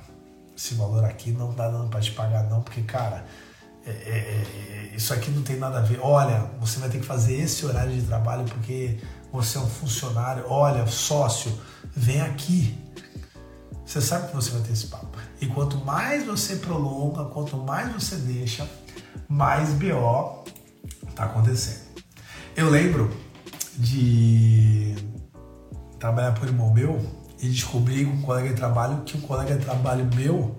esse 0.58 0.74
valor 0.74 1.06
aqui 1.06 1.32
não 1.32 1.54
tá 1.54 1.70
dando 1.70 1.90
para 1.90 2.02
te 2.02 2.12
pagar 2.12 2.44
não, 2.50 2.62
porque, 2.62 2.82
cara, 2.82 3.26
é, 3.86 3.90
é, 3.90 4.92
é, 4.92 4.96
isso 4.96 5.14
aqui 5.14 5.30
não 5.32 5.42
tem 5.42 5.58
nada 5.58 5.80
a 5.80 5.82
ver. 5.82 6.00
Olha, 6.02 6.50
você 6.60 6.80
vai 6.80 6.90
ter 6.90 7.00
que 7.00 7.06
fazer 7.06 7.34
esse 7.34 7.66
horário 7.66 7.94
de 7.94 8.02
trabalho 8.04 8.46
porque 8.46 8.98
você 9.32 9.58
é 9.58 9.62
um 9.62 9.68
funcionário. 9.68 10.46
Olha, 10.48 10.86
sócio, 10.88 11.52
vem 11.96 12.22
aqui. 12.22 12.78
Você 13.86 14.00
sabe 14.00 14.30
que 14.30 14.36
você 14.36 14.52
vai 14.52 14.62
ter 14.62 14.74
esse 14.74 14.88
papo. 14.88 15.18
E 15.42 15.48
quanto 15.48 15.78
mais 15.78 16.26
você 16.26 16.56
prolonga, 16.56 17.26
quanto 17.26 17.58
mais 17.58 17.92
você 17.92 18.16
deixa, 18.16 18.68
mais 19.28 19.70
BO 19.74 20.46
tá 21.16 21.26
acontecendo. 21.26 21.84
Eu 22.56 22.70
lembro 22.70 23.12
de 23.78 24.96
trabalhar 26.00 26.34
por 26.34 26.48
irmão 26.48 26.74
meu 26.74 27.00
e 27.42 27.50
descobri 27.50 28.06
com 28.06 28.12
um 28.12 28.22
colega 28.22 28.50
de 28.50 28.56
trabalho 28.56 29.02
que 29.04 29.18
um 29.18 29.22
colega 29.22 29.56
de 29.56 29.66
trabalho 29.66 30.10
meu 30.16 30.58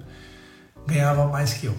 ganhava 0.86 1.26
mais 1.26 1.54
que 1.54 1.66
eu. 1.66 1.74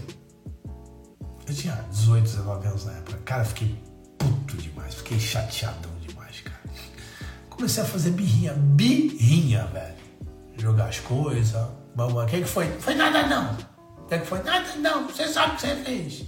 Eu 1.47 1.53
tinha 1.53 1.85
18, 1.91 2.23
19 2.23 2.67
anos 2.67 2.85
na 2.85 2.93
época. 2.93 3.19
Cara, 3.23 3.45
fiquei 3.45 3.75
puto 4.17 4.57
demais, 4.57 4.95
fiquei 4.95 5.19
chateadão 5.19 5.91
demais, 6.01 6.41
cara. 6.41 6.59
Comecei 7.49 7.83
a 7.83 7.85
fazer 7.85 8.11
birrinha, 8.11 8.53
birrinha, 8.53 9.65
velho. 9.67 9.95
Jogar 10.57 10.85
as 10.85 10.99
coisas, 10.99 11.67
mamãe, 11.95 12.25
o 12.25 12.29
que, 12.29 12.41
que 12.41 12.47
foi? 12.47 12.67
Foi 12.79 12.95
nada 12.95 13.27
não. 13.27 13.53
O 13.99 14.07
que, 14.07 14.17
que 14.17 14.25
foi? 14.25 14.41
Nada 14.41 14.75
não, 14.77 15.07
você 15.07 15.27
sabe 15.27 15.53
o 15.53 15.55
que 15.55 15.61
você 15.61 15.75
fez. 15.75 16.23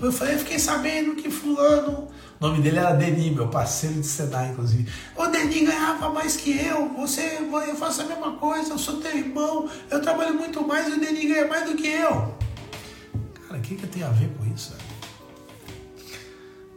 Eu 0.00 0.12
falei, 0.12 0.34
eu 0.34 0.38
fiquei 0.38 0.58
sabendo 0.58 1.16
que 1.16 1.28
fulano, 1.28 2.08
o 2.40 2.46
nome 2.46 2.62
dele 2.62 2.78
era 2.78 2.92
Denis, 2.92 3.34
meu 3.34 3.48
parceiro 3.48 3.96
de 3.96 4.06
Senai, 4.06 4.50
inclusive. 4.50 4.88
O 5.16 5.26
Denis 5.26 5.66
ganhava 5.66 6.10
mais 6.10 6.36
que 6.36 6.56
eu, 6.56 6.88
você, 6.90 7.38
eu 7.40 7.76
faço 7.76 8.02
a 8.02 8.04
mesma 8.04 8.32
coisa, 8.36 8.70
eu 8.70 8.78
sou 8.78 8.98
teu 8.98 9.16
irmão, 9.16 9.68
eu 9.90 10.00
trabalho 10.00 10.34
muito 10.34 10.64
mais 10.64 10.86
e 10.86 10.92
o 10.92 11.00
Denis 11.00 11.26
ganha 11.26 11.48
mais 11.48 11.68
do 11.68 11.76
que 11.76 11.88
eu. 11.88 12.37
Que, 13.68 13.76
que 13.76 13.86
tem 13.86 14.02
a 14.02 14.08
ver 14.08 14.30
com 14.30 14.46
isso? 14.46 14.74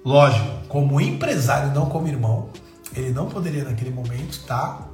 Lógico, 0.03 0.67
como 0.67 0.99
empresário, 0.99 1.73
não 1.73 1.85
como 1.85 2.05
irmão, 2.05 2.49
ele 2.93 3.11
não 3.11 3.29
poderia 3.29 3.63
naquele 3.63 3.91
momento 3.91 4.31
estar 4.31 4.77
tá 4.77 4.89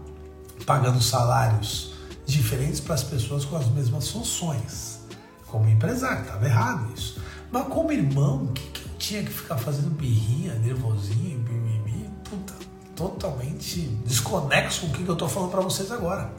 pagando 0.64 1.02
salários 1.02 1.96
diferentes 2.24 2.80
para 2.80 2.94
as 2.94 3.04
pessoas 3.04 3.46
com 3.46 3.58
as 3.58 3.68
mesmas 3.70 4.10
funções. 4.10 5.00
Como 5.48 5.68
empresário, 5.68 6.22
estava 6.22 6.46
errado 6.46 6.94
isso. 6.96 7.20
Mas 7.50 7.68
como 7.68 7.92
irmão, 7.92 8.44
o 8.44 8.54
que, 8.54 8.62
que 8.70 8.82
eu 8.82 8.92
tinha 9.00 9.24
que 9.24 9.32
ficar 9.32 9.58
fazendo 9.58 9.90
birrinha, 9.90 10.54
nervosinho, 10.54 11.40
mimimi? 11.40 12.12
Puta, 12.30 12.54
totalmente 12.96 13.82
desconexo 14.06 14.82
com 14.82 14.88
o 14.88 14.92
que, 14.92 15.04
que 15.04 15.10
eu 15.10 15.14
estou 15.14 15.28
falando 15.28 15.50
para 15.50 15.62
vocês 15.62 15.92
agora. 15.92 16.32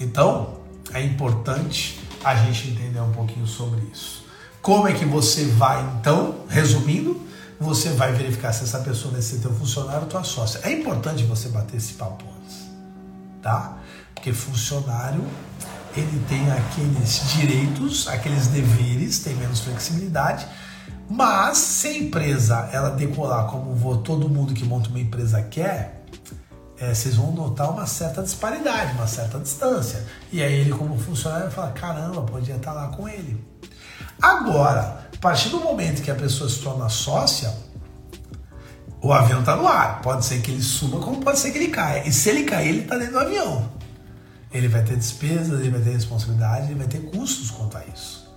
Então, 0.00 0.58
é 0.92 1.00
importante 1.00 2.03
a 2.24 2.34
gente 2.34 2.68
entender 2.68 3.00
um 3.00 3.12
pouquinho 3.12 3.46
sobre 3.46 3.80
isso. 3.92 4.24
Como 4.62 4.88
é 4.88 4.94
que 4.94 5.04
você 5.04 5.44
vai, 5.44 5.84
então, 5.98 6.36
resumindo, 6.48 7.20
você 7.60 7.90
vai 7.90 8.12
verificar 8.12 8.52
se 8.52 8.64
essa 8.64 8.78
pessoa 8.80 9.12
vai 9.12 9.22
ser 9.22 9.38
teu 9.38 9.52
funcionário 9.54 10.02
ou 10.02 10.06
tua 10.08 10.24
sócia. 10.24 10.60
É 10.62 10.72
importante 10.72 11.22
você 11.24 11.48
bater 11.48 11.76
esse 11.76 11.94
papo 11.94 12.24
antes, 12.40 12.66
tá? 13.42 13.78
Porque 14.14 14.32
funcionário, 14.32 15.22
ele 15.96 16.24
tem 16.28 16.50
aqueles 16.50 17.32
direitos, 17.34 18.08
aqueles 18.08 18.48
deveres, 18.48 19.18
tem 19.18 19.34
menos 19.36 19.60
flexibilidade, 19.60 20.46
mas 21.08 21.58
se 21.58 21.88
a 21.88 21.98
empresa 21.98 22.68
ela 22.72 22.90
decolar 22.90 23.46
como 23.46 23.98
todo 23.98 24.28
mundo 24.28 24.54
que 24.54 24.64
monta 24.64 24.88
uma 24.88 24.98
empresa 24.98 25.42
quer, 25.42 26.03
é, 26.78 26.92
vocês 26.92 27.16
vão 27.16 27.30
notar 27.32 27.70
uma 27.70 27.86
certa 27.86 28.22
disparidade, 28.22 28.92
uma 28.94 29.06
certa 29.06 29.38
distância. 29.38 30.04
E 30.32 30.42
aí 30.42 30.54
ele, 30.54 30.72
como 30.72 30.98
funcionário, 30.98 31.50
fala: 31.50 31.72
caramba, 31.72 32.22
podia 32.22 32.56
estar 32.56 32.72
lá 32.72 32.88
com 32.88 33.08
ele. 33.08 33.42
Agora, 34.20 35.08
a 35.12 35.18
partir 35.20 35.50
do 35.50 35.60
momento 35.60 36.02
que 36.02 36.10
a 36.10 36.14
pessoa 36.14 36.48
se 36.48 36.60
torna 36.60 36.88
sócia, 36.88 37.54
o 39.00 39.12
avião 39.12 39.40
está 39.40 39.54
no 39.54 39.68
ar. 39.68 40.00
Pode 40.02 40.24
ser 40.24 40.40
que 40.40 40.50
ele 40.50 40.62
suba, 40.62 40.98
como 40.98 41.20
pode 41.20 41.38
ser 41.38 41.52
que 41.52 41.58
ele 41.58 41.68
caia. 41.68 42.06
E 42.08 42.12
se 42.12 42.30
ele 42.30 42.44
cair, 42.44 42.70
ele 42.70 42.80
está 42.80 42.96
dentro 42.96 43.12
do 43.12 43.20
avião. 43.20 43.70
Ele 44.52 44.68
vai 44.68 44.82
ter 44.82 44.96
despesas, 44.96 45.60
ele 45.60 45.70
vai 45.70 45.80
ter 45.80 45.90
responsabilidade, 45.90 46.66
ele 46.66 46.76
vai 46.76 46.86
ter 46.86 47.00
custos 47.10 47.50
quanto 47.50 47.76
a 47.76 47.84
isso. 47.92 48.32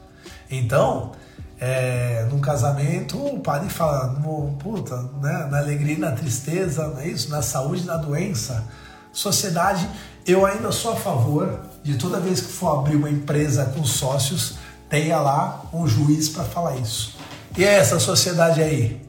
Então, 0.49 1.11
é, 1.59 2.27
num 2.29 2.39
casamento, 2.39 3.17
o 3.17 3.39
padre 3.39 3.69
fala, 3.69 4.15
puta, 4.59 4.95
né, 5.21 5.47
na 5.49 5.57
alegria 5.59 5.95
e 5.95 5.99
na 5.99 6.11
tristeza, 6.11 6.87
não 6.87 6.99
é 6.99 7.07
isso? 7.07 7.29
Na 7.29 7.41
saúde 7.41 7.83
e 7.83 7.85
na 7.85 7.97
doença. 7.97 8.63
Sociedade, 9.11 9.87
eu 10.25 10.45
ainda 10.45 10.71
sou 10.71 10.93
a 10.93 10.95
favor 10.95 11.61
de 11.83 11.95
toda 11.95 12.19
vez 12.19 12.41
que 12.41 12.51
for 12.51 12.79
abrir 12.79 12.95
uma 12.95 13.09
empresa 13.09 13.65
com 13.65 13.83
sócios, 13.83 14.57
tenha 14.89 15.19
lá 15.19 15.63
um 15.73 15.87
juiz 15.87 16.29
para 16.29 16.43
falar 16.43 16.75
isso. 16.77 17.17
E 17.57 17.63
é 17.63 17.75
essa 17.75 17.99
sociedade 17.99 18.61
aí? 18.61 19.01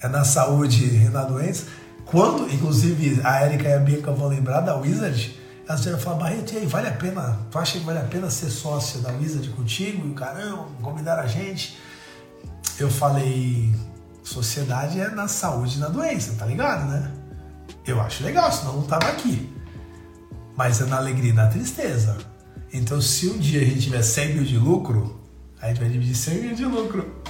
É 0.00 0.08
na 0.08 0.24
saúde 0.24 0.84
e 0.84 1.08
na 1.08 1.24
doença? 1.24 1.66
Quando, 2.04 2.52
inclusive, 2.52 3.20
a 3.24 3.44
Erika 3.44 3.68
e 3.68 3.74
a 3.74 3.78
Bianca 3.78 4.12
vão 4.12 4.28
lembrar 4.28 4.60
da 4.60 4.76
Wizard, 4.76 5.39
elas 5.70 5.84
vão 5.84 5.98
falar, 5.98 6.16
Barreto, 6.16 6.52
e 6.54 6.58
aí, 6.58 6.66
vale 6.66 6.88
a 6.88 6.92
pena? 6.92 7.38
Tu 7.48 7.58
acha 7.58 7.78
que 7.78 7.84
vale 7.84 8.00
a 8.00 8.04
pena 8.04 8.28
ser 8.28 8.50
sócia 8.50 9.00
da 9.00 9.12
Wizard 9.12 9.48
contigo? 9.50 10.06
E 10.06 10.10
o 10.10 10.14
caramba, 10.14 10.66
convidar 10.82 11.20
a 11.20 11.26
gente? 11.28 11.78
Eu 12.78 12.90
falei, 12.90 13.72
sociedade 14.22 14.98
é 14.98 15.10
na 15.10 15.28
saúde 15.28 15.76
e 15.76 15.78
na 15.78 15.88
doença, 15.88 16.34
tá 16.36 16.44
ligado, 16.44 16.90
né? 16.90 17.12
Eu 17.86 18.00
acho 18.00 18.24
legal, 18.24 18.50
senão 18.50 18.78
não 18.78 18.82
tava 18.82 19.06
aqui. 19.08 19.48
Mas 20.56 20.80
é 20.80 20.86
na 20.86 20.96
alegria 20.96 21.30
e 21.30 21.34
na 21.34 21.46
tristeza. 21.46 22.18
Então, 22.72 23.00
se 23.00 23.28
um 23.28 23.38
dia 23.38 23.60
a 23.60 23.64
gente 23.64 23.82
tiver 23.82 24.02
100 24.02 24.34
mil 24.34 24.44
de 24.44 24.58
lucro, 24.58 25.20
a 25.60 25.68
gente 25.68 25.80
vai 25.80 25.88
dividir 25.88 26.16
100 26.16 26.42
mil 26.42 26.54
de 26.54 26.64
lucro. 26.64 27.22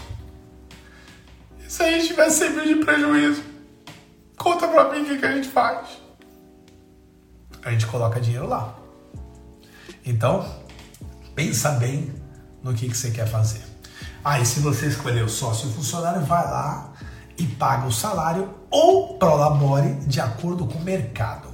E 1.59 1.71
se 1.71 1.83
a 1.83 1.91
gente 1.91 2.07
tiver 2.09 2.31
100 2.31 2.51
mil 2.51 2.67
de 2.75 2.85
prejuízo, 2.85 3.43
conta 4.37 4.67
pra 4.67 4.91
mim 4.93 5.03
o 5.03 5.05
que, 5.05 5.19
que 5.19 5.27
a 5.27 5.33
gente 5.33 5.49
faz. 5.49 6.10
A 7.65 7.71
gente 7.71 7.87
coloca 7.87 8.21
dinheiro 8.21 8.49
lá. 8.49 8.75
Então, 10.05 10.47
pensa 11.35 11.73
bem 11.73 12.13
no 12.63 12.75
que, 12.75 12.89
que 12.89 12.97
você 12.97 13.11
quer 13.11 13.27
fazer. 13.27 13.63
Aí, 14.25 14.45
se 14.45 14.61
você 14.61 14.87
escolher 14.87 15.25
o 15.25 15.29
sócio 15.29 15.71
funcionário, 15.71 16.25
vai 16.25 16.45
lá 16.45 16.93
e 17.39 17.47
paga 17.47 17.87
o 17.87 17.93
salário 17.93 18.55
ou 18.71 19.19
prolabore 19.19 19.95
de 20.07 20.21
acordo 20.21 20.67
com 20.67 20.79
o 20.79 20.83
mercado 20.83 21.51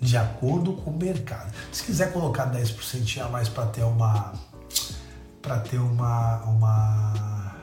de 0.00 0.16
acordo 0.16 0.74
com 0.74 0.90
o 0.90 0.96
mercado. 0.96 1.52
Se 1.72 1.82
quiser 1.82 2.12
colocar 2.12 2.52
10% 2.52 3.24
a 3.24 3.28
mais 3.28 3.48
para 3.48 3.66
ter 3.66 3.82
uma 3.82 4.32
para 5.42 5.60
ter 5.60 5.78
uma, 5.78 6.38
uma 6.42 7.54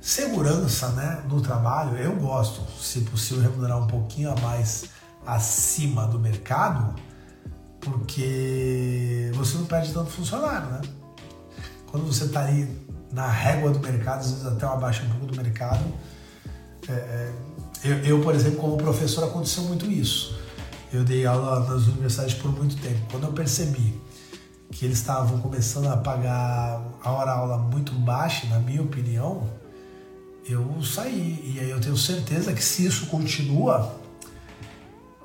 segurança 0.00 0.88
né, 0.88 1.22
no 1.28 1.40
trabalho, 1.40 1.96
eu 1.96 2.16
gosto, 2.16 2.60
se 2.82 3.02
possível, 3.02 3.44
remunerar 3.44 3.78
um 3.78 3.86
pouquinho 3.86 4.32
a 4.32 4.40
mais 4.40 4.86
acima 5.26 6.06
do 6.06 6.18
mercado, 6.18 6.94
porque 7.80 9.30
você 9.34 9.58
não 9.58 9.66
perde 9.66 9.92
tanto 9.92 10.10
funcionário, 10.10 10.68
né? 10.70 10.80
Quando 11.86 12.06
você 12.06 12.24
está 12.24 12.44
ali 12.44 12.68
na 13.12 13.28
régua 13.28 13.70
do 13.70 13.78
mercado, 13.78 14.20
às 14.20 14.30
vezes 14.30 14.46
até 14.46 14.66
abaixa 14.66 15.04
um 15.04 15.10
pouco 15.10 15.26
do 15.26 15.36
mercado. 15.36 15.84
É, 16.88 16.92
é, 16.92 17.32
eu, 17.84 17.96
eu, 18.04 18.20
por 18.20 18.34
exemplo, 18.34 18.58
como 18.58 18.76
professor, 18.76 19.24
aconteceu 19.24 19.64
muito 19.64 19.90
isso 19.90 20.44
eu 20.94 21.02
dei 21.02 21.26
aula 21.26 21.68
nas 21.68 21.88
universidades 21.88 22.34
por 22.34 22.52
muito 22.52 22.76
tempo. 22.76 23.00
Quando 23.10 23.24
eu 23.24 23.32
percebi 23.32 24.00
que 24.70 24.84
eles 24.84 24.98
estavam 24.98 25.40
começando 25.40 25.88
a 25.88 25.96
pagar 25.96 26.80
a 27.02 27.10
hora-aula 27.10 27.58
muito 27.58 27.92
baixa, 27.92 28.46
na 28.46 28.60
minha 28.60 28.80
opinião, 28.80 29.50
eu 30.48 30.80
saí. 30.84 31.52
E 31.54 31.60
aí 31.60 31.70
eu 31.70 31.80
tenho 31.80 31.96
certeza 31.96 32.52
que 32.52 32.62
se 32.62 32.86
isso 32.86 33.06
continua, 33.06 33.92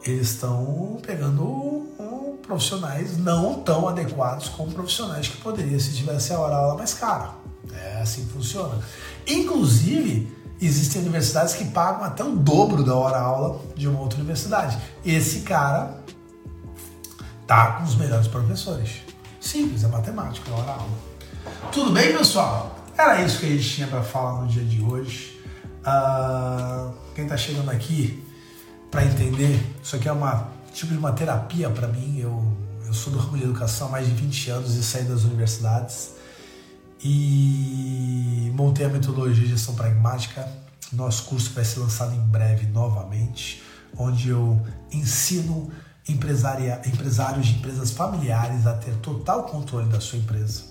eles 0.06 0.30
estão 0.30 1.00
pegando 1.06 1.88
profissionais 2.50 3.16
não 3.16 3.62
tão 3.62 3.88
adequados 3.88 4.50
como 4.50 4.72
profissionais 4.72 5.28
que 5.28 5.38
poderiam 5.38 5.80
se 5.80 5.94
tivesse 5.94 6.34
a 6.34 6.40
hora-aula 6.40 6.76
mais 6.76 6.96
cara. 6.96 7.36
É 7.72 8.02
assim 8.02 8.26
que 8.26 8.34
funciona. 8.34 8.80
Inclusive, 9.28 10.36
existem 10.60 11.04
universidades 11.04 11.54
que 11.54 11.66
pagam 11.66 12.04
até 12.04 12.24
o 12.24 12.36
dobro 12.36 12.84
da 12.84 12.96
hora-aula 12.96 13.62
de 13.76 13.88
uma 13.88 14.00
outra 14.00 14.18
universidade. 14.18 14.80
Esse 15.06 15.42
cara 15.42 16.04
tá 17.46 17.74
com 17.74 17.84
os 17.84 17.96
melhores 17.96 18.28
professores. 18.28 19.02
Simples, 19.40 19.84
é 19.84 19.88
matemática, 19.88 20.50
é 20.50 20.54
hora-aula. 20.54 20.98
Tudo 21.72 21.92
bem, 21.92 22.18
pessoal? 22.18 22.80
Era 22.98 23.22
isso 23.22 23.40
que 23.40 23.46
a 23.46 23.50
gente 23.50 23.70
tinha 23.70 23.88
para 23.88 24.02
falar 24.02 24.42
no 24.42 24.48
dia 24.48 24.64
de 24.64 24.82
hoje. 24.82 25.40
Uh, 25.82 26.92
quem 27.14 27.26
está 27.26 27.38
chegando 27.38 27.70
aqui 27.70 28.24
para 28.90 29.06
entender, 29.06 29.60
isso 29.84 29.96
aqui 29.96 30.08
é 30.08 30.12
uma 30.12 30.50
tipo 30.74 30.92
de 30.92 30.98
uma 30.98 31.12
terapia 31.12 31.70
para 31.70 31.88
mim. 31.88 32.20
Eu, 32.20 32.58
eu 32.86 32.94
sou 32.94 33.12
do 33.12 33.20
ramo 33.20 33.38
de 33.38 33.44
educação 33.44 33.88
há 33.88 33.92
mais 33.92 34.08
de 34.08 34.14
20 34.14 34.50
anos 34.52 34.76
e 34.76 34.84
saí 34.84 35.04
das 35.04 35.24
universidades 35.24 36.12
e 37.04 38.52
montei 38.56 38.86
a 38.86 38.90
metodologia 38.90 39.44
de 39.44 39.50
gestão 39.52 39.76
pragmática. 39.76 40.48
Nosso 40.92 41.26
curso 41.26 41.52
vai 41.54 41.64
ser 41.64 41.80
lançado 41.80 42.16
em 42.16 42.22
breve 42.22 42.66
novamente, 42.68 43.62
onde 43.96 44.30
eu 44.30 44.60
ensino 44.92 45.72
empresários 46.08 47.46
de 47.46 47.54
empresas 47.54 47.92
familiares 47.92 48.66
a 48.66 48.74
ter 48.74 48.96
total 48.96 49.44
controle 49.44 49.88
da 49.88 50.02
sua 50.02 50.18
empresa, 50.18 50.64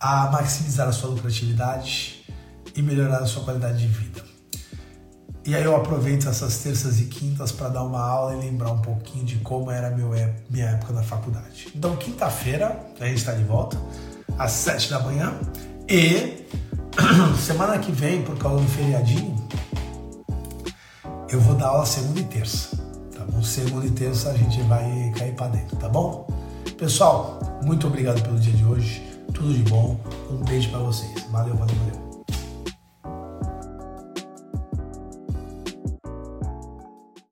a 0.00 0.30
maximizar 0.30 0.88
a 0.88 0.92
sua 0.92 1.10
lucratividade 1.10 2.24
e 2.74 2.80
melhorar 2.80 3.18
a 3.18 3.26
sua 3.26 3.44
qualidade 3.44 3.78
de 3.78 3.88
vida. 3.88 4.31
E 5.44 5.56
aí 5.56 5.64
eu 5.64 5.74
aproveito 5.74 6.28
essas 6.28 6.58
terças 6.58 7.00
e 7.00 7.06
quintas 7.06 7.50
para 7.50 7.68
dar 7.68 7.82
uma 7.82 8.00
aula 8.00 8.36
e 8.36 8.38
lembrar 8.38 8.70
um 8.70 8.78
pouquinho 8.78 9.24
de 9.24 9.36
como 9.36 9.72
era 9.72 9.90
meu, 9.90 10.10
minha 10.48 10.66
época 10.66 10.92
na 10.92 11.02
faculdade. 11.02 11.68
Então, 11.74 11.96
quinta-feira, 11.96 12.78
a 13.00 13.06
gente 13.06 13.18
está 13.18 13.32
de 13.32 13.42
volta 13.42 13.76
às 14.38 14.52
7 14.52 14.90
da 14.90 15.00
manhã. 15.00 15.34
E 15.88 16.46
semana 17.44 17.76
que 17.78 17.90
vem, 17.90 18.22
por 18.22 18.38
causa 18.38 18.62
do 18.62 18.68
feriadinho, 18.68 19.36
eu 21.28 21.40
vou 21.40 21.56
dar 21.56 21.68
aula 21.68 21.86
segunda 21.86 22.20
e 22.20 22.24
terça. 22.24 22.76
Tá 23.16 23.24
bom? 23.24 23.42
Segunda 23.42 23.86
e 23.86 23.90
terça 23.90 24.30
a 24.30 24.34
gente 24.34 24.62
vai 24.62 25.12
cair 25.16 25.34
para 25.34 25.48
dentro, 25.48 25.76
tá 25.76 25.88
bom? 25.88 26.26
Pessoal, 26.78 27.40
muito 27.64 27.88
obrigado 27.88 28.22
pelo 28.22 28.38
dia 28.38 28.52
de 28.52 28.64
hoje. 28.64 29.02
Tudo 29.34 29.52
de 29.52 29.62
bom. 29.68 29.98
Um 30.30 30.44
beijo 30.44 30.70
para 30.70 30.80
vocês. 30.80 31.26
Valeu, 31.30 31.56
valeu. 31.56 32.01